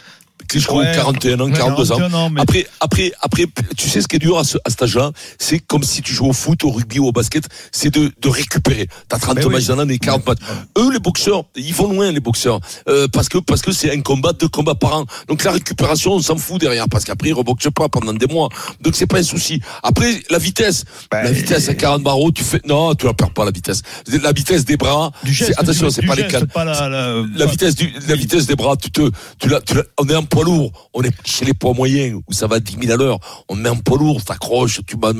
Klitschko, 0.50 0.78
Ouais. 0.80 0.92
41 0.94 1.38
ans, 1.40 1.50
42 1.50 1.92
ans. 1.92 1.96
41 1.98 2.18
ans, 2.18 2.30
mais- 2.30 2.40
Après, 2.40 2.66
après, 2.80 3.12
après, 3.22 3.44
tu 3.76 3.88
sais 3.88 4.00
ce 4.00 4.08
qui 4.08 4.16
est 4.16 4.18
dur 4.18 4.36
à, 4.38 4.44
ce, 4.44 4.58
à 4.64 4.70
cet 4.70 4.82
âge-là, 4.82 5.12
c'est 5.38 5.60
comme 5.60 5.82
si 5.84 6.02
tu 6.02 6.12
joues 6.12 6.26
au 6.26 6.32
foot, 6.32 6.64
au 6.64 6.70
rugby 6.70 6.98
ou 6.98 7.06
au 7.06 7.12
basket, 7.12 7.44
c'est 7.70 7.90
de, 7.94 8.10
de 8.20 8.28
récupérer. 8.28 8.88
T'as 9.08 9.18
30 9.18 9.36
Mais 9.36 9.44
oui. 9.44 9.52
matchs 9.54 9.66
dans 9.66 9.76
l'année, 9.76 9.98
40 9.98 10.26
matchs. 10.26 10.38
Eux, 10.76 10.92
les 10.92 10.98
boxeurs, 10.98 11.44
ils 11.54 11.72
vont 11.74 11.92
loin, 11.92 12.10
les 12.10 12.20
boxeurs, 12.20 12.58
euh, 12.88 13.06
parce 13.12 13.28
que 13.28 13.38
parce 13.38 13.62
que 13.62 13.70
c'est 13.72 13.92
un 13.92 14.00
combat, 14.00 14.32
deux 14.32 14.48
combats 14.48 14.74
par 14.74 14.94
an. 14.96 15.06
Donc 15.28 15.44
la 15.44 15.52
récupération, 15.52 16.12
on 16.14 16.20
s'en 16.20 16.36
fout 16.36 16.60
derrière, 16.60 16.86
parce 16.90 17.04
qu'après 17.04 17.28
ils 17.28 17.32
reboxent 17.34 17.68
pas 17.74 17.88
pendant 17.88 18.12
des 18.12 18.26
mois. 18.26 18.48
Donc 18.80 18.96
c'est 18.96 19.06
pas 19.06 19.18
un 19.18 19.22
souci. 19.22 19.60
Après, 19.82 20.20
la 20.30 20.38
vitesse, 20.38 20.84
Bah, 21.10 21.22
la 21.22 21.30
vitesse 21.30 21.68
à 21.68 21.74
40 21.74 22.02
barreaux, 22.02 22.32
tu 22.32 22.42
fais 22.42 22.60
non, 22.66 22.94
tu 22.96 23.06
la 23.06 23.14
perds 23.14 23.30
pas 23.32 23.44
la 23.44 23.50
vitesse. 23.52 23.82
La 24.22 24.32
vitesse 24.32 24.64
des 24.64 24.76
bras, 24.76 25.12
Du 25.22 25.32
geste, 25.32 25.52
c'est- 25.54 25.60
attention, 25.60 25.90
c'est 25.90 26.04
pas 26.06 26.14
les 26.16 26.26
cannes 26.26 26.46
pas 26.48 26.64
la, 26.64 26.88
la- 26.88 27.22
la 27.36 27.46
vitesse 27.46 27.74
du, 27.76 27.92
la 28.08 28.16
vitesse 28.16 28.46
des 28.46 28.56
bras, 28.56 28.76
tu 28.76 28.90
te, 28.90 29.10
tu 29.38 29.48
l'as, 29.48 29.60
tu 29.60 29.74
l'as- 29.74 29.84
on 29.98 30.08
est 30.08 30.16
en 30.16 30.24
lourd, 30.44 30.90
on 30.94 31.02
est 31.02 31.12
chez 31.24 31.44
les 31.44 31.54
poids 31.54 31.74
moyens 31.74 32.20
où 32.26 32.32
ça 32.32 32.46
va 32.46 32.56
à 32.56 32.60
10 32.60 32.76
000 32.80 32.92
à 32.92 32.96
l'heure, 32.96 33.18
on 33.48 33.54
met 33.54 33.68
en 33.68 33.76
poids 33.76 33.98
lourd, 33.98 34.24
t'accroches, 34.24 34.80
tu 34.86 34.96
bats, 34.96 35.12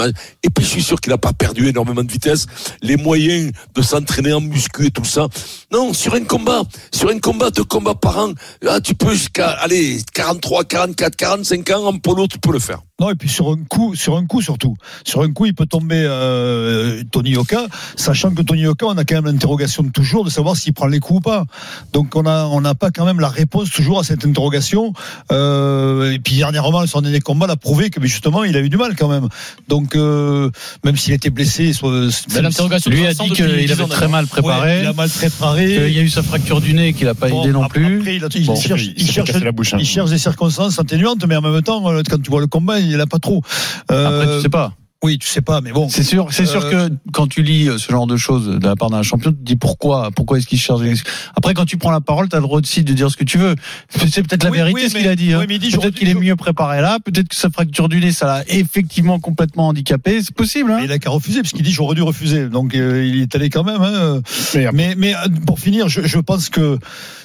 et 0.43 0.51
puis 0.51 0.65
je 0.65 0.71
suis 0.71 0.83
sûr 0.83 1.01
qu'il 1.01 1.13
a 1.13 1.19
pas 1.19 1.33
perdu 1.33 1.69
énormément 1.69 2.03
de 2.03 2.11
vitesse, 2.11 2.47
les 2.83 2.97
moyens 2.97 3.53
de 3.75 3.83
s'entraîner 3.83 4.33
en 4.33 4.41
muscu 4.41 4.87
et 4.87 4.91
tout 4.91 5.05
ça. 5.05 5.29
Non, 5.73 5.93
sur 5.93 6.15
un 6.15 6.25
combat, 6.25 6.63
sur 6.93 7.09
un 7.09 7.19
combat, 7.19 7.51
deux 7.51 7.65
combats 7.65 7.95
par 7.95 8.19
an, 8.19 8.33
ah, 8.67 8.81
tu 8.81 8.95
peux 8.95 9.13
jusqu'à, 9.13 9.51
allez, 9.51 9.99
43, 10.15 10.65
44, 10.65 11.17
45 11.17 11.71
ans 11.71 11.87
en 11.87 12.13
lourd, 12.13 12.29
tu 12.29 12.39
peux 12.39 12.53
le 12.53 12.59
faire. 12.59 12.81
Non, 13.01 13.11
et 13.11 13.15
puis 13.15 13.29
sur 13.31 13.49
un 13.51 13.57
coup, 13.69 13.95
sur 13.95 14.17
un 14.17 14.27
coup 14.27 14.43
surtout. 14.43 14.77
Sur 15.05 15.23
un 15.23 15.33
coup, 15.33 15.47
il 15.47 15.55
peut 15.55 15.65
tomber 15.67 16.05
euh, 16.07 17.03
Tony 17.11 17.31
Yoka, 17.31 17.67
sachant 17.97 18.31
que 18.33 18.43
Tony 18.43 18.61
Yoka, 18.63 18.87
on 18.87 18.97
a 18.99 19.05
quand 19.05 19.15
même 19.15 19.25
l'interrogation 19.27 19.83
de 19.83 19.89
toujours 19.91 20.25
de 20.25 20.31
savoir 20.31 20.55
s'il 20.57 20.75
prend 20.75 20.87
les 20.87 21.01
coups 21.01 21.19
ou 21.19 21.21
pas. 21.23 21.45
Donc 21.95 22.15
on 22.15 22.27
a, 22.27 22.45
on 22.45 22.61
n'a 22.61 22.75
pas 22.75 22.91
quand 22.91 23.07
même 23.07 23.19
la 23.21 23.29
réponse 23.31 23.71
toujours 23.71 24.01
à 24.01 24.05
cette 24.05 24.25
interrogation. 24.27 24.93
Euh, 25.33 26.13
et 26.13 26.19
puis 26.19 26.37
dernièrement, 26.37 26.87
son 26.87 27.01
dernier 27.01 27.21
combat 27.21 27.47
l'a 27.47 27.57
prouvé 27.57 27.89
que 27.91 28.01
mais 28.01 28.07
justement, 28.07 28.45
il 28.45 28.57
a 28.57 28.61
eu 28.61 28.69
du 28.69 28.77
mal 28.77 28.95
quand 28.97 29.09
même. 29.09 29.29
Donc 29.69 29.97
euh, 29.97 30.51
même 30.85 30.97
s'il 30.97 31.15
était 31.15 31.31
blessé, 31.31 31.73
l'interrogation 32.35 32.91
Lui 32.91 33.07
a 33.07 33.15
dit 33.15 33.31
qu'il 33.31 33.47
10 33.47 33.73
avait 33.73 33.87
très 33.87 34.09
mal 34.09 34.27
préparé, 34.27 34.61
Ouais, 34.61 34.81
il 34.83 34.87
a 34.87 34.93
mal 34.93 35.09
préparé. 35.09 35.67
qu'il 35.67 35.93
y 35.95 35.99
a 35.99 36.03
eu 36.03 36.09
sa 36.09 36.23
fracture 36.23 36.61
du 36.61 36.75
nez 36.75 36.93
qu'il 36.93 37.07
n'a 37.07 37.15
pas 37.15 37.29
Bon, 37.29 37.43
aidé 37.45 37.53
non 37.53 37.63
après, 37.63 37.81
plus. 37.81 37.99
après, 38.01 38.17
il, 38.17 38.25
a- 38.25 38.29
il 38.35 38.47
Bon, 38.47 38.57
cherche, 38.57 38.83
il 38.85 38.95
il 38.97 39.07
s'est 39.07 39.13
cherche, 39.13 39.33
cassé 39.33 39.45
la 39.45 39.53
bouche, 39.53 39.73
hein. 39.75 39.79
il 39.81 39.87
cherche 39.87 40.11
des 40.11 40.19
circonstances 40.19 40.79
atténuantes, 40.79 41.25
mais 41.27 41.37
en 41.37 41.41
même 41.43 41.63
temps, 41.63 41.83
quand 42.09 42.21
tu 42.23 42.31
vois 42.31 42.41
le 42.41 42.47
combat, 42.47 42.79
il 42.81 42.90
n'a 42.99 43.07
pas 43.07 43.19
trop. 43.19 43.43
Euh, 43.91 44.07
Après, 44.23 44.37
tu 44.37 44.43
sais 44.43 44.49
pas. 44.49 44.75
Oui, 45.03 45.17
tu 45.17 45.27
sais 45.27 45.41
pas, 45.41 45.63
mais 45.63 45.73
bon. 45.73 45.89
C'est 45.89 46.03
sûr, 46.03 46.27
c'est 46.31 46.45
sûr 46.45 46.63
Euh, 46.63 46.91
que 46.91 46.95
quand 47.15 47.27
tu 47.27 47.43
lis 47.43 47.71
ce 47.79 47.91
genre 47.91 48.07
de 48.07 48.19
choses 48.19 48.59
de 48.61 48.67
la 48.67 48.77
part 48.77 48.91
d'un 48.91 49.03
champion, 49.03 49.31
tu 49.31 49.39
te 49.39 49.43
dis 49.43 49.57
pourquoi, 49.57 50.11
pourquoi 50.15 50.37
est-ce 50.37 50.47
qu'il 50.47 50.61
cherche. 50.61 50.83
Après, 51.35 51.55
quand 51.55 51.65
tu 51.65 51.79
prends 51.79 51.91
la 51.91 52.03
parole, 52.03 52.29
tu 52.29 52.37
as 52.37 52.39
le 52.39 52.43
droit 52.43 52.61
aussi 52.61 52.85
de 52.85 52.93
dire 52.93 53.11
ce 53.11 53.17
que 53.17 53.25
tu 53.25 53.39
veux. 53.39 53.55
C'est 53.89 54.23
peut-être 54.23 54.45
la 54.45 54.51
Oui, 54.51 54.59
vérité 54.59 54.81
oui, 54.83 54.91
ce 54.91 54.99
qu'il 54.99 55.09
a 55.09 55.17
dit. 55.17 55.33
hein. 55.33 55.39
oui, 55.41 55.47
il 55.55 55.59
dit, 55.59 55.71
peut-être 55.71 55.95
qu'il 55.95 56.11
est 56.11 56.15
mieux 56.15 56.37
préparé 56.37 56.83
là, 56.83 56.99
peut-être 57.03 57.29
que 57.29 57.35
sa 57.35 57.49
fracture 57.49 57.89
du 57.89 57.99
nez, 57.99 58.13
ça 58.13 58.27
l'a 58.27 58.45
effectivement 58.49 59.19
complètement 59.21 59.69
handicapé. 59.69 60.23
C'est 60.23 60.35
possible. 60.35 60.71
Hein 60.71 60.77
Mais 60.81 60.85
il 60.85 60.93
a 60.93 60.99
qu'à 60.99 61.09
refuser, 61.09 61.41
parce 61.41 61.55
qu'il 61.55 61.63
dit 61.63 61.73
j'aurais 61.73 61.95
dû 61.95 62.03
refuser. 62.03 62.51
Donc 62.51 62.75
euh, 62.75 63.03
il 63.03 63.23
est 63.23 63.35
allé 63.35 63.49
quand 63.49 63.65
même. 63.65 63.81
Hein. 63.81 64.21
Mais 64.55 64.69
Mais, 64.75 64.95
mais 64.99 65.15
euh, 65.15 65.29
pour 65.47 65.59
finir, 65.61 65.89
je, 65.89 66.03
je 66.07 66.19
pense 66.19 66.51
que 66.51 66.79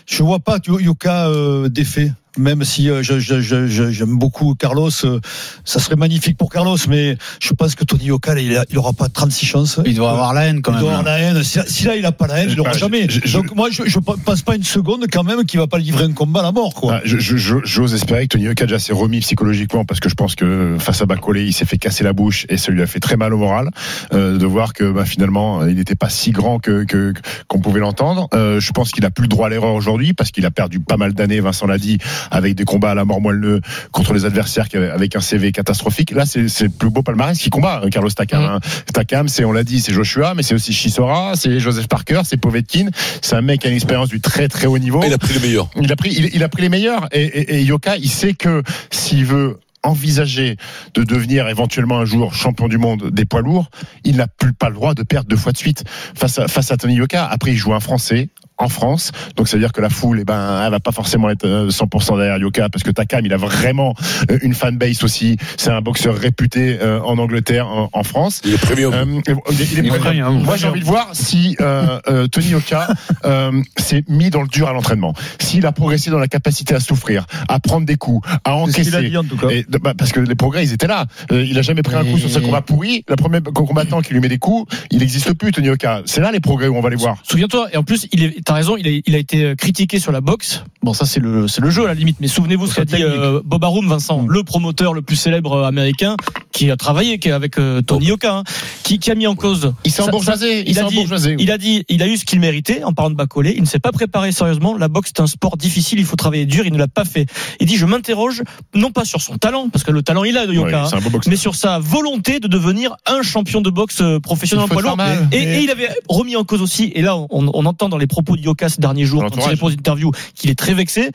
je 0.06 0.23
vois 0.23 0.39
pas 0.39 0.60
Yoka 0.65 1.28
euh, 1.28 1.67
défait. 1.67 2.13
Même 2.37 2.63
si 2.63 2.89
euh, 2.89 3.01
je- 3.03 3.19
je- 3.19 3.39
je- 3.41 3.67
je- 3.67 3.91
j'aime 3.91 4.17
beaucoup 4.17 4.55
Carlos, 4.55 4.89
euh, 5.03 5.19
ça 5.63 5.79
serait 5.79 5.95
magnifique 5.95 6.37
pour 6.37 6.51
Carlos, 6.51 6.77
mais 6.89 7.17
je 7.41 7.53
pense 7.53 7.75
que 7.75 7.83
Tony 7.83 8.05
Yoka, 8.05 8.37
il, 8.39 8.55
a- 8.57 8.65
il 8.69 8.77
aura 8.77 8.93
pas 8.93 9.09
36 9.09 9.45
chances. 9.45 9.79
Il 9.85 9.95
doit 9.95 10.11
avoir 10.11 10.33
la 10.33 10.45
haine 10.45 10.61
quand 10.61 10.71
Il 10.71 10.75
même. 10.75 10.81
doit 10.83 10.91
avoir 10.97 11.05
la 11.05 11.19
haine. 11.19 11.43
Si, 11.43 11.59
si 11.67 11.85
là, 11.85 11.95
il 11.95 12.05
a 12.05 12.11
pas 12.11 12.27
la 12.27 12.39
haine, 12.41 12.49
il 12.51 12.55
l'aura 12.55 12.73
jamais. 12.73 13.07
je- 13.09 13.21
je- 13.23 13.37
Donc 13.37 13.55
moi, 13.55 13.69
je, 13.71 13.83
je 13.85 13.99
pense 13.99 14.41
pas 14.41 14.55
une 14.55 14.63
seconde 14.63 15.05
quand 15.11 15.23
même 15.23 15.43
qu'il 15.45 15.59
va 15.59 15.67
pas 15.67 15.77
livrer 15.77 16.03
un 16.05 16.11
combat 16.13 16.41
à 16.41 16.43
la 16.43 16.51
mort, 16.51 16.73
quoi. 16.73 16.95
Ah, 16.97 17.01
je- 17.05 17.17
je- 17.17 17.37
je- 17.37 17.55
J'ose 17.63 17.93
espérer 17.93 18.23
que 18.27 18.33
Tony 18.33 18.45
Yoka 18.45 18.65
déjà 18.65 18.79
s'est 18.79 18.93
remis 18.93 19.19
psychologiquement 19.19 19.85
parce 19.85 19.99
que 19.99 20.09
je 20.09 20.15
pense 20.15 20.35
que 20.35 20.77
face 20.79 21.01
à 21.01 21.05
Bacolé, 21.05 21.45
il 21.45 21.53
s'est 21.53 21.65
fait 21.65 21.77
casser 21.77 22.03
la 22.03 22.13
bouche 22.13 22.45
et 22.49 22.57
ça 22.57 22.71
lui 22.71 22.81
a 22.81 22.87
fait 22.87 22.99
très 22.99 23.17
mal 23.17 23.33
au 23.33 23.37
moral 23.37 23.69
euh, 24.13 24.37
de 24.37 24.45
voir 24.45 24.73
que 24.73 24.91
bah, 24.91 25.05
finalement 25.05 25.65
il 25.65 25.75
n'était 25.75 25.95
pas 25.95 26.09
si 26.09 26.31
grand 26.31 26.59
que 26.59 26.83
que- 26.85 27.13
qu'on 27.47 27.59
pouvait 27.59 27.79
l'entendre. 27.79 28.27
Euh, 28.33 28.59
je 28.59 28.71
pense 28.71 28.91
qu'il 28.91 29.05
a 29.05 29.09
plus 29.11 29.23
le 29.23 29.27
droit 29.29 29.47
à 29.47 29.49
l'erreur 29.49 29.73
aujourd'hui 29.73 30.13
parce 30.13 30.31
qu'il 30.31 30.45
a 30.45 30.51
perdu 30.51 30.79
pas 30.79 30.97
mal 30.97 31.13
d'années, 31.13 31.39
Vincent 31.39 31.65
l'a 31.67 31.77
dit, 31.77 31.97
avec 32.31 32.55
des 32.55 32.63
combats 32.65 32.91
à 32.91 32.95
la 32.95 33.05
mort 33.05 33.21
moelleux 33.21 33.61
contre 33.91 34.13
les 34.13 34.25
adversaires 34.25 34.67
avec 34.93 35.15
un 35.15 35.21
CV 35.21 35.51
catastrophique. 35.51 36.11
Là, 36.11 36.25
c'est 36.25 36.47
c'est 36.47 36.65
le 36.65 36.69
plus 36.69 36.89
beau 36.89 37.01
palmarès 37.03 37.38
qui 37.38 37.49
combat 37.49 37.81
hein, 37.83 37.89
Carlos 37.89 38.09
Takam. 38.09 38.41
hein. 38.43 38.59
Takam, 38.93 39.27
c'est 39.27 39.45
on 39.45 39.51
l'a 39.51 39.63
dit, 39.63 39.79
c'est 39.79 39.93
Joshua, 39.93 40.33
mais 40.35 40.43
c'est 40.43 40.53
aussi 40.55 40.73
Chisora, 40.73 41.33
c'est 41.35 41.59
Joseph 41.59 41.88
Parker, 41.88 42.21
c'est 42.25 42.38
Povetkin. 42.38 42.88
C'est 43.21 43.35
un 43.35 43.41
mec 43.41 43.61
qui 43.61 43.67
a 43.67 43.69
une 43.69 43.75
expérience 43.75 44.09
du 44.09 44.21
très 44.21 44.47
très 44.47 44.67
haut 44.67 44.77
niveau. 44.77 45.01
Il 45.05 45.13
a 45.13 45.17
pris 45.17 45.33
le 45.33 45.39
meilleur. 45.39 45.69
Il 45.81 45.91
a 45.91 45.95
pris, 45.95 46.13
il, 46.15 46.29
il 46.33 46.43
a 46.43 46.49
pris 46.49 46.61
les 46.61 46.69
meilleurs. 46.69 47.07
Et, 47.11 47.23
et- 47.23 47.55
et 47.55 47.63
Yoka, 47.63 47.97
il 47.97 48.09
sait 48.09 48.33
que 48.33 48.63
s'il 48.91 49.25
veut 49.25 49.59
envisager 49.83 50.57
de 50.95 51.03
devenir 51.03 51.47
éventuellement 51.47 51.99
un 51.99 52.05
jour 52.05 52.33
champion 52.33 52.67
du 52.67 52.77
monde 52.79 53.11
des 53.11 53.25
poids 53.25 53.41
lourds, 53.41 53.69
il 54.03 54.15
n'a 54.17 54.27
plus 54.27 54.51
pas 54.53 54.69
le 54.69 54.75
droit 54.75 54.93
de 54.95 55.03
perdre 55.03 55.29
deux 55.29 55.38
fois 55.38 55.51
de 55.51 55.57
suite 55.57 55.83
face 56.15 56.39
à, 56.39 56.47
face 56.47 56.71
à 56.71 56.77
Tony 56.77 56.95
Yoka. 56.95 57.23
Après, 57.25 57.51
il 57.51 57.55
joue 57.57 57.73
un 57.73 57.79
Français 57.79 58.29
en 58.57 58.69
France, 58.69 59.11
donc 59.35 59.47
ça 59.47 59.57
veut 59.57 59.61
dire 59.63 59.71
que 59.73 59.81
la 59.81 59.89
foule, 59.89 60.19
eh 60.21 60.23
ben, 60.23 60.63
elle 60.65 60.71
va 60.71 60.79
pas 60.79 60.91
forcément 60.91 61.29
être 61.29 61.45
euh, 61.45 61.69
100% 61.69 62.17
derrière 62.17 62.37
Yoka, 62.37 62.69
parce 62.69 62.83
que 62.83 62.91
Takam, 62.91 63.25
il 63.25 63.33
a 63.33 63.37
vraiment 63.37 63.93
euh, 64.31 64.37
une 64.41 64.53
fanbase 64.53 65.03
aussi. 65.03 65.37
C'est 65.57 65.71
un 65.71 65.81
boxeur 65.81 66.15
réputé 66.15 66.77
euh, 66.81 67.01
en 67.01 67.17
Angleterre, 67.17 67.67
en, 67.67 67.89
en 67.91 68.03
France. 68.03 68.41
Il 68.45 68.53
est 68.53 68.57
premium. 68.57 68.93
Euh, 68.93 69.21
il 69.51 69.61
est- 69.61 69.71
il 69.73 69.85
est 69.85 69.97
premium. 69.99 70.41
Moi, 70.43 70.55
j'ai 70.57 70.67
envie 70.67 70.79
de 70.79 70.85
voir 70.85 71.09
si 71.13 71.55
euh, 71.59 71.99
euh, 72.07 72.27
Tony 72.27 72.47
Yoka 72.47 72.87
euh, 73.25 73.61
s'est 73.77 74.03
mis 74.07 74.29
dans 74.29 74.41
le 74.41 74.47
dur 74.47 74.67
à 74.69 74.73
l'entraînement, 74.73 75.13
s'il 75.39 75.65
a 75.65 75.71
progressé 75.71 76.09
dans 76.09 76.19
la 76.19 76.27
capacité 76.27 76.73
à 76.75 76.79
souffrir, 76.79 77.25
à 77.49 77.59
prendre 77.59 77.85
des 77.85 77.97
coups, 77.97 78.25
à 78.27 78.39
ce 78.45 78.49
a 78.49 78.53
encaisser. 78.55 79.09
dit 79.09 79.17
en 79.17 79.23
tout 79.23 79.37
cas. 79.37 79.49
Et, 79.49 79.65
bah, 79.81 79.93
parce 79.97 80.11
que 80.11 80.19
les 80.19 80.35
progrès, 80.35 80.63
ils 80.63 80.73
étaient 80.73 80.87
là. 80.87 81.05
Euh, 81.31 81.43
il 81.43 81.57
a 81.59 81.61
jamais 81.61 81.81
pris 81.81 81.95
un 81.95 82.03
coup 82.03 82.17
Et- 82.17 82.19
sur 82.21 82.29
ce 82.29 82.39
combat 82.39 82.61
pourri. 82.61 83.03
Le 83.07 83.15
premier 83.15 83.39
combattant 83.41 84.01
qui 84.01 84.13
lui 84.13 84.19
met 84.21 84.29
des 84.29 84.37
coups, 84.39 84.71
il 84.91 84.99
n'existe 84.99 85.33
plus, 85.33 85.51
Tony 85.51 85.67
Yoka. 85.67 86.01
C'est 86.05 86.21
là 86.21 86.31
les 86.31 86.39
progrès 86.39 86.67
où 86.67 86.75
on 86.77 86.81
va 86.81 86.89
les 86.89 86.95
voir. 86.95 87.17
Souviens-toi, 87.23 87.67
et 87.73 87.77
en 87.77 87.83
plus, 87.83 88.07
il 88.11 88.23
est, 88.23 88.44
t'as 88.45 88.53
raison, 88.53 88.77
il 88.77 88.88
a, 88.88 88.91
il 89.05 89.15
a 89.15 89.17
été 89.17 89.43
euh, 89.43 89.55
critiqué 89.55 89.99
sur 89.99 90.12
la 90.12 90.21
boxe. 90.21 90.63
Bon, 90.84 90.93
ça 90.93 91.05
c'est 91.05 91.19
le, 91.19 91.47
c'est 91.47 91.62
le 91.62 91.69
jeu 91.69 91.84
à 91.84 91.88
la 91.88 91.95
limite. 91.95 92.17
Mais 92.19 92.27
souvenez-vous 92.27 92.67
ce 92.67 92.75
qu'a 92.75 92.86
dit 92.86 93.01
euh, 93.01 93.41
Bob 93.43 93.63
Arum, 93.63 93.88
Vincent, 93.88 94.25
le 94.27 94.43
promoteur 94.43 94.93
le 94.93 95.01
plus 95.01 95.15
célèbre 95.15 95.53
euh, 95.53 95.67
américain, 95.67 96.15
qui 96.51 96.69
a 96.71 96.77
travaillé, 96.77 97.17
qui 97.17 97.29
est 97.29 97.31
avec 97.31 97.58
euh, 97.58 97.81
Tony 97.81 98.05
Yoka, 98.05 98.38
hein, 98.38 98.43
qui, 98.84 98.99
qui 98.99 99.12
a 99.12 99.15
mis 99.15 99.27
en 99.27 99.36
cause. 99.36 99.73
Il 99.84 99.91
s'est 99.91 100.03
embourgeoisé. 100.03 100.63
Il 100.67 100.75
s'est 100.75 100.81
a 100.81 100.88
dit, 100.88 101.08
il 101.39 101.51
a 101.51 101.58
dit, 101.58 101.84
il 101.89 102.03
a 102.03 102.08
eu 102.08 102.17
ce 102.17 102.23
qu'il 102.23 102.39
méritait 102.39 102.84
en 102.84 102.93
parlant 102.93 103.10
de 103.10 103.15
Bacolé. 103.15 103.53
Il 103.55 103.62
ne 103.62 103.67
s'est 103.67 103.79
pas 103.79 103.91
préparé 103.91 104.31
sérieusement. 104.31 104.77
La 104.77 104.88
boxe 104.88 105.12
c'est 105.15 105.21
un 105.21 105.27
sport 105.27 105.58
difficile. 105.58 105.99
Il 105.99 106.05
faut 106.05 106.15
travailler 106.15 106.45
dur. 106.45 106.65
Il 106.65 106.73
ne 106.73 106.77
l'a 106.77 106.88
pas 106.88 107.03
fait. 107.03 107.25
Il 107.60 107.65
dit, 107.65 107.77
je 107.77 107.86
m'interroge 107.86 108.43
non 108.75 108.91
pas 108.91 109.05
sur 109.05 109.21
son 109.21 109.38
talent, 109.38 109.69
parce 109.69 109.84
que 109.84 109.91
le 109.91 110.03
talent 110.03 110.23
il 110.23 110.38
a 110.38 110.45
de 110.45 110.53
Yoka, 110.53 110.84
hein, 110.84 110.99
mais 111.25 111.36
sur 111.36 111.55
sa 111.55 111.79
volonté 111.79 112.39
de 112.39 112.47
devenir 112.47 112.95
un 113.08 113.23
champion 113.23 113.62
de 113.62 113.71
boxe 113.71 114.03
professionnel 114.21 114.67
Il 114.67 114.71
en 114.71 114.73
poids 114.73 114.81
lourd. 114.84 114.97
Et, 115.31 115.38
et 115.38 115.63
il 115.63 115.71
avait 115.71 115.89
remis 116.08 116.36
en 116.36 116.43
cause 116.43 116.62
aussi, 116.62 116.91
et 116.93 117.01
là 117.01 117.17
on, 117.17 117.27
on 117.31 117.65
entend 117.65 117.89
dans 117.89 117.97
les 117.97 118.08
propos 118.08 118.34
de 118.35 118.41
Yoka 118.41 118.69
ces 118.69 118.81
derniers 118.81 119.05
jours, 119.05 119.23
quand 119.31 119.41
il 119.41 119.49
répond 119.49 119.67
aux 119.67 119.71
interviews, 119.71 120.11
qu'il 120.35 120.49
est 120.49 120.55
très 120.59 120.73
vexé. 120.73 121.09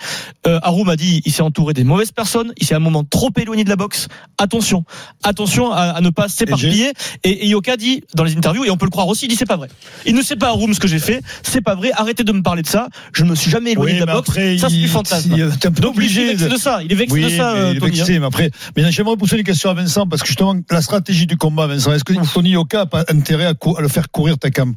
Euh, 0.46 0.58
Haroum 0.62 0.88
a 0.88 0.96
dit 0.96 1.22
il 1.24 1.32
s'est 1.32 1.42
entouré 1.42 1.74
des 1.74 1.84
mauvaises 1.84 2.12
personnes, 2.12 2.52
il 2.58 2.66
s'est 2.66 2.74
à 2.74 2.78
un 2.78 2.80
moment 2.80 3.04
trop 3.04 3.30
éloigné 3.40 3.64
de 3.64 3.68
la 3.68 3.76
boxe. 3.76 4.08
Attention, 4.38 4.84
attention 5.22 5.72
à, 5.72 5.82
à 5.82 6.00
ne 6.00 6.10
pas 6.10 6.28
s'éparpiller. 6.28 6.92
Et, 7.24 7.30
et 7.44 7.48
Yoka 7.48 7.76
dit 7.76 8.02
dans 8.14 8.24
les 8.24 8.36
interviews, 8.36 8.64
et 8.64 8.70
on 8.70 8.76
peut 8.76 8.86
le 8.86 8.90
croire 8.90 9.08
aussi, 9.08 9.26
il 9.26 9.28
dit 9.28 9.36
c'est 9.36 9.46
pas 9.46 9.56
vrai. 9.56 9.68
Il 10.06 10.14
ne 10.14 10.22
sait 10.22 10.36
pas 10.36 10.48
Haroum 10.48 10.74
ce 10.74 10.80
que 10.80 10.88
j'ai 10.88 10.98
fait, 10.98 11.22
c'est 11.42 11.60
pas 11.60 11.74
vrai, 11.74 11.90
arrêtez 11.94 12.24
de 12.24 12.32
me 12.32 12.42
parler 12.42 12.62
de 12.62 12.68
ça, 12.68 12.88
je 13.12 13.24
me 13.24 13.34
suis 13.34 13.50
jamais 13.50 13.72
éloigné 13.72 13.94
Oui, 13.94 14.00
de 14.00 14.04
la 14.04 14.14
boxe, 14.14 14.28
après, 14.28 14.58
ça 14.58 14.68
c'est 14.68 14.74
il- 14.76 14.82
du 14.82 14.88
fantasme. 14.88 15.32
est 15.34 15.66
un 15.66 15.70
peu 15.72 15.80
Donc 15.82 15.96
lui, 15.96 16.06
il 16.06 16.18
est 16.18 16.20
obligé 16.20 16.26
vexé 16.28 16.44
de- 16.46 16.50
de 16.54 16.56
ça, 16.58 16.80
il 16.84 16.92
est 16.92 16.94
vexé 16.94 17.14
Oui, 17.14 17.24
de 17.24 17.28
ça, 17.30 17.52
mais 17.54 17.60
euh, 17.60 17.70
il 17.72 17.76
est 17.76 17.80
Tony, 17.80 17.96
vexé, 17.96 18.16
hein. 18.16 18.20
mais 18.20 18.26
après, 18.26 18.50
mais 18.76 18.90
j'aimerais 18.92 19.16
poser 19.16 19.36
une 19.38 19.44
question 19.44 19.70
à 19.70 19.74
Vincent 19.74 20.06
parce 20.06 20.22
que 20.22 20.28
justement 20.28 20.54
la 20.70 20.82
stratégie 20.82 21.26
du 21.26 21.36
combat, 21.36 21.66
Vincent, 21.66 21.92
est-ce 21.92 22.04
que 22.04 22.14
Tony 22.32 22.50
Yoka 22.50 22.82
a 22.82 22.86
pas 22.86 23.04
intérêt 23.08 23.46
à, 23.46 23.54
le 23.80 23.88
faire 23.88 24.10
courir 24.10 24.38
Takam? 24.38 24.74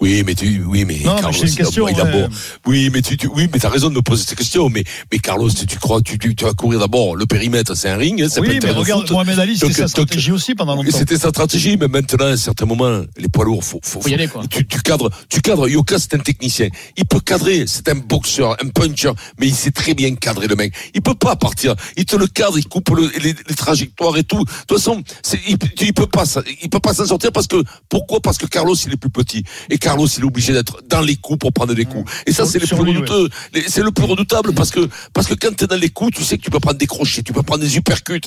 Oui, 0.00 0.22
mais 0.26 0.34
tu, 0.34 0.62
oui, 0.66 0.84
mais 0.84 0.98
Non, 1.04 1.16
mais 1.24 1.32
c'est 1.32 1.60
une 1.60 1.66
question, 1.84 1.88
il 1.88 2.00
a 2.00 2.04
ouais. 2.04 2.28
beau- 2.28 2.34
Oui, 2.66 2.90
mais 2.92 3.02
tu, 3.02 3.16
tu- 3.16 3.26
oui, 3.28 3.48
mais 3.52 3.58
t'as 3.58 3.68
raison 3.68 3.88
de 3.90 3.94
me 3.94 4.02
poser 4.02 4.24
cette 4.26 4.38
question. 4.38 4.68
Mais, 4.68 4.84
mais 5.12 5.18
Carlos, 5.18 5.50
tu, 5.50 5.66
tu 5.66 5.78
crois, 5.78 6.00
tu, 6.02 6.18
tu, 6.18 6.34
tu 6.34 6.44
vas 6.44 6.52
courir 6.52 6.80
d'abord. 6.80 7.16
Le 7.16 7.26
périmètre, 7.26 7.74
c'est 7.76 7.88
un 7.88 7.96
ring, 7.96 8.22
hein, 8.22 8.28
ça 8.28 8.40
peut 8.40 8.48
Oui, 8.48 8.56
être 8.56 8.64
mais 8.66 8.72
de 8.74 8.78
regarde. 8.78 9.10
Mohamed 9.10 9.38
Ali, 9.38 9.56
c'était 9.56 9.72
sa 9.72 9.88
stratégie 9.88 10.32
aussi 10.32 10.54
pendant 10.54 10.74
longtemps. 10.74 10.96
C'était 10.96 11.16
sa 11.18 11.28
stratégie, 11.30 11.76
mais 11.76 11.88
maintenant, 11.88 12.26
à 12.26 12.30
un 12.30 12.36
certain 12.36 12.66
moment, 12.66 13.02
les 13.16 13.28
poids 13.28 13.44
lourds, 13.44 13.64
faut, 13.64 13.80
faut, 13.82 14.00
Faut 14.00 14.08
y 14.08 14.14
aller, 14.14 14.28
quoi. 14.28 14.42
Tu, 14.48 14.66
tu 14.66 14.80
cadres, 14.80 15.10
tu 15.28 15.40
cadres. 15.40 15.68
Yoka, 15.68 15.98
c'est 15.98 16.14
un 16.14 16.18
technicien. 16.18 16.68
Il 16.96 17.04
peut 17.06 17.20
cadrer. 17.20 17.64
C'est 17.66 17.88
un 17.88 17.94
boxeur, 17.94 18.56
un 18.64 18.68
puncher, 18.68 19.12
mais 19.38 19.46
il 19.48 19.54
sait 19.54 19.70
très 19.70 19.94
bien 19.94 20.14
cadrer 20.14 20.46
le 20.46 20.56
mec. 20.56 20.72
Il 20.94 21.02
peut 21.02 21.14
pas 21.14 21.36
partir. 21.36 21.74
Il 21.96 22.04
te 22.04 22.16
le 22.16 22.26
cadre, 22.26 22.58
il 22.58 22.66
coupe 22.68 22.90
le- 22.90 23.10
les, 23.22 23.34
les 23.48 23.54
trajectoires 23.54 24.16
et 24.16 24.24
tout. 24.24 24.44
De 24.44 24.50
toute 24.66 24.78
façon, 24.78 25.02
il, 25.48 25.56
il 25.80 25.92
peut 25.94 26.06
pas, 26.06 26.24
il 26.62 26.70
peut 26.70 26.80
pas 26.80 26.94
s'en 26.94 27.06
sortir 27.06 27.32
parce 27.32 27.46
que 27.46 27.62
pourquoi? 27.88 28.20
Parce 28.20 28.38
que 28.38 28.46
Carlos, 28.46 28.74
il 28.74 28.92
est 28.92 28.96
plus 28.96 29.10
petit 29.10 29.44
et 29.70 29.78
Carlos, 29.78 30.06
il 30.06 30.20
est 30.22 30.26
obligé 30.26 30.52
d'être 30.52 30.82
dans 30.88 31.00
les 31.00 31.16
coups 31.16 31.38
pour 31.38 31.52
prendre 31.52 31.65
des 31.74 31.84
coups. 31.84 32.10
Et 32.26 32.32
ça, 32.32 32.44
c'est 32.46 32.58
le 32.58 32.66
plus 32.66 32.76
redoutable. 32.76 33.28
Les- 33.52 33.68
C'est 33.68 33.82
le 33.82 33.90
plus 33.90 34.04
redoutable 34.04 34.52
parce 34.54 34.70
que 34.70 34.88
parce 35.12 35.26
que 35.26 35.34
quand 35.34 35.54
t'es 35.54 35.66
dans 35.66 35.76
les 35.76 35.88
coups, 35.90 36.16
tu 36.16 36.24
sais 36.24 36.38
que 36.38 36.42
tu 36.42 36.50
peux 36.50 36.60
prendre 36.60 36.78
des 36.78 36.86
crochets, 36.86 37.22
tu 37.22 37.32
peux 37.32 37.42
prendre 37.42 37.62
des 37.62 37.76
uppercuts. 37.76 38.20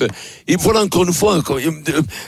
Et 0.48 0.56
voilà 0.56 0.80
encore 0.82 1.04
une 1.04 1.12
fois, 1.12 1.42
quand, 1.42 1.56
euh, 1.56 1.70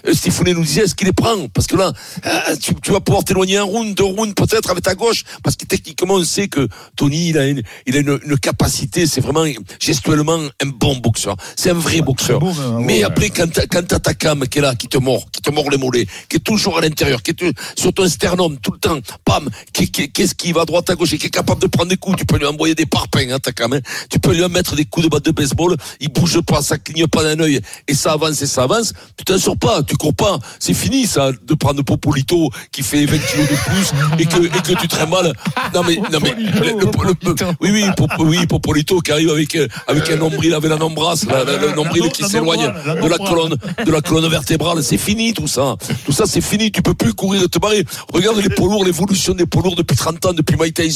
euh, 0.06 0.14
Stéphane 0.14 0.52
nous 0.52 0.64
disait, 0.64 0.82
est-ce 0.82 0.94
qu'il 0.94 1.06
les 1.06 1.12
prend? 1.12 1.48
Parce 1.48 1.66
que 1.66 1.76
là, 1.76 1.92
euh, 2.26 2.56
tu, 2.60 2.74
tu 2.82 2.90
vas 2.92 3.00
pouvoir 3.00 3.24
t'éloigner 3.24 3.58
un 3.58 3.64
round, 3.64 3.94
deux 3.94 4.04
rounds 4.04 4.34
peut-être 4.34 4.70
avec 4.70 4.82
ta 4.84 4.94
gauche, 4.94 5.24
parce 5.42 5.56
que 5.56 5.64
techniquement 5.64 6.14
on 6.14 6.24
sait 6.24 6.48
que 6.48 6.68
Tony, 6.96 7.28
il 7.30 7.38
a 7.38 7.46
une, 7.46 7.62
il 7.86 7.96
a 7.96 8.00
une, 8.00 8.18
une 8.24 8.38
capacité, 8.38 9.06
c'est 9.06 9.20
vraiment 9.20 9.44
gestuellement 9.80 10.38
un 10.62 10.66
bon 10.66 10.96
boxeur, 10.96 11.36
c'est 11.56 11.70
un 11.70 11.74
vrai 11.74 12.00
boxeur. 12.00 12.38
beau, 12.40 12.52
mais, 12.52 12.64
ouais, 12.76 12.84
mais 12.84 12.98
ouais. 12.98 13.02
après, 13.04 13.30
quand 13.30 13.48
quand 13.70 13.86
t'as 13.86 13.98
ta 13.98 14.14
cam 14.14 14.46
qui 14.48 14.58
est 14.58 14.62
là, 14.62 14.74
qui 14.74 14.88
te 14.88 14.98
mord, 14.98 15.26
qui 15.30 15.40
te 15.42 15.50
mord 15.50 15.68
les 15.70 15.76
mollets, 15.78 16.06
qui 16.28 16.36
est 16.36 16.40
toujours 16.40 16.78
à 16.78 16.80
l'intérieur, 16.80 17.22
qui 17.22 17.32
est 17.32 17.44
sur 17.78 17.92
ton 17.92 18.08
sternum 18.08 18.58
tout 18.58 18.72
le 18.72 18.78
temps, 18.78 18.98
pam, 19.24 19.48
qui, 19.72 19.90
qui, 19.90 20.10
qu'est-ce 20.10 20.34
qui 20.34 20.52
va 20.52 20.62
à 20.62 20.64
droite 20.64 20.88
à 20.90 20.94
gauche? 20.94 21.01
Et 21.12 21.18
qui 21.18 21.26
est 21.26 21.30
capable 21.30 21.60
de 21.62 21.66
prendre 21.66 21.88
des 21.88 21.96
coups, 21.96 22.16
tu 22.18 22.24
peux 22.26 22.38
lui 22.38 22.46
envoyer 22.46 22.74
des 22.74 22.86
parpaings, 22.86 23.30
hein, 23.32 23.38
ta 23.38 23.52
cam, 23.52 23.72
hein. 23.72 23.80
tu 24.10 24.18
peux 24.18 24.32
lui 24.34 24.46
mettre 24.48 24.74
des 24.76 24.84
coups 24.84 25.06
de 25.06 25.10
batte 25.10 25.24
de 25.24 25.30
baseball, 25.30 25.76
il 26.00 26.08
bouge 26.12 26.40
pas, 26.42 26.62
ça 26.62 26.78
cligne 26.78 27.06
pas 27.06 27.22
d'un 27.24 27.40
œil, 27.42 27.60
et 27.88 27.94
ça 27.94 28.12
avance 28.12 28.40
et 28.42 28.46
ça 28.46 28.64
avance, 28.64 28.92
tu 29.16 29.24
t'en 29.24 29.38
sors 29.38 29.56
pas, 29.56 29.82
tu 29.82 29.96
cours 29.96 30.14
pas, 30.14 30.38
c'est 30.58 30.74
fini 30.74 31.06
ça, 31.06 31.30
de 31.32 31.54
prendre 31.54 31.82
Popolito 31.82 32.50
qui 32.70 32.82
fait 32.82 33.06
20 33.06 33.18
kilos 33.18 33.48
de 33.48 33.56
plus 33.70 33.92
et 34.18 34.26
que, 34.26 34.44
et 34.46 34.60
que 34.62 34.80
tu 34.80 34.88
te 34.88 34.96
mal. 35.06 35.32
Non 35.74 35.82
mais, 35.86 35.96
non 35.96 36.18
mais, 36.22 36.34
le- 36.34 36.78
le- 36.78 37.14
le- 37.22 37.54
oui, 37.60 37.70
oui, 37.72 37.84
Pop- 37.96 38.10
oui, 38.20 38.46
Popolito 38.46 39.00
qui 39.00 39.12
arrive 39.12 39.30
avec, 39.30 39.54
euh, 39.56 39.66
avec 39.86 40.08
un 40.10 40.16
nombril, 40.16 40.54
avec 40.54 40.70
la 40.70 40.76
nombrasse, 40.76 41.24
la- 41.26 41.44
la- 41.44 41.56
le 41.56 41.72
nombril 41.74 42.10
qui 42.12 42.22
s'éloigne 42.24 42.72
de 43.02 43.06
la 43.08 43.18
colonne, 43.18 43.56
de 43.86 43.90
la 43.90 44.00
colonne 44.00 44.28
vertébrale, 44.30 44.82
c'est 44.82 44.98
fini 44.98 45.32
tout 45.32 45.46
ça. 45.48 45.76
Tout 46.04 46.12
ça 46.12 46.24
c'est 46.26 46.40
fini, 46.40 46.70
tu 46.70 46.82
peux 46.82 46.94
plus 46.94 47.14
courir 47.14 47.42
et 47.42 47.48
te 47.48 47.58
barrer. 47.58 47.84
Regarde 48.12 48.38
les 48.38 48.48
poids 48.48 48.68
lourds, 48.68 48.84
l'évolution 48.84 49.34
des 49.34 49.46
poids 49.46 49.62
lourds 49.62 49.76
depuis 49.76 49.96
30 49.96 50.24
ans, 50.26 50.32
depuis 50.32 50.56
Mike 50.56 50.74
Tyson. 50.74 50.91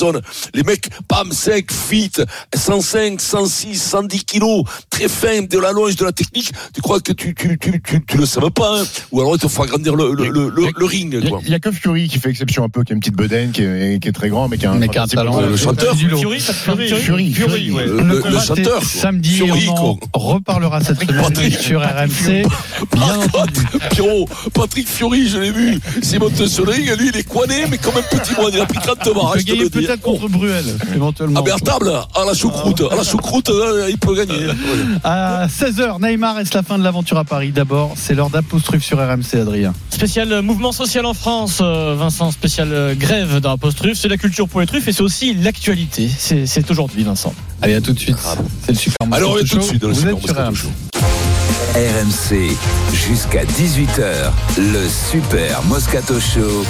Les 0.54 0.62
mecs, 0.62 0.88
pam, 1.08 1.30
sec, 1.32 1.70
fit, 1.72 2.10
105, 2.54 3.20
106, 3.20 3.76
110 3.82 4.24
kilos, 4.24 4.64
très 4.90 5.08
fin, 5.08 5.42
de 5.42 5.58
la 5.58 5.72
longe, 5.72 5.96
de 5.96 6.04
la 6.04 6.12
technique. 6.12 6.52
Tu 6.74 6.80
crois 6.80 7.00
que 7.00 7.12
tu, 7.12 7.34
tu, 7.34 7.58
tu, 7.58 7.80
tu, 7.82 8.04
tu 8.04 8.16
le 8.16 8.26
savais 8.26 8.50
pas, 8.50 8.80
hein? 8.80 8.84
Ou 9.12 9.20
alors 9.20 9.34
il 9.34 9.40
te 9.40 9.48
faut 9.48 9.62
agrandir 9.62 9.94
le, 9.96 10.12
le, 10.12 10.28
le, 10.28 10.48
le- 10.50 10.68
le 10.76 10.84
ring, 10.84 11.16
Il 11.20 11.26
y, 11.26 11.28
quoi. 11.28 11.38
a- 11.38 11.42
il 11.44 11.50
y 11.50 11.54
a 11.54 11.58
que 11.58 11.70
Fury 11.70 12.08
qui 12.08 12.18
fait 12.18 12.30
exception 12.30 12.64
un 12.64 12.68
peu, 12.68 12.82
qui 12.84 12.92
a 12.92 12.94
une 12.94 13.00
petite 13.00 13.16
bedaine, 13.16 13.52
qui 13.52 13.62
est, 13.62 14.00
qui 14.02 14.08
est 14.08 14.12
très 14.12 14.28
grand, 14.28 14.48
mais 14.48 14.58
qui 14.58 14.66
a 14.66 14.72
un, 14.72 14.76
Mais 14.76 14.88
qui 14.88 14.98
a 14.98 15.02
un 15.02 15.06
talent. 15.06 15.40
Le 15.40 15.56
chanteur. 15.56 15.94
Fury, 15.96 16.40
Fury, 16.40 16.40
Fury 16.40 16.88
Fury, 16.88 17.32
Fury, 17.32 17.70
ouais. 17.72 17.86
Le, 17.86 17.96
Le 17.96 18.02
le- 18.02 18.14
le 18.16 18.20
combat, 18.22 18.40
chanteur. 18.44 18.82
samedi, 18.82 19.36
Fury, 19.36 19.68
on 19.68 19.72
en 19.72 19.96
quoi. 19.96 20.08
reparlera 20.14 20.80
cette 20.82 21.00
semaine 21.00 21.22
Patrick. 21.22 21.58
sur 21.58 21.80
RMC. 21.80 22.42
Bien 22.94 23.18
entendu. 23.20 23.60
Pierrot, 23.90 24.28
Patrick 24.54 24.88
Fiori, 24.88 25.28
je 25.28 25.38
l'ai 25.38 25.50
vu. 25.50 25.78
C'est 26.02 26.18
le 26.18 26.70
ring, 26.70 26.90
lui, 26.98 27.08
il 27.12 27.16
est 27.16 27.22
coiné, 27.28 27.64
mais 27.70 27.78
comme 27.78 27.94
un 27.96 28.02
petit 28.02 28.34
moine. 28.34 28.52
Il 28.54 28.60
a 28.60 28.66
pris 28.66 28.78
30 28.78 28.98
Il 29.06 29.12
barres, 29.14 29.34
je 29.38 29.44
te 29.44 29.52
le 29.52 29.68
dis. 29.68 29.85
Peut-être 29.86 30.00
contre 30.02 30.28
Bruel, 30.28 30.64
éventuellement. 30.94 31.40
Ah, 31.40 31.42
mais 31.44 31.52
à 31.52 31.58
table, 31.58 31.90
à 32.14 32.24
la 32.24 32.34
choucroute, 32.34 32.82
à 32.90 32.96
la 32.96 33.02
choucroute, 33.04 33.50
euh, 33.50 33.86
il 33.88 33.98
peut 33.98 34.14
gagner. 34.14 34.46
À 35.04 35.46
16h, 35.46 36.00
Neymar 36.00 36.40
est 36.40 36.54
la 36.54 36.62
fin 36.62 36.78
de 36.78 36.84
l'aventure 36.84 37.18
à 37.18 37.24
Paris. 37.24 37.50
D'abord, 37.52 37.94
c'est 37.96 38.14
l'heure 38.14 38.30
d'apostrophe 38.30 38.82
sur 38.82 38.98
RMC, 38.98 39.40
Adrien. 39.40 39.72
Spécial 39.90 40.42
mouvement 40.42 40.72
social 40.72 41.06
en 41.06 41.14
France, 41.14 41.58
euh, 41.60 41.94
Vincent, 41.98 42.30
spécial 42.30 42.68
euh, 42.72 42.94
grève 42.94 43.40
dans 43.40 43.50
la 43.50 43.56
post-truffe. 43.56 43.98
C'est 43.98 44.08
la 44.08 44.16
culture 44.16 44.48
pour 44.48 44.60
les 44.60 44.66
truffes 44.66 44.88
et 44.88 44.92
c'est 44.92 45.02
aussi 45.02 45.34
l'actualité. 45.34 46.08
C'est 46.18 46.70
aujourd'hui, 46.70 47.02
Vincent. 47.04 47.34
Allez, 47.62 47.74
à 47.74 47.80
tout 47.80 47.92
de 47.92 47.98
suite. 47.98 48.16
C'est 48.64 48.72
le 48.72 48.78
super 48.78 49.06
Alors, 49.12 49.32
on 49.32 49.38
est 49.38 49.44
tout 49.44 49.56
de 49.56 49.62
Show. 49.62 49.68
suite 49.68 49.82
dans 49.82 49.88
le 49.88 49.94
Super. 49.94 50.52
RMC, 51.74 52.56
jusqu'à 52.94 53.44
18h, 53.44 54.30
le 54.58 54.88
Super 54.88 55.62
Moscato 55.64 56.18
Show. 56.18 56.64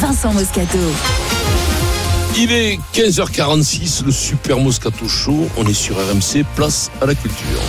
Vincent 0.00 0.32
Moscato. 0.32 0.78
Il 2.36 2.52
est 2.52 2.78
15h46, 2.94 4.04
le 4.04 4.12
Super 4.12 4.58
Moscato 4.58 5.08
Show. 5.08 5.48
On 5.56 5.64
est 5.66 5.72
sur 5.74 5.96
RMC, 5.96 6.44
place 6.54 6.90
à 7.00 7.06
la 7.06 7.14
culture. 7.14 7.60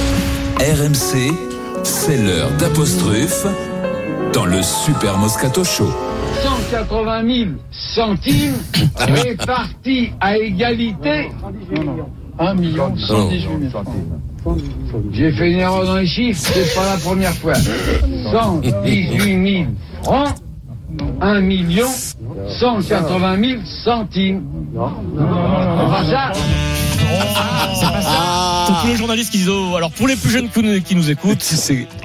RMC, 0.60 1.34
c'est 1.84 2.18
l'heure 2.18 2.52
d'apostrophe 2.58 3.48
dans 4.34 4.46
le 4.46 4.62
Super 4.62 5.18
Moscato 5.18 5.64
Show. 5.64 5.92
180 6.44 7.36
000 7.36 7.50
centimes 7.72 8.54
répartis 8.98 10.12
à 10.20 10.38
égalité. 10.38 11.32
1 12.38 12.54
million 12.54 12.96
118 12.96 13.48
000. 13.72 13.84
J'ai 15.12 15.32
fait 15.32 15.52
une 15.52 15.60
erreur 15.60 15.86
dans 15.86 15.98
les 15.98 16.08
chiffres, 16.08 16.40
c'est 16.54 16.76
pas 16.76 16.86
la 16.86 16.98
première 16.98 17.34
fois. 17.34 17.54
118 18.32 19.58
000 19.58 19.66
francs, 20.04 20.36
1 21.22 21.42
million 21.42 21.88
180 22.48 23.38
000 23.44 23.62
centimes. 23.66 24.44
Enfin, 24.78 26.04
ça, 26.10 26.32
C'est 27.74 27.86
tous 28.82 28.88
les 28.88 28.96
journalistes 28.96 29.32
qui 29.32 29.38
disent 29.40 29.50
oh, 29.50 29.76
alors 29.76 29.92
pour 29.92 30.08
les 30.08 30.16
plus 30.16 30.30
jeunes 30.30 30.50
qui 30.50 30.96
nous, 30.96 31.10
écoutent, 31.10 31.44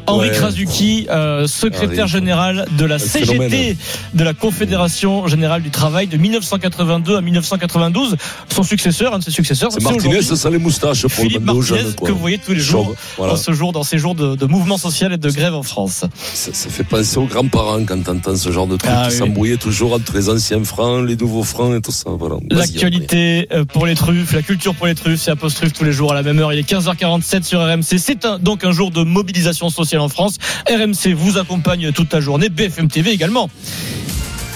Henri 0.07 0.29
Ouais. 0.29 0.35
Krasuki, 0.35 1.07
euh, 1.11 1.47
secrétaire 1.47 2.05
Henri. 2.05 2.13
général 2.13 2.67
de 2.79 2.85
la 2.85 2.99
CGT, 2.99 3.27
phénomène. 3.39 3.77
de 4.15 4.25
la 4.25 4.35
Confédération 4.35 5.27
générale 5.27 5.63
du 5.63 5.71
travail 5.71 6.07
de 6.07 6.17
1982 6.17 7.17
à 7.17 7.21
1992. 7.21 8.17
Son 8.53 8.63
successeur, 8.63 9.15
un 9.15 9.19
de 9.19 9.25
ses 9.25 9.31
successeurs, 9.31 9.71
C'est 9.73 9.83
Martinez, 9.83 10.23
ça 10.23 10.37
sent 10.37 10.51
les 10.51 10.59
moustaches 10.59 11.03
pour 11.03 11.11
Philippe 11.13 11.41
le 11.47 11.55
Martinez, 11.55 11.81
jeune. 11.81 11.95
quoi. 11.95 12.09
que 12.09 12.13
vous 12.13 12.19
voyez 12.21 12.39
tous 12.39 12.53
les 12.53 12.61
jours 12.61 12.87
Chauve, 12.87 12.97
voilà. 13.17 13.33
dans 13.33 13.39
ce 13.39 13.53
jour, 13.53 13.73
dans 13.73 13.83
ces 13.85 13.99
jours 13.99 14.15
de, 14.15 14.37
de 14.37 14.47
mouvement 14.47 14.79
social 14.79 15.13
et 15.13 15.17
de 15.19 15.31
grève 15.31 15.55
en 15.55 15.63
France. 15.63 16.05
Ça, 16.35 16.53
ça 16.53 16.69
fait 16.71 16.85
penser 16.85 17.19
aux 17.19 17.27
grands-parents 17.27 17.85
quand 17.85 18.03
t'entends 18.03 18.37
ce 18.37 18.51
genre 18.53 18.67
de 18.67 18.77
truc 18.77 18.91
Ah 18.95 19.05
qui 19.07 19.13
oui. 19.13 19.19
s'embrouillait 19.19 19.57
toujours 19.57 19.93
entre 19.95 20.15
les 20.17 20.29
anciens 20.29 20.63
francs, 20.65 21.05
les 21.07 21.17
nouveaux 21.17 21.43
francs 21.45 21.75
et 21.77 21.81
tout 21.81 21.93
ça. 21.93 22.11
L'actualité 22.51 23.49
euh, 23.53 23.65
pour 23.65 23.87
les 23.87 23.95
truffes, 23.95 24.33
la 24.33 24.43
culture 24.43 24.75
pour 24.75 24.87
les 24.87 24.95
truffes, 24.95 25.21
c'est 25.21 25.31
apostrophe 25.31 25.73
tous 25.73 25.85
les 25.85 25.93
jours 25.93 26.13
à 26.13 26.15
la 26.15 26.23
même 26.23 26.39
heure. 26.39 26.53
Il 26.55 26.61
est 26.61 26.71
15h47 26.71 27.43
sur 27.43 27.61
RMC. 27.61 27.99
C'est 27.99 28.29
donc 28.41 28.63
un 28.63 28.71
jour 28.71 28.93
de 28.93 29.03
mobilisation 29.03 29.71
sociale 29.71 30.01
en 30.01 30.09
France. 30.09 30.37
RMC 30.71 31.13
vous 31.13 31.37
accompagne 31.37 31.91
toute 31.91 32.13
la 32.13 32.21
journée, 32.21 32.49
BFM 32.49 32.87
TV 32.87 33.11
également. 33.11 33.51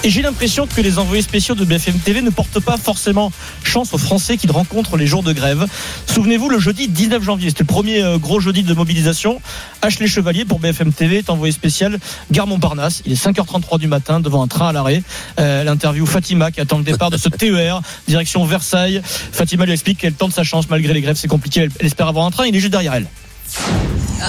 Et 0.05 0.09
j'ai 0.09 0.21
l'impression 0.21 0.65
que 0.65 0.79
les 0.79 0.97
envoyés 0.97 1.21
spéciaux 1.21 1.55
de 1.55 1.65
BFM 1.65 1.99
TV 1.99 2.21
ne 2.21 2.29
portent 2.29 2.61
pas 2.61 2.77
forcément 2.77 3.33
chance 3.63 3.93
aux 3.93 3.97
Français 3.97 4.37
qui 4.37 4.47
rencontrent 4.47 4.95
les 4.95 5.05
jours 5.05 5.23
de 5.23 5.33
grève. 5.33 5.65
Souvenez-vous, 6.05 6.49
le 6.49 6.57
jeudi 6.57 6.87
19 6.87 7.21
janvier, 7.21 7.49
c'était 7.49 7.63
le 7.63 7.67
premier 7.67 8.01
euh, 8.01 8.17
gros 8.17 8.39
jeudi 8.39 8.63
de 8.63 8.73
mobilisation. 8.73 9.41
Ashley 9.81 10.07
Chevalier 10.07 10.45
pour 10.45 10.59
BFM 10.59 10.93
TV 10.93 11.17
est 11.17 11.29
envoyé 11.29 11.51
spécial 11.51 11.99
Gare 12.31 12.47
Montparnasse. 12.47 13.01
Il 13.05 13.11
est 13.11 13.21
5h33 13.21 13.77
du 13.77 13.87
matin 13.87 14.21
devant 14.21 14.41
un 14.41 14.47
train 14.47 14.69
à 14.69 14.71
l'arrêt. 14.71 15.03
Euh, 15.37 15.65
L'interview 15.65 16.05
Fatima 16.05 16.49
qui 16.49 16.61
attend 16.61 16.77
le 16.77 16.85
départ 16.85 17.09
de 17.09 17.17
ce 17.17 17.27
TER 17.27 17.81
direction 18.07 18.45
Versailles. 18.45 19.01
Fatima 19.03 19.65
lui 19.65 19.73
explique 19.73 19.97
qu'elle 19.97 20.13
tente 20.13 20.31
sa 20.31 20.43
chance 20.43 20.69
malgré 20.69 20.93
les 20.93 21.01
grèves, 21.01 21.17
c'est 21.17 21.27
compliqué. 21.27 21.67
Elle 21.77 21.85
espère 21.85 22.07
avoir 22.07 22.25
un 22.25 22.31
train. 22.31 22.45
Il 22.45 22.55
est 22.55 22.59
juste 22.59 22.71
derrière 22.71 22.93
elle. 22.93 23.07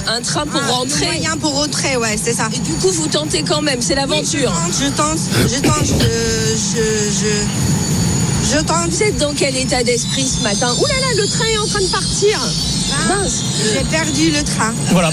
Un 0.07 0.21
train 0.23 0.47
pour 0.47 0.61
rentrer 0.67 1.07
moyen 1.07 1.37
pour 1.37 1.55
rentrer, 1.55 1.97
ouais, 1.97 2.17
c'est 2.23 2.33
ça. 2.33 2.49
Et 2.53 2.59
du 2.59 2.73
coup, 2.75 2.91
vous 2.91 3.09
tentez 3.09 3.43
quand 3.43 3.61
même, 3.63 3.83
c'est 3.83 3.95
l'aventure. 3.95 4.53
Je 4.73 4.89
tente, 4.91 5.19
je 5.49 5.61
tente, 5.61 5.87
je, 5.87 6.57
je, 6.57 7.11
je, 7.21 8.57
je 8.57 8.59
tente. 8.65 8.91
Vous 8.91 9.03
êtes 9.03 9.19
dans 9.19 9.35
quel 9.35 9.57
état 9.57 9.83
d'esprit 9.83 10.27
ce 10.27 10.43
matin 10.43 10.73
Ouh 10.81 10.87
là 10.87 10.95
là, 11.01 11.23
le 11.23 11.27
train 11.27 11.45
est 11.47 11.59
en 11.59 11.67
train 11.67 11.81
de 11.81 11.91
partir. 11.91 12.39
Mince. 13.09 13.43
J'ai 13.75 13.85
perdu 13.85 14.31
le 14.31 14.43
train. 14.45 14.73
Voilà. 14.91 15.11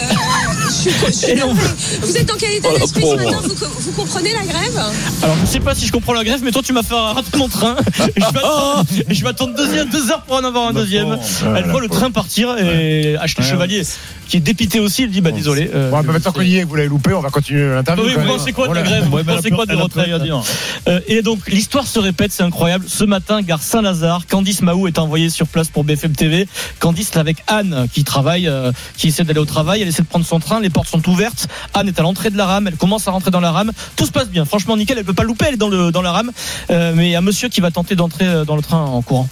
Je 0.68 0.72
suis, 0.72 0.92
je 1.08 1.12
suis 1.12 1.32
Et. 1.36 1.54
Vous 2.02 2.18
êtes 2.18 2.26
dans 2.26 2.36
quel 2.38 2.54
état 2.54 2.70
Oh, 2.74 2.78
d'esprit 2.78 3.02
ce 3.04 3.16
matin 3.16 3.40
vous, 3.44 3.56
co- 3.56 3.66
vous 3.80 3.92
comprenez 3.92 4.34
la 4.34 4.46
grève 4.46 4.78
Alors 5.24 5.36
je 5.42 5.46
sais 5.46 5.60
pas 5.60 5.74
si 5.76 5.86
je 5.88 5.92
comprends 5.92 6.14
la 6.14 6.24
grève, 6.24 6.40
mais 6.44 6.52
toi 6.52 6.62
tu 6.64 6.74
m'as 6.74 6.84
fait 6.84 6.94
rater 6.96 7.38
mon 7.38 7.48
train. 7.48 7.76
Et 8.16 8.22
je 9.14 9.24
vais 9.24 9.30
attendre, 9.30 9.56
deuxième, 9.56 9.90
deux 9.90 10.12
heures 10.12 10.24
pour 10.24 10.36
en 10.36 10.44
avoir 10.44 10.68
un 10.70 10.74
deuxième. 10.74 11.18
Elle 11.56 11.70
voit 11.70 11.82
le 11.82 11.88
train 11.90 12.12
partir 12.12 12.58
et 12.58 13.16
Ashley 13.18 13.44
Chevalier, 13.46 13.84
qui 14.28 14.38
est 14.38 14.42
dépité 14.42 14.80
aussi, 14.80 15.04
elle 15.04 15.12
dit 15.12 15.22
bah 15.22 15.32
désolé. 15.32 15.70
euh, 15.74 15.90
Bon, 15.90 16.04
maintenant 16.04 16.32
qu'on 16.32 16.42
y 16.42 16.58
est, 16.58 16.64
que 16.64 16.68
vous 16.68 16.76
l'avez 16.76 16.90
loupé, 16.90 17.14
on 17.14 17.22
va 17.22 17.30
continuer 17.30 17.70
l'interview. 17.74 18.06
oui, 18.06 18.14
vous 18.18 18.28
pensez 18.28 18.52
quoi 18.54 18.68
de 18.68 18.74
la 18.74 18.82
grève 18.84 19.06
Vous 19.10 19.24
pensez 19.24 19.50
quoi 19.52 19.66
de 19.66 20.18
dire. 20.24 20.42
Euh, 20.88 21.00
Et 21.08 21.22
donc 21.22 21.48
l'histoire 21.50 21.86
se 21.88 22.00
répète, 22.00 22.32
c'est 22.32 22.44
incroyable. 22.44 22.86
Ce 22.88 23.04
matin, 23.04 23.42
gare 23.42 23.62
Saint-Lazare, 23.64 24.26
Candice 24.28 24.62
Mahou 24.62 24.88
est 24.88 25.00
envoyée 25.00 25.30
sur 25.30 25.48
place 25.48 25.70
pour 25.70 25.84
BFM 25.84 26.14
TV. 26.14 26.48
Candice 26.80 27.16
avec 27.16 27.38
Anne 27.48 27.67
qui 27.92 28.04
travaille, 28.04 28.48
euh, 28.48 28.72
qui 28.98 29.08
essaie 29.08 29.24
d'aller 29.24 29.40
au 29.40 29.46
travail. 29.46 29.82
Elle 29.82 29.88
essaie 29.88 30.02
de 30.04 30.08
prendre 30.08 30.26
son 30.26 30.40
train. 30.40 30.60
Les 30.60 30.70
portes 30.70 30.88
sont 30.90 31.08
ouvertes. 31.10 31.48
Anne 31.74 31.88
est 31.88 32.00
à 32.00 32.04
l'entrée 32.04 32.30
de 32.30 32.38
la 32.38 32.46
rame. 32.46 32.68
Elle 32.68 32.78
commence 32.78 33.08
à 33.08 33.12
rentrer 33.12 33.32
dans 33.32 33.40
la 33.42 33.52
rame. 33.52 33.72
Tout 33.96 34.06
se 34.06 34.12
passe 34.12 34.30
bien. 34.30 34.46
Franchement, 34.46 34.78
nickel. 34.78 34.98
Elle 34.98 35.06
peut 35.06 35.14
pas 35.14 35.24
louper. 35.24 35.46
Elle 35.48 35.54
est 35.56 35.58
dans 35.58 35.70
le 35.70 35.92
dans 35.92 36.02
la 36.02 36.12
rame. 36.12 36.32
Euh, 36.70 36.94
mais 36.96 37.08
il 37.08 37.12
y 37.12 37.16
a 37.16 37.20
un 37.20 37.22
monsieur 37.22 37.50
qui 37.50 37.62
va 37.62 37.72
tenter 37.72 37.96
d'entrer 37.96 38.26
euh, 38.26 38.46
dans 38.46 38.56
le 38.56 38.62
train 38.62 38.84
en 38.84 39.02
courant. 39.02 39.28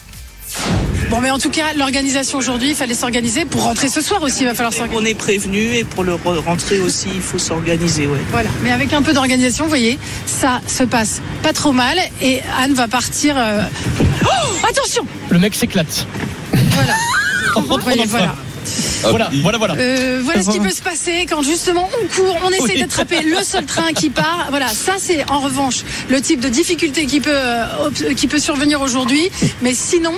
Bon, 1.10 1.22
mais 1.22 1.32
en 1.32 1.38
tout 1.40 1.50
cas, 1.50 1.74
l'organisation 1.76 2.38
aujourd'hui, 2.38 2.70
il 2.70 2.76
fallait 2.76 2.94
s'organiser 2.96 3.46
pour 3.46 3.64
rentrer 3.64 3.90
ce 3.90 4.00
soir 4.02 4.22
aussi. 4.24 4.42
Il 4.42 4.48
va 4.48 4.54
falloir 4.54 4.74
s'organiser. 4.74 5.02
On 5.04 5.06
est 5.06 5.14
prévenu 5.16 5.60
et 5.76 5.84
pour 5.84 6.04
le 6.04 6.14
re- 6.14 6.40
rentrer 6.44 6.80
aussi, 6.80 7.08
il 7.14 7.22
faut 7.22 7.38
s'organiser. 7.38 8.08
Ouais. 8.08 8.20
Voilà. 8.32 8.50
Mais 8.64 8.72
avec 8.72 8.94
un 8.94 9.02
peu 9.02 9.14
d'organisation, 9.14 9.66
vous 9.66 9.70
voyez, 9.70 10.00
ça 10.26 10.62
se 10.68 10.84
passe 10.84 11.22
pas 11.44 11.54
trop 11.54 11.74
mal. 11.74 11.98
Et 12.22 12.42
Anne 12.60 12.74
va 12.74 12.88
partir. 12.88 13.36
euh, 13.38 13.62
Oh 14.24 14.68
Attention 14.70 15.06
Le 15.30 15.40
mec 15.40 15.54
s'éclate. 15.56 16.08
Voilà. 16.54 16.94
En 17.56 17.62
rentrant 17.62 17.78
Voyez, 17.80 17.98
dans 17.98 18.04
le 18.04 18.10
train. 18.10 18.18
voilà. 18.18 18.36
Voilà, 19.10 19.30
voilà, 19.42 19.58
voilà. 19.58 19.76
Euh, 19.78 20.22
voilà 20.24 20.44
ce 20.44 20.50
qui 20.50 20.60
peut 20.60 20.70
se 20.70 20.82
passer 20.82 21.26
quand 21.30 21.42
justement 21.44 21.90
on 22.02 22.08
court, 22.16 22.38
on 22.46 22.50
essaie 22.50 22.74
Oui. 22.76 22.80
d'attraper 22.82 23.22
le 23.24 23.44
seul 23.44 23.66
train 23.66 23.92
qui 23.94 24.10
part. 24.10 24.48
Voilà, 24.50 24.68
ça 24.68 24.94
c'est 24.98 25.30
en 25.30 25.40
revanche 25.40 25.84
le 26.10 26.22
type 26.22 26.40
de 26.40 26.50
difficulté 26.50 27.06
qui 27.06 27.20
peut 27.20 27.32
euh, 27.34 27.66
qui 28.16 28.28
peut 28.28 28.40
survenir 28.40 28.82
aujourd'hui. 28.82 29.30
Mais 29.62 29.74
sinon, 29.74 30.14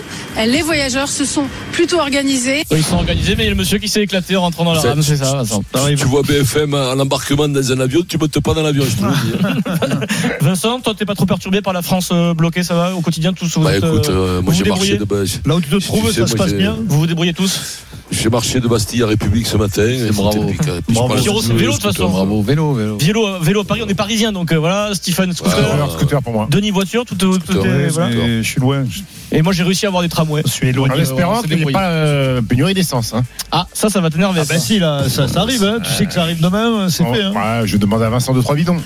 les 0.45 0.61
voyageurs 0.61 1.07
se 1.09 1.25
sont 1.25 1.45
plutôt 1.71 1.99
organisés. 1.99 2.63
Ils 2.71 2.83
sont 2.83 2.95
organisés, 2.97 3.35
mais 3.37 3.43
il 3.43 3.47
y 3.47 3.49
a 3.49 3.51
le 3.51 3.57
monsieur 3.57 3.77
qui 3.77 3.87
s'est 3.89 4.01
éclaté 4.01 4.35
en 4.35 4.41
rentrant 4.41 4.63
dans 4.65 4.73
la 4.73 4.81
C'est- 4.81 4.89
rame, 4.89 5.01
c'est 5.01 5.17
ça. 5.17 5.33
Vincent. 5.37 5.63
Tu, 5.87 5.95
tu 5.95 6.05
vois 6.05 6.21
BFM 6.23 6.73
à 6.73 6.95
l'embarquement 6.95 7.47
dans 7.47 7.71
un 7.71 7.79
avion, 7.79 8.01
tu 8.07 8.17
montes 8.17 8.39
pas 8.39 8.53
dans 8.53 8.63
l'avion, 8.63 8.85
je 8.85 8.95
te 8.95 9.03
le 9.03 9.11
dis. 9.11 10.05
Vincent, 10.41 10.79
toi 10.79 10.93
t'es 10.97 11.05
pas 11.05 11.15
trop 11.15 11.25
perturbé 11.25 11.61
par 11.61 11.73
la 11.73 11.81
France 11.81 12.09
euh, 12.11 12.33
bloquée, 12.33 12.63
ça 12.63 12.75
va 12.75 12.95
au 12.95 13.01
quotidien 13.01 13.33
tous 13.33 13.57
vous 13.57 13.63
Bah 13.63 13.75
êtes, 13.75 13.83
écoute, 13.83 14.09
euh, 14.09 14.41
moi 14.41 14.53
j'ai 14.53 14.63
marché 14.63 14.97
de 14.97 15.03
base. 15.05 15.41
Là 15.45 15.55
où 15.55 15.61
tu 15.61 15.69
te 15.69 15.75
Tu 15.77 15.83
trouves, 15.87 16.11
sais, 16.11 16.21
ça 16.21 16.27
se 16.27 16.35
passe 16.35 16.53
bien. 16.53 16.75
Vous 16.87 16.99
vous 16.99 17.07
débrouillez 17.07 17.33
tous 17.33 17.79
J'ai 18.11 18.29
marché 18.29 18.59
de 18.59 18.67
Bastille 18.77 19.01
à 19.01 19.07
République 19.07 19.47
ce 19.47 19.57
matin. 19.57 19.81
et 19.87 20.11
bravo. 20.11 20.45
Bravo. 20.89 21.17
c'est 21.41 21.51
de- 21.51 21.57
vélo, 21.57 21.71
de 21.71 21.77
toute 21.77 21.83
façon. 21.91 22.09
Bravo, 22.09 22.43
vélo, 22.43 22.73
vélo. 22.75 22.97
Vélo, 22.99 23.39
vélo 23.41 23.61
à 23.61 23.65
Paris, 23.65 23.81
on 23.83 23.87
est 23.89 23.95
parisien, 23.95 24.31
donc 24.31 24.51
euh, 24.51 24.57
voilà, 24.59 24.91
Stephen 24.93 25.33
scooter, 25.33 25.57
Ouais, 25.57 25.65
Scooter, 25.65 25.91
scooter 25.93 26.21
pour 26.21 26.33
moi. 26.33 26.47
Denis 26.51 26.69
voiture, 26.69 27.03
tout, 27.03 27.15
tout, 27.15 27.33
Scooter, 27.43 27.65
est- 27.65 27.87
voilà. 27.87 28.11
je 28.11 28.43
suis 28.43 28.61
loin. 28.61 28.83
Et 29.31 29.41
moi 29.41 29.51
j'ai 29.51 29.63
réussi 29.63 29.85
à 29.85 29.89
avoir 29.89 30.03
des 30.03 30.09
tramways. 30.09 30.43
Je 30.45 30.51
suis 30.51 30.67
En 30.67 30.69
éloigné. 30.69 31.01
espérant 31.01 31.39
on 31.39 31.41
s'est 31.41 31.47
qu'il 31.47 31.57
n'y 31.57 31.63
ait 31.69 31.73
pas 31.73 31.89
euh, 31.89 32.41
pénurie 32.43 32.75
d'essence. 32.75 33.13
Hein. 33.15 33.23
Ah, 33.51 33.65
ça, 33.73 33.89
ça 33.89 33.99
va 33.99 34.11
t'énerver. 34.11 34.41
Ah 34.43 34.45
ben 34.47 34.59
si, 34.59 34.77
là, 34.77 35.09
ça, 35.09 35.27
ça 35.27 35.41
arrive, 35.41 35.63
hein. 35.63 35.79
tu 35.83 35.91
sais 35.91 36.05
que 36.05 36.13
ça 36.13 36.21
arrive 36.21 36.39
demain, 36.39 36.87
c'est 36.89 37.03
Oh, 37.05 37.13
fait. 37.13 37.23
Hein. 37.23 37.33
ouais, 37.33 37.65
je 37.67 37.77
demande 37.77 38.03
à 38.03 38.09
Vincent 38.09 38.33
de 38.35 38.41
trois 38.43 38.53
bidons. 38.55 38.77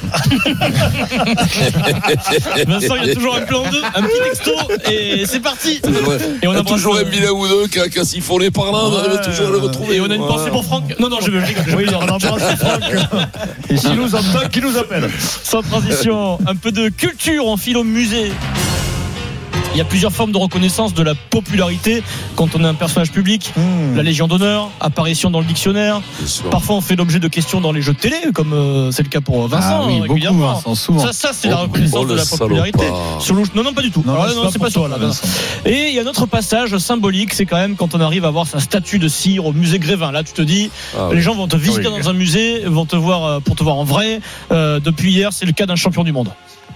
Vincent, 2.65 2.95
il 2.95 3.07
y 3.07 3.11
a 3.11 3.13
toujours 3.13 3.35
un 3.35 3.41
plan 3.41 3.63
2, 3.69 3.81
un 3.95 4.01
petit 4.03 4.21
texto, 4.23 4.51
et 4.89 5.25
c'est 5.25 5.41
parti. 5.41 5.81
Et 6.41 6.47
on 6.47 6.53
Il 6.53 6.55
y 6.55 6.59
a 6.59 6.63
toujours 6.63 6.95
un 6.95 6.99
euh, 7.01 7.03
bilan 7.03 7.31
ou 7.31 7.45
deux 7.47 7.67
qui 7.67 7.79
a, 7.79 7.89
qui 7.89 7.99
a 7.99 8.05
siphonné 8.05 8.51
par 8.51 8.65
là, 8.71 8.79
on 8.83 8.95
arrive 8.95 9.19
toujours 9.23 9.47
à 9.47 9.51
le 9.51 9.57
retrouver. 9.57 9.80
Et 9.89 10.01
on 10.01 10.09
a 10.09 10.15
une 10.15 10.27
pensée 10.27 10.49
pour 10.49 10.63
Franck. 10.63 10.99
Non, 10.99 11.09
non, 11.09 11.19
je 11.21 11.31
veux 11.31 11.41
Oui, 11.77 11.85
on 11.93 12.07
embrasse 12.07 12.55
Franck. 12.57 12.83
Et 13.69 13.77
s'il 13.77 13.93
nous 13.93 14.13
entend, 14.15 14.47
qui 14.51 14.61
nous 14.61 14.77
appelle 14.77 15.09
Sans 15.19 15.61
transition, 15.61 16.39
un 16.45 16.55
peu 16.55 16.71
de 16.71 16.89
culture, 16.89 17.45
on 17.45 17.57
file 17.57 17.77
au 17.77 17.83
musée. 17.83 18.31
Il 19.73 19.77
y 19.77 19.81
a 19.81 19.85
plusieurs 19.85 20.11
formes 20.11 20.33
de 20.33 20.37
reconnaissance 20.37 20.93
de 20.93 21.01
la 21.01 21.15
popularité 21.15 22.03
quand 22.35 22.55
on 22.55 22.63
est 22.63 22.67
un 22.67 22.73
personnage 22.73 23.11
public. 23.11 23.53
La 23.95 24.03
Légion 24.03 24.27
d'honneur, 24.27 24.69
apparition 24.81 25.31
dans 25.31 25.39
le 25.39 25.45
dictionnaire. 25.45 26.01
Parfois, 26.49 26.75
on 26.75 26.81
fait 26.81 26.95
l'objet 26.97 27.19
de 27.19 27.27
questions 27.29 27.61
dans 27.61 27.71
les 27.71 27.81
jeux 27.81 27.93
de 27.93 27.97
télé, 27.99 28.17
comme 28.33 28.51
euh, 28.51 28.91
c'est 28.91 29.03
le 29.03 29.07
cas 29.09 29.21
pour 29.21 29.47
Vincent. 29.47 29.67
Ah 29.83 29.83
oui, 29.87 29.93
beaucoup, 29.99 30.13
régulièrement. 30.13 30.53
Vincent, 30.55 30.75
souvent. 30.75 30.99
Ça, 30.99 31.13
ça 31.13 31.29
c'est 31.33 31.47
la 31.47 31.59
Oh, 31.59 31.63
reconnaissance 31.63 31.99
oh, 32.03 32.05
de 32.05 32.15
la 32.15 32.25
popularité. 32.25 32.85
le... 32.85 33.55
Non, 33.55 33.63
non, 33.63 33.73
pas 33.73 33.81
du 33.81 33.91
tout. 33.91 34.03
Non, 34.05 34.13
Alors 34.13 34.25
là, 34.25 34.31
c'est 34.31 34.35
non, 34.37 34.43
pas 34.43 34.51
c'est 34.51 34.59
pas 34.59 34.69
toi, 34.71 34.87
là, 34.89 34.97
Vincent. 34.97 35.27
Et 35.65 35.87
il 35.89 35.95
y 35.95 35.99
a 35.99 36.01
un 36.03 36.07
autre 36.07 36.25
passage 36.25 36.77
symbolique, 36.77 37.33
c'est 37.33 37.45
quand 37.45 37.57
même 37.57 37.75
quand 37.77 37.95
on 37.95 38.01
arrive 38.01 38.25
à 38.25 38.29
voir 38.29 38.47
sa 38.47 38.59
statue 38.59 38.99
de 38.99 39.07
cire 39.07 39.45
au 39.45 39.53
musée 39.53 39.79
Grévin. 39.79 40.11
Là, 40.11 40.23
tu 40.23 40.33
te 40.33 40.41
dis, 40.41 40.69
Ah, 40.97 41.07
les 41.11 41.17
oui. 41.17 41.21
gens 41.21 41.33
vont 41.35 41.47
te 41.47 41.55
visiter 41.55 41.87
Oui. 41.87 42.01
dans 42.01 42.09
un 42.09 42.13
musée, 42.13 42.63
vont 42.65 42.85
te 42.85 42.95
voir 42.97 43.23
euh, 43.25 43.39
pour 43.39 43.55
te 43.55 43.63
voir 43.63 43.77
en 43.77 43.85
vrai. 43.85 44.19
Euh, 44.51 44.79
depuis 44.81 45.11
hier, 45.13 45.31
c'est 45.31 45.45
le 45.45 45.53
cas 45.53 45.65
d'un 45.65 45.75
champion 45.77 46.03
du 46.03 46.11
monde. 46.11 46.29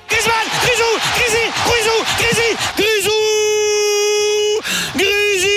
Griezmann, 0.08 0.34
Grisou, 0.62 1.10
Grisi, 1.16 1.45
Grisou, 1.66 2.00
Grisi, 2.20 2.50
Grisou, 2.78 3.12
Grisi. 4.96 5.48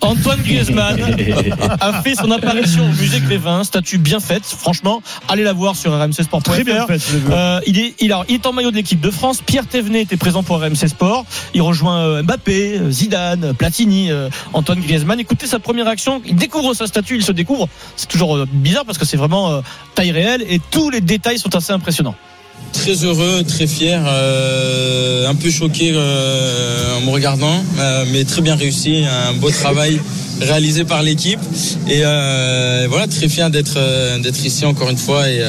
Antoine 0.00 0.40
Griezmann 0.42 0.96
a 1.80 2.02
fait 2.02 2.14
son 2.14 2.30
apparition 2.30 2.84
au 2.84 2.92
musée 2.92 3.20
Grévin, 3.20 3.64
statue 3.64 3.98
bien 3.98 4.20
faite. 4.20 4.44
Franchement, 4.44 5.02
allez 5.28 5.42
la 5.42 5.52
voir 5.52 5.76
sur 5.76 5.92
rmcsport.fr. 5.92 6.42
Très 6.42 6.64
bien 6.64 6.86
fait. 6.86 7.00
Euh, 7.30 7.60
il, 7.66 7.78
est, 7.78 7.94
il, 8.00 8.12
a- 8.12 8.24
il 8.28 8.36
est 8.36 8.46
en 8.46 8.52
maillot 8.52 8.70
de 8.70 8.76
l'équipe 8.76 9.00
de 9.00 9.10
France. 9.10 9.42
Pierre 9.44 9.66
Thévenet 9.66 10.02
était 10.02 10.16
présent 10.16 10.42
pour 10.42 10.60
RMC 10.60 10.88
Sport. 10.88 11.26
Il 11.52 11.62
rejoint 11.62 11.98
euh, 12.00 12.22
Mbappé, 12.22 12.78
euh, 12.78 12.90
Zidane, 12.90 13.54
Platini, 13.54 14.10
euh, 14.10 14.28
Antoine 14.52 14.80
Griezmann. 14.80 15.18
Écoutez 15.20 15.46
sa 15.46 15.58
première 15.58 15.84
réaction. 15.86 16.22
Il 16.24 16.36
découvre 16.36 16.72
sa 16.74 16.86
statue, 16.86 17.16
il 17.16 17.24
se 17.24 17.32
découvre. 17.32 17.68
C'est 17.96 18.08
toujours 18.08 18.46
bizarre 18.46 18.84
parce 18.86 18.98
que 18.98 19.04
c'est 19.04 19.16
vraiment 19.18 19.50
euh, 19.50 19.60
taille 19.94 20.12
réelle 20.12 20.42
et 20.48 20.60
tous 20.70 20.90
les 20.90 21.00
détails 21.00 21.38
sont 21.38 21.54
assez 21.54 21.72
impressionnants. 21.72 22.14
Très 22.72 23.04
heureux, 23.04 23.42
très 23.44 23.66
fier, 23.66 24.02
euh, 24.06 25.28
un 25.28 25.34
peu 25.34 25.50
choqué 25.50 25.92
euh, 25.94 26.96
en 26.96 27.00
me 27.00 27.10
regardant, 27.10 27.62
euh, 27.78 28.04
mais 28.12 28.24
très 28.24 28.40
bien 28.40 28.56
réussi, 28.56 29.04
un 29.04 29.34
beau 29.34 29.50
travail 29.50 30.00
réalisé 30.40 30.84
par 30.84 31.02
l'équipe. 31.02 31.40
Et 31.88 32.02
voilà 32.88 33.06
très 33.08 33.28
fier 33.28 33.50
d'être 33.50 33.78
d'être 34.20 34.44
ici 34.44 34.64
encore 34.64 34.90
une 34.90 34.98
fois 34.98 35.28
et, 35.28 35.42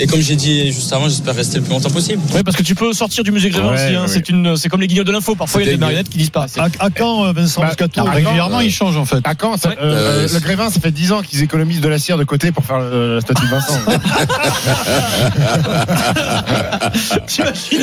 et 0.00 0.06
comme 0.06 0.20
j'ai 0.20 0.36
dit 0.36 0.72
juste 0.72 0.92
avant, 0.92 1.08
j'espère 1.08 1.34
rester 1.34 1.58
le 1.58 1.64
plus 1.64 1.72
longtemps 1.72 1.90
possible. 1.90 2.22
Oui, 2.34 2.42
parce 2.44 2.56
que 2.56 2.62
tu 2.62 2.74
peux 2.74 2.92
sortir 2.92 3.24
du 3.24 3.30
musée 3.32 3.50
Grévin 3.50 3.68
Ouais, 3.68 3.74
aussi. 3.74 3.94
hein. 3.94 4.02
ouais. 4.02 4.08
C'est 4.08 4.28
une, 4.28 4.56
c'est 4.56 4.68
comme 4.68 4.80
les 4.80 4.86
guignols 4.86 5.04
de 5.06 5.12
l'info. 5.12 5.34
Parfois, 5.34 5.62
il 5.62 5.66
y 5.66 5.68
a 5.68 5.72
des 5.72 5.78
marionnettes 5.78 6.08
qui 6.08 6.18
disparaissent. 6.18 6.56
À, 6.58 6.68
à 6.80 6.90
quand, 6.90 7.26
euh, 7.26 7.32
Vincent 7.32 7.60
Bah, 7.60 7.68
Moscato? 7.68 8.04
Régulièrement, 8.04 8.56
quand, 8.58 8.60
il 8.60 8.70
change 8.72 8.96
en 8.96 9.04
fait. 9.04 9.18
À 9.24 9.34
quand 9.34 9.56
ça, 9.56 9.70
Ouais. 9.70 9.76
euh, 9.82 10.24
Euh, 10.24 10.28
Le 10.32 10.40
Grévin, 10.40 10.70
ça 10.70 10.80
fait 10.80 10.90
10 10.92 11.12
ans 11.12 11.22
qu'ils 11.22 11.42
économisent 11.42 11.80
de 11.80 11.88
la 11.88 11.98
cire 11.98 12.16
de 12.18 12.24
côté 12.24 12.52
pour 12.52 12.64
faire 12.64 12.78
euh, 12.80 13.16
la 13.16 13.20
statue 13.20 13.44
de 13.44 13.50
Vincent. 13.50 13.78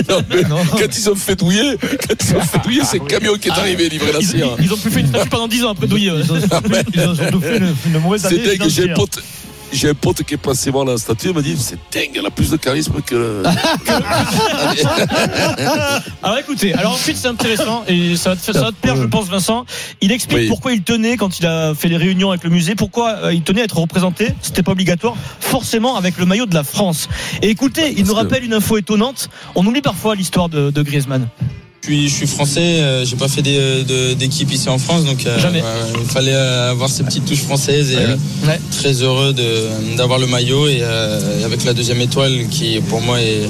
Non, 0.09 0.21
mais 0.29 0.43
Quand 0.43 0.97
ils 0.97 1.09
ont 1.09 1.15
fait 1.15 1.35
douiller, 1.35 1.77
quand 1.81 2.15
ils 2.29 2.35
ont 2.35 2.39
fait 2.41 2.59
douiller, 2.63 2.81
c'est 2.83 2.99
le 2.99 3.05
camion 3.05 3.33
qui 3.35 3.47
est 3.47 3.51
arrivé 3.51 3.89
livrer 3.89 4.11
la 4.13 4.19
Ils, 4.19 4.27
cire. 4.27 4.55
ils- 4.59 4.65
ils 4.65 4.73
ont 4.73 4.77
plus 4.77 4.91
fait 4.91 5.01
une 5.01 5.07
statue 5.07 5.29
pendant 5.29 5.47
10 5.47 5.63
ans 5.63 5.71
après 5.71 5.87
Douillet. 5.87 6.11
ouais. 6.11 6.21
Ils 6.93 7.01
ont 7.07 7.15
surtout 7.15 7.41
fait 7.41 7.57
une, 7.57 7.73
une 7.87 7.99
mauvaise 7.99 8.21
C'est 8.21 8.27
année 8.27 8.57
dingue, 8.57 8.69
j'ai 8.69 8.89
un 8.89 8.95
financière. 8.95 8.95
pote. 8.95 9.23
J'ai 9.75 9.89
un 9.89 9.93
pote 9.93 10.23
qui 10.23 10.35
est 10.35 10.37
passé 10.37 10.71
voir 10.71 10.85
la 10.85 10.97
statue, 10.97 11.27
il 11.29 11.33
m'a 11.35 11.41
dit 11.41 11.55
c'est 11.59 11.77
dingue, 11.93 12.11
elle 12.15 12.25
a 12.25 12.31
plus 12.31 12.49
de 12.49 12.57
charisme 12.57 13.01
que. 13.05 13.43
Alors 16.23 16.37
écoutez, 16.39 16.73
alors 16.73 16.93
ensuite 16.93 17.17
c'est 17.17 17.27
intéressant 17.27 17.83
et 17.87 18.15
ça 18.15 18.31
va 18.31 18.35
te, 18.35 18.41
faire- 18.41 18.53
ça 18.55 18.61
va 18.61 18.71
te 18.71 18.81
plaire, 18.81 18.95
je 18.95 19.03
pense, 19.03 19.27
Vincent. 19.27 19.65
Il 20.01 20.11
explique 20.11 20.39
Oui. 20.39 20.47
pourquoi 20.47 20.73
il 20.73 20.81
tenait 20.83 21.17
quand 21.17 21.39
il 21.39 21.45
a 21.45 21.73
fait 21.75 21.87
les 21.87 21.97
réunions 21.97 22.29
avec 22.31 22.43
le 22.43 22.49
musée, 22.49 22.75
pourquoi 22.75 23.15
euh, 23.25 23.33
il 23.33 23.41
tenait 23.43 23.61
à 23.61 23.65
être 23.65 23.77
représenté. 23.77 24.33
C'était 24.41 24.63
pas 24.63 24.71
obligatoire, 24.71 25.15
forcément 25.39 25.95
avec 25.97 26.17
le 26.17 26.25
maillot 26.25 26.45
de 26.45 26.55
la 26.55 26.63
France. 26.63 27.07
Et 27.41 27.49
écoutez, 27.49 27.93
il 27.97 28.05
nous 28.05 28.13
que- 28.13 28.19
rappelle 28.19 28.43
une 28.43 28.53
info 28.53 28.77
étonnante. 28.77 29.29
On 29.55 29.65
oublie 29.65 29.81
parfois 29.81 30.15
l'histoire 30.15 30.49
de, 30.49 30.71
de 30.71 30.81
Griezmann. 30.81 31.27
Je 31.87 31.91
suis, 31.91 32.09
je 32.09 32.13
suis 32.15 32.25
français, 32.27 32.61
euh, 32.81 33.05
j'ai 33.05 33.15
pas 33.15 33.27
fait 33.27 33.43
de- 33.43 34.13
d'équipe 34.15 34.51
ici 34.51 34.69
en 34.69 34.79
France, 34.79 35.05
donc 35.05 35.23
euh, 35.27 35.37
Jamais. 35.39 35.59
ouais, 35.59 35.65
ouais, 35.65 35.99
il 36.03 36.09
fallait 36.09 36.33
euh, 36.33 36.71
avoir 36.71 36.89
ces 36.89 37.03
petites 37.03 37.25
touches 37.25 37.43
françaises 37.43 37.91
et 37.91 37.97
euh, 37.97 38.15
Ouais. 38.47 38.59
très 38.71 39.03
heureux 39.03 39.35
d'avoir 39.95 40.17
le 40.17 40.25
maillot 40.25 40.67
et, 40.67 40.79
euh, 40.81 41.45
avec 41.45 41.63
la 41.63 41.73
deuxième 41.75 42.01
étoile 42.01 42.47
qui 42.49 42.79
pour 42.89 43.01
moi 43.01 43.21
est, 43.21 43.43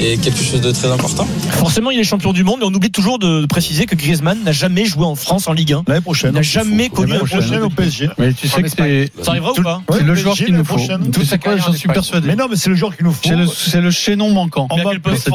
est 0.00 0.16
quelque 0.18 0.42
chose 0.42 0.62
de 0.62 0.70
très 0.72 0.90
important. 0.90 1.28
Forcément, 1.50 1.90
il 1.90 1.98
est 2.00 2.04
champion 2.04 2.32
du 2.32 2.44
monde, 2.44 2.60
mais 2.60 2.66
on 2.66 2.72
oublie 2.72 2.90
toujours 2.90 3.18
de 3.18 3.44
préciser 3.44 3.84
que 3.84 3.94
Griezmann 3.94 4.38
n'a 4.42 4.52
jamais 4.52 4.86
joué 4.86 5.04
en 5.04 5.14
France 5.14 5.46
en 5.46 5.52
Ligue 5.52 5.74
1. 5.74 5.82
L'année 5.86 6.00
prochaine. 6.00 6.30
Il 6.32 6.36
n'a 6.36 6.42
jamais 6.42 6.88
connu 6.88 7.12
L'année 7.12 7.22
un 7.22 7.26
prochaine 7.26 7.62
au 7.62 7.68
PSG. 7.68 8.08
Mais 8.18 8.32
tu 8.32 8.48
sais 8.48 8.62
que 8.62 8.68
c'est 8.70 9.10
Ça 9.22 9.32
arrivera 9.32 9.52
ou 9.52 9.62
pas 9.62 9.82
c'est 9.90 9.96
Ouais, 9.96 10.02
le 10.02 10.14
joueur 10.14 10.34
qu'il 10.34 10.54
nous 10.54 10.64
faut. 10.64 10.76
prochaine. 10.76 11.10
Tout 11.10 11.24
ça, 11.24 11.36
j'en 11.44 11.68
en 11.70 11.74
suis 11.74 11.88
persuadé. 11.88 12.28
Mais 12.28 12.36
non, 12.36 12.46
mais 12.48 12.56
c'est 12.56 12.70
le 12.70 12.76
joueur 12.76 12.96
qu'il 12.96 13.04
nous 13.04 13.12
faut. 13.12 13.20
C'est 13.22 13.36
le, 13.36 13.46
c'est 13.46 13.80
le 13.82 13.90
chaînon 13.90 14.30
manquant 14.30 14.66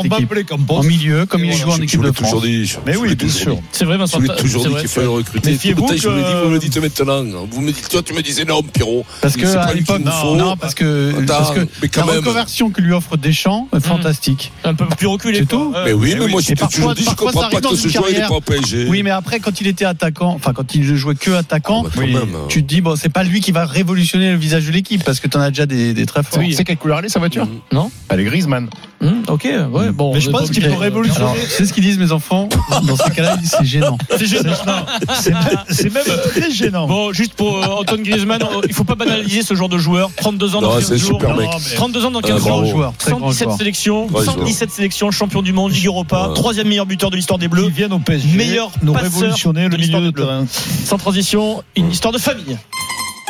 équipe. 0.10 0.24
appeler 0.24 0.44
Campos. 0.44 0.78
En 0.78 0.84
milieu, 0.84 1.26
comme 1.28 1.46
il 1.46 1.54
joue 1.54 1.70
en 1.70 1.78
équipe 1.78 2.02
de 2.02 2.10
toujours 2.16 2.42
dit. 2.42 2.66
je- 2.66 2.78
Mais 2.86 2.94
je 2.94 2.98
oui, 2.98 3.16
bien 3.16 3.30
sûr. 3.30 3.60
C'est 3.72 3.86
vrai, 3.86 3.96
Je 3.96 4.00
Vincent. 4.00 4.18
vous 4.20 4.24
l'ai 4.28 4.36
toujours 4.36 4.62
c'est 4.64 4.68
dit 4.70 4.74
vrai. 4.74 4.82
qu'il 4.82 4.90
fallait 4.90 5.06
le 5.08 5.12
recruter. 5.12 5.58
Je 5.64 5.74
vous 5.74 5.86
vous 5.86 6.50
me 6.50 6.58
dites 6.60 6.78
maintenant. 6.78 7.24
Vous 7.50 7.62
me 7.62 7.72
dites, 7.72 7.88
toi, 7.90 8.02
tu 8.04 8.14
me 8.14 8.22
disais 8.22 8.46
non, 8.46 8.62
Pierrot. 8.64 9.06
Parce 9.22 9.36
que 9.38 9.46
C'est 9.46 9.56
pas 9.56 9.64
à 9.64 9.74
l'époque, 9.74 10.02
faut. 10.06 10.36
non, 10.36 10.58
parce 10.58 10.74
que, 10.74 11.14
parce 11.28 11.52
que 11.52 11.68
mais 11.82 11.88
quand 11.90 12.02
la 12.06 12.14
même. 12.14 12.16
reconversion 12.22 12.70
que 12.70 12.82
lui 12.82 12.94
offre 12.94 13.18
Deschamps 13.18 13.68
est 13.76 13.80
fantastique. 13.86 14.52
Un 14.64 14.74
peu 14.74 14.86
plus 14.88 15.08
reculé. 15.08 15.40
C'est 15.40 15.46
tout. 15.46 15.74
Mais 15.86 15.94
oui, 15.94 16.16
mais 16.18 16.28
moi, 16.28 16.42
je 16.42 16.54
toujours 16.54 16.94
dit, 16.96 17.04
je 17.04 17.16
comprends 17.16 17.50
pas 17.50 17.62
que 17.62 17.76
ce 17.76 17.86
une 17.88 17.92
joueur, 17.94 18.06
il 18.10 18.12
est 18.16 18.20
carrière. 18.20 18.28
pas 18.30 18.36
au 18.36 18.42
PSG. 18.42 18.88
Oui, 18.90 19.04
mais 19.04 19.12
après, 19.12 19.40
quand 19.40 19.62
il 19.62 19.68
était 19.68 19.86
attaquant, 19.86 20.34
enfin, 20.36 20.54
quand 20.54 20.76
il 20.76 20.90
ne 20.90 20.96
jouait 20.96 21.16
que 21.16 21.32
attaquant, 21.32 21.84
Ah, 21.86 21.90
bah, 21.96 22.02
même. 22.06 22.30
tu 22.50 22.64
te 22.64 22.68
dis, 22.68 22.82
bon, 22.82 22.96
c'est 22.96 23.10
pas 23.10 23.24
lui 23.24 23.42
qui 23.42 23.52
va 23.52 23.66
révolutionner 23.66 24.32
le 24.32 24.38
visage 24.38 24.66
de 24.66 24.72
l'équipe 24.72 25.04
parce 25.04 25.20
que 25.20 25.28
t'en 25.28 25.40
as 25.42 25.50
déjà 25.50 25.66
des, 25.66 25.94
des 25.94 26.06
très 26.06 26.24
forts. 26.24 26.40
Tu 26.44 26.54
sais 26.54 26.64
quelle 26.64 26.78
couleur 26.78 27.00
elle 27.00 27.06
est 27.06 27.10
sa 27.10 27.20
voiture? 27.20 27.48
Non? 27.72 27.92
Elle 28.10 28.20
est 28.22 28.24
Griezmann. 28.26 28.70
Hum, 29.02 29.24
ok, 29.28 29.44
ouais, 29.72 29.92
bon. 29.92 30.14
Mais 30.14 30.22
je 30.22 30.30
pense 30.30 30.50
qu'il 30.50 30.64
obligé. 30.64 30.80
révolutionner. 30.82 31.32
C'est 31.50 31.66
ce 31.66 31.74
qu'ils 31.74 31.84
disent 31.84 31.98
mes 32.00 32.12
enfants. 32.12 32.48
Dans 32.88 32.96
ces 32.96 33.12
cas-là, 33.12 33.36
ils 33.38 33.42
disent, 33.42 33.56
c'est 33.60 33.66
gênant. 33.66 33.98
C'est 34.18 34.26
gênant. 34.26 34.54
C'est 35.70 35.94
même- 35.94 36.04
très 36.32 36.50
gênant. 36.50 36.88
Bon, 36.88 37.12
juste 37.14 37.34
pour 37.34 37.58
euh, 37.58 37.82
Antoine 37.82 38.04
Griezmann, 38.04 38.42
euh, 38.42 38.62
il 38.68 38.74
faut 38.74 38.84
pas 38.86 38.96
banaliser 38.96 39.42
ce 39.44 39.54
genre 39.54 39.70
de 39.70 39.78
joueur. 39.78 40.10
32 40.16 40.56
ans 40.56 40.62
dans 40.62 40.70
Non, 40.70 40.76
15 40.76 40.86
c'est 40.88 40.94
un 40.94 40.98
jours. 40.98 41.20
super 41.20 41.36
mec. 41.36 41.46
Non, 41.50 41.58
mais- 41.70 41.76
32 41.76 42.06
ans 42.06 42.12
dans 42.12 42.20
Ah, 42.20 42.28
15 42.28 42.42
bravo. 42.44 42.62
jours. 42.62 42.72
joueur, 42.72 42.94
très 42.98 43.12
grand 43.12 43.20
117 43.32 43.44
joueur. 43.48 43.58
sélections, 43.58 44.08
Ouais, 44.08 44.24
117 44.26 44.72
sélections, 44.72 45.12
champion 45.12 45.42
du 45.42 45.52
monde, 45.54 45.72
Ligue 45.74 45.86
Europa, 45.88 46.30
Ouais. 46.30 46.34
troisième 46.34 46.68
meilleur 46.70 46.86
buteur 46.86 47.10
de 47.12 47.16
l'histoire 47.18 47.38
des 47.38 47.48
Bleus. 47.50 47.66
Ils 47.68 47.72
viennent 47.74 47.94
au 47.94 48.00
PSG. 48.00 48.38
Meilleur 48.38 48.72
nous 48.82 48.94
révolutionner 48.94 49.66
de 49.70 49.76
le 49.76 49.78
milieu 49.78 50.00
de 50.02 50.12
terrain. 50.12 50.46
Sans 50.86 50.98
transition, 50.98 51.64
une 51.76 51.92
histoire 51.92 52.14
de 52.14 52.18
famille. 52.20 52.58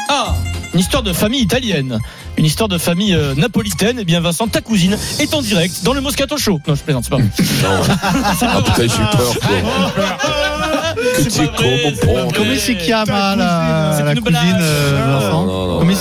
Ah, 0.09 0.35
une 0.73 0.79
histoire 0.81 1.01
de 1.01 1.11
famille 1.13 1.41
italienne. 1.41 1.97
Une 2.45 2.49
histoire 2.49 2.69
de 2.69 2.77
famille 2.77 3.15
euh, 3.15 3.33
napolitaine. 3.33 3.97
Eh 3.99 4.05
bien, 4.05 4.19
Vincent, 4.19 4.47
ta 4.47 4.61
cousine 4.61 4.95
est 5.17 5.33
en 5.33 5.41
direct 5.41 5.81
dans 5.83 5.93
le 5.93 6.01
Moscato 6.01 6.37
Show. 6.37 6.61
Non, 6.67 6.75
je 6.75 6.83
plaisante, 6.83 7.05
c'est 7.05 7.09
pas 7.09 7.15
vrai. 7.17 7.25
Ah 8.43 8.61
putain, 8.63 8.83
j'ai 8.83 9.01
eu 9.01 9.07
peur. 9.17 9.33
quoi. 12.01 12.31
Comment 12.35 12.53
c'est 12.59 12.77
Kiyama, 12.77 13.35
la, 13.35 13.99
la 14.05 14.11
une 14.11 14.19
cousine, 14.21 14.31
blague. 14.31 14.61
euh, 14.61 15.19
Vincent 15.19 15.45
non, 15.47 15.67
non. 15.67 15.79
Comment 15.79 15.95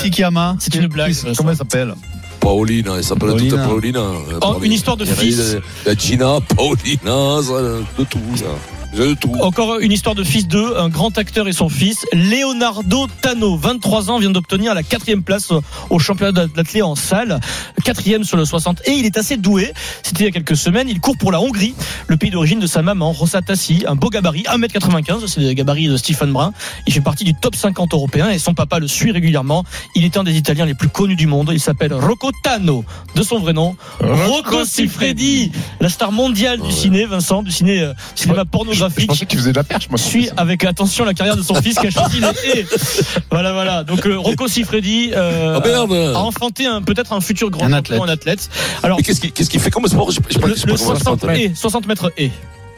c'est 0.60 0.74
une 0.74 0.86
blague. 0.88 1.12
Vincent. 1.12 1.32
Comment 1.34 1.50
elle 1.52 1.56
s'appelle 1.56 1.94
Paulina, 2.40 2.92
elle 2.98 3.04
s'appelle 3.04 3.30
toute 3.30 3.48
Paulina. 3.48 3.66
Paulina. 3.66 4.00
Oh, 4.02 4.38
Paulina. 4.40 4.66
une 4.66 4.72
histoire 4.72 4.98
de 4.98 5.06
fils. 5.06 5.56
La 5.86 5.94
Gina, 5.94 6.40
Paulina, 6.54 7.40
de 7.98 8.04
tout, 8.04 8.18
ça. 8.36 8.44
Encore 9.40 9.80
une 9.80 9.90
histoire 9.90 10.14
de 10.14 10.22
fils 10.22 10.46
d'eux, 10.46 10.76
un 10.78 10.88
grand 10.88 11.18
acteur 11.18 11.48
et 11.48 11.52
son 11.52 11.68
fils, 11.68 12.06
Leonardo 12.12 13.08
Tano, 13.22 13.56
23 13.56 14.10
ans, 14.10 14.20
vient 14.20 14.30
d'obtenir 14.30 14.72
la 14.72 14.84
quatrième 14.84 15.24
place 15.24 15.52
au 15.90 15.98
championnat 15.98 16.46
d'athlée 16.46 16.82
en 16.82 16.94
salle, 16.94 17.40
quatrième 17.82 18.22
sur 18.22 18.36
le 18.36 18.44
60, 18.44 18.82
et 18.86 18.92
il 18.92 19.04
est 19.04 19.18
assez 19.18 19.36
doué. 19.36 19.72
C'était 20.04 20.22
il 20.22 20.26
y 20.26 20.28
a 20.28 20.30
quelques 20.30 20.56
semaines, 20.56 20.88
il 20.88 21.00
court 21.00 21.16
pour 21.18 21.32
la 21.32 21.40
Hongrie, 21.40 21.74
le 22.06 22.16
pays 22.16 22.30
d'origine 22.30 22.60
de 22.60 22.68
sa 22.68 22.82
maman, 22.82 23.10
Rosa 23.10 23.42
Tassi, 23.42 23.84
un 23.88 23.96
beau 23.96 24.10
gabarit, 24.10 24.44
1m95, 24.44 25.26
c'est 25.26 25.40
le 25.40 25.52
gabarit 25.54 25.88
de 25.88 25.96
Stephen 25.96 26.32
Brun. 26.32 26.52
Il 26.86 26.92
fait 26.92 27.00
partie 27.00 27.24
du 27.24 27.34
top 27.34 27.56
50 27.56 27.94
européen 27.94 28.30
et 28.30 28.38
son 28.38 28.54
papa 28.54 28.78
le 28.78 28.86
suit 28.86 29.10
régulièrement. 29.10 29.64
Il 29.96 30.04
est 30.04 30.16
un 30.16 30.22
des 30.22 30.36
Italiens 30.36 30.66
les 30.66 30.74
plus 30.74 30.88
connus 30.88 31.16
du 31.16 31.26
monde. 31.26 31.50
Il 31.52 31.60
s'appelle 31.60 31.92
Rocco 31.92 32.30
Tano, 32.44 32.84
de 33.16 33.22
son 33.24 33.40
vrai 33.40 33.54
nom. 33.54 33.76
Rocco 34.00 34.64
Siffredi, 34.64 35.50
la 35.80 35.88
star 35.88 36.12
mondiale 36.12 36.60
du 36.60 36.70
ciné, 36.70 37.06
Vincent, 37.06 37.42
du 37.42 37.50
ciné, 37.50 37.80
euh, 37.80 37.92
cinéma 38.14 38.44
pornographique 38.44 38.83
Je 38.96 39.06
pensais 39.06 39.26
qu'il 39.26 39.38
faisait 39.38 39.52
de 39.52 39.56
la 39.56 39.64
perche, 39.64 39.88
moi. 39.90 39.98
suit 39.98 40.28
avec 40.36 40.64
attention 40.64 41.04
la 41.04 41.14
carrière 41.14 41.36
de 41.36 41.42
son 41.42 41.54
fils 41.54 41.78
qui 41.78 41.86
a 41.86 41.90
choisi 41.90 42.20
les 42.20 42.60
haies. 42.60 42.66
Voilà, 43.30 43.52
voilà. 43.52 43.84
Donc 43.84 44.06
euh, 44.06 44.18
Rocco 44.18 44.48
Siffredi 44.48 45.10
euh, 45.14 45.60
merde. 45.60 45.92
a 46.14 46.18
enfanté 46.20 46.66
peut-être 46.86 47.12
un 47.12 47.20
futur 47.20 47.50
grand 47.50 47.66
Un 47.66 47.72
athlète. 47.72 48.00
un 48.00 48.08
athlète. 48.08 48.48
Alors 48.82 48.98
Mais 48.98 49.02
qu'est-ce 49.02 49.20
qu'il 49.20 49.32
qu'est-ce 49.32 49.50
qu'il 49.50 49.60
fait 49.60 49.70
comme 49.70 49.86
sport? 49.86 50.10
J'ai 50.10 50.20
pas 50.38 50.46
le, 50.46 50.54
le 50.54 50.60
pas 50.60 50.66
compris. 50.66 50.78
60 50.78 51.24
haies, 51.24 51.52
60 51.54 51.86
mètres 51.86 52.12
haies. 52.16 52.30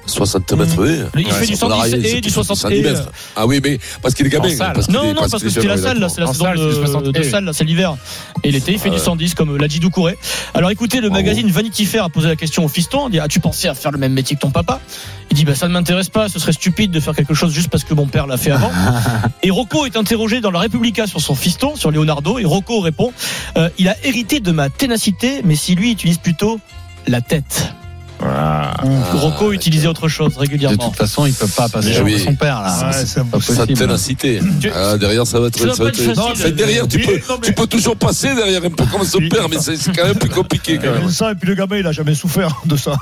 60 0.06 0.52
mètres 0.52 0.86
haies. 0.86 1.06
Il 1.16 1.30
fait 1.30 1.46
du 1.46 1.56
110 1.56 1.94
et 1.94 2.20
du 2.20 2.30
60 2.30 2.70
et, 2.70 2.82
mètres. 2.82 3.10
Ah 3.34 3.46
oui, 3.46 3.60
mais 3.62 3.78
parce 4.02 4.14
qu'il 4.14 4.26
est 4.26 4.30
gamin. 4.30 4.48
Parce 4.56 4.88
Non, 4.88 5.12
non, 5.12 5.22
parce 5.28 5.32
que 5.32 5.38
qu'il 5.38 5.48
est 5.48 5.50
c'était 5.50 5.68
la 5.68 5.76
jeune, 5.76 5.84
salle, 5.84 5.98
là, 5.98 6.08
c'est 6.08 6.20
la 6.20 6.28
En 6.28 6.32
saison 6.32 6.44
salle, 6.44 6.58
c'est 6.58 6.64
de, 6.64 6.86
60 6.86 7.04
de 7.04 7.20
et. 7.20 7.24
salle, 7.24 7.44
là, 7.44 7.52
c'est 7.52 7.64
l'hiver. 7.64 7.96
Et 8.42 8.50
l'été, 8.50 8.72
il 8.72 8.78
fait 8.78 8.90
du 8.90 8.98
110, 8.98 9.34
comme 9.34 9.56
l'a 9.56 9.68
dit 9.68 9.80
Doucouré. 9.80 10.18
Alors 10.54 10.70
écoutez, 10.70 11.00
le 11.00 11.08
Bravo. 11.08 11.22
magazine 11.22 11.50
Vanity 11.50 11.84
Fair 11.86 12.04
a 12.04 12.08
posé 12.08 12.28
la 12.28 12.36
question 12.36 12.64
au 12.64 12.68
fiston, 12.68 13.08
il 13.08 13.12
dit, 13.12 13.20
as-tu 13.20 13.40
pensé 13.40 13.68
à 13.68 13.74
faire 13.74 13.90
le 13.90 13.98
même 13.98 14.12
métier 14.12 14.36
que 14.36 14.40
ton 14.40 14.50
papa? 14.50 14.80
Il 15.30 15.36
dit, 15.36 15.44
bah, 15.44 15.54
ça 15.54 15.68
ne 15.68 15.72
m'intéresse 15.72 16.08
pas, 16.08 16.28
ce 16.28 16.38
serait 16.38 16.52
stupide 16.52 16.90
de 16.90 17.00
faire 17.00 17.14
quelque 17.14 17.34
chose 17.34 17.52
juste 17.52 17.68
parce 17.68 17.84
que 17.84 17.94
mon 17.94 18.06
père 18.06 18.26
l'a 18.26 18.36
fait 18.36 18.52
avant. 18.52 18.70
et 19.42 19.50
Rocco 19.50 19.86
est 19.86 19.96
interrogé 19.96 20.40
dans 20.40 20.50
la 20.50 20.60
Repubblica 20.60 21.06
sur 21.06 21.20
son 21.20 21.34
fiston, 21.34 21.76
sur 21.76 21.90
Leonardo, 21.90 22.38
et 22.38 22.44
Rocco 22.44 22.80
répond, 22.80 23.12
euh, 23.56 23.68
il 23.78 23.88
a 23.88 23.96
hérité 24.04 24.40
de 24.40 24.52
ma 24.52 24.70
ténacité, 24.70 25.40
mais 25.44 25.56
si 25.56 25.74
lui 25.74 25.92
utilise 25.92 26.18
plutôt 26.18 26.60
la 27.06 27.20
tête. 27.20 27.74
Rocco 29.14 29.52
utilisait 29.52 29.86
autre 29.88 30.08
chose 30.08 30.34
De 30.34 30.38
régulièrement. 30.38 30.76
toute 30.88 30.96
façon, 30.96 31.26
il 31.26 31.32
peut 31.34 31.46
pas 31.46 31.68
passer 31.68 31.90
Mais 31.90 32.00
oui. 32.00 32.20
son 32.24 32.34
père, 32.34 32.62
là. 32.62 32.88
Ouais, 32.90 33.04
c'est 33.04 33.52
Sa 33.54 33.66
ténacité. 33.66 34.40
Tu- 34.60 34.70
Ah, 34.74 34.96
derrière, 34.98 35.26
ça 35.26 35.40
va 35.40 35.48
être. 35.48 35.58
Ça 35.58 35.82
va 35.82 35.88
être 35.90 35.96
facile. 35.96 36.14
Enfin, 36.18 36.50
derrière, 36.50 36.86
tu 36.88 36.98
peux, 37.00 37.12
non, 37.28 37.36
mais- 37.40 37.46
tu 37.46 37.52
peux 37.52 37.66
toujours 37.66 37.96
passer 37.96 38.34
derrière 38.34 38.64
un 38.64 38.70
peu 38.70 38.84
comme 38.86 39.04
son 39.04 39.18
père, 39.28 39.48
mais 39.48 39.56
c'est 39.60 39.76
c'est 39.76 39.94
quand 39.94 40.04
même 40.06 40.16
plus 40.16 40.28
compliqué 40.30 40.78
quand 40.78 40.90
même. 40.92 41.10
Ça, 41.10 41.32
et 41.32 41.34
puis 41.34 41.48
le 41.48 41.54
gamin, 41.54 41.76
il 41.78 41.86
a 41.86 41.92
jamais 41.92 42.14
souffert 42.14 42.56
de 42.64 42.76
ça. 42.76 42.96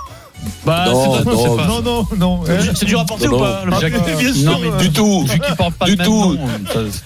Bah, 0.65 0.85
Non, 0.87 1.17
non, 1.25 1.57
pas- 1.57 1.67
Non, 1.67 1.83
non, 1.83 2.07
non. 2.17 2.41
hein. 2.49 2.53
C'est 2.75 2.87
dur 2.87 3.01
à 3.01 3.05
Non, 3.05 3.17
ou 3.27 3.31
non. 3.33 3.39
pas 3.41 3.63
Ah, 3.71 3.81
Jacques 3.81 3.93
bien 4.19 4.33
Non, 4.45 4.59
mais 4.61 4.69
euh, 4.69 4.79
Du 4.79 4.91
tout. 4.91 5.25
Vu 5.29 5.39
qu'il 5.41 5.55
porte 5.57 5.75
pas 5.75 5.85
Du 5.87 5.97
tout. 5.97 6.37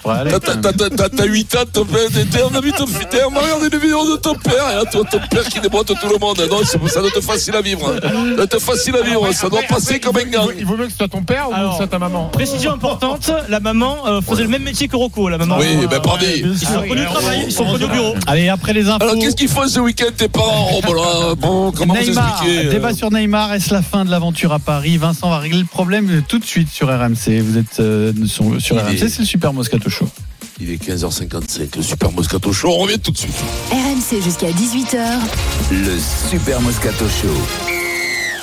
aller. 0.05 0.31
T'as- 0.31 0.39
t'as- 0.39 0.55
t'as- 0.73 0.89
t'as- 0.89 1.09
T'as 1.09 1.25
8 1.25 1.55
ans, 1.55 1.59
ton 1.71 1.85
père, 1.85 1.99
t'es- 2.13 2.25
t'es- 2.25 2.43
on 2.49 2.55
a 2.55 2.61
vu 2.61 2.71
ton 2.71 2.85
fils, 2.87 3.07
on 3.29 3.35
a 3.35 3.39
regardé 3.41 3.67
une 3.73 3.79
vidéo 3.81 4.11
de 4.11 4.17
ton 4.17 4.35
père, 4.35 4.63
et 4.71 4.75
là, 4.75 4.83
toi, 4.89 5.01
ton 5.09 5.19
père 5.29 5.43
qui 5.45 5.59
déboîte 5.59 5.87
tout 5.87 5.95
le 6.09 6.17
monde. 6.19 6.39
Non, 6.49 6.57
c'est- 6.63 6.79
ça 6.87 6.99
doit 7.01 7.09
être 7.09 7.21
facile 7.21 7.55
à 7.55 7.61
vivre. 7.61 7.93
Ça 8.01 8.09
doit 8.35 8.45
être 8.45 8.59
facile 8.61 8.95
à 8.95 9.01
vivre, 9.01 9.31
ça 9.33 9.49
doit 9.49 9.61
passer 9.67 9.99
comme 9.99 10.15
un 10.17 10.41
vaut- 10.43 10.51
Il 10.57 10.65
vaut 10.65 10.77
mieux 10.77 10.85
que 10.85 10.91
ce 10.91 10.97
soit 10.97 11.07
ton 11.07 11.23
père 11.23 11.49
ou 11.49 11.53
que 11.53 11.71
ce 11.71 11.77
soit 11.77 11.87
ta 11.87 11.99
maman 11.99 12.29
Précision 12.31 12.71
importante, 12.73 13.31
la 13.49 13.59
maman 13.59 13.97
euh, 14.07 14.21
faisait 14.21 14.43
le 14.43 14.49
même 14.49 14.63
métier 14.63 14.87
que 14.87 14.95
Rocco. 14.95 15.27
La 15.29 15.37
maman. 15.37 15.57
Oui, 15.59 15.65
Euh, 15.83 15.87
ben 15.87 15.99
pardon. 15.99 16.25
Ils 16.33 16.57
sont 16.57 16.81
connus 16.87 17.01
au 17.07 17.11
travail, 17.13 17.43
ils 17.47 17.51
sont 17.51 17.65
connus 17.65 17.85
au 17.85 17.87
bureau. 17.89 18.13
Allez, 18.27 18.49
après 18.49 18.73
les 18.73 18.87
infos. 18.87 19.03
Alors, 19.03 19.15
qu'est-ce 19.19 19.35
qu'ils 19.35 19.47
font 19.49 19.67
ce 19.67 19.79
week-end, 19.79 20.05
tes 20.15 20.27
parents? 20.29 20.47
En 20.49 20.65
robe, 20.65 20.95
là 20.95 21.35
Bon, 21.35 21.71
comment 21.71 21.93
vous 21.95 21.99
Neymar, 22.01 22.29
expliquez 22.41 22.67
euh, 22.67 22.71
débat 22.71 22.93
sur 22.93 23.11
Neymar, 23.11 23.28
est-ce 23.37 23.73
la 23.73 23.81
fin 23.81 24.05
de 24.05 24.11
l'aventure 24.11 24.51
à 24.53 24.59
Paris? 24.59 24.97
Vincent 24.97 25.29
va 25.29 25.37
régler 25.39 25.59
le 25.59 25.65
problème 25.65 26.21
tout 26.27 26.39
de 26.39 26.45
suite 26.45 26.69
sur 26.69 26.87
RMC. 26.87 27.39
Vous 27.41 27.57
êtes 27.57 27.79
euh, 27.79 28.11
sur, 28.25 28.59
sur 28.61 28.75
RMC, 28.83 28.93
est- 28.95 29.09
c'est 29.09 29.19
le 29.19 29.25
Super 29.25 29.53
Moscato 29.53 29.89
Show. 29.89 30.09
Il 30.59 30.69
est 30.71 30.83
15h55, 30.83 31.77
le 31.77 31.83
Super 31.83 32.11
Moscato 32.11 32.51
Show. 32.51 32.69
On 32.69 32.77
revient 32.79 32.99
tout 32.99 33.11
de 33.11 33.17
suite. 33.17 33.35
RMC 33.71 34.21
jusqu'à 34.23 34.49
18h. 34.51 35.19
Le 35.71 35.97
Super 36.29 36.59
Moscato 36.61 37.05
Show. 37.07 37.78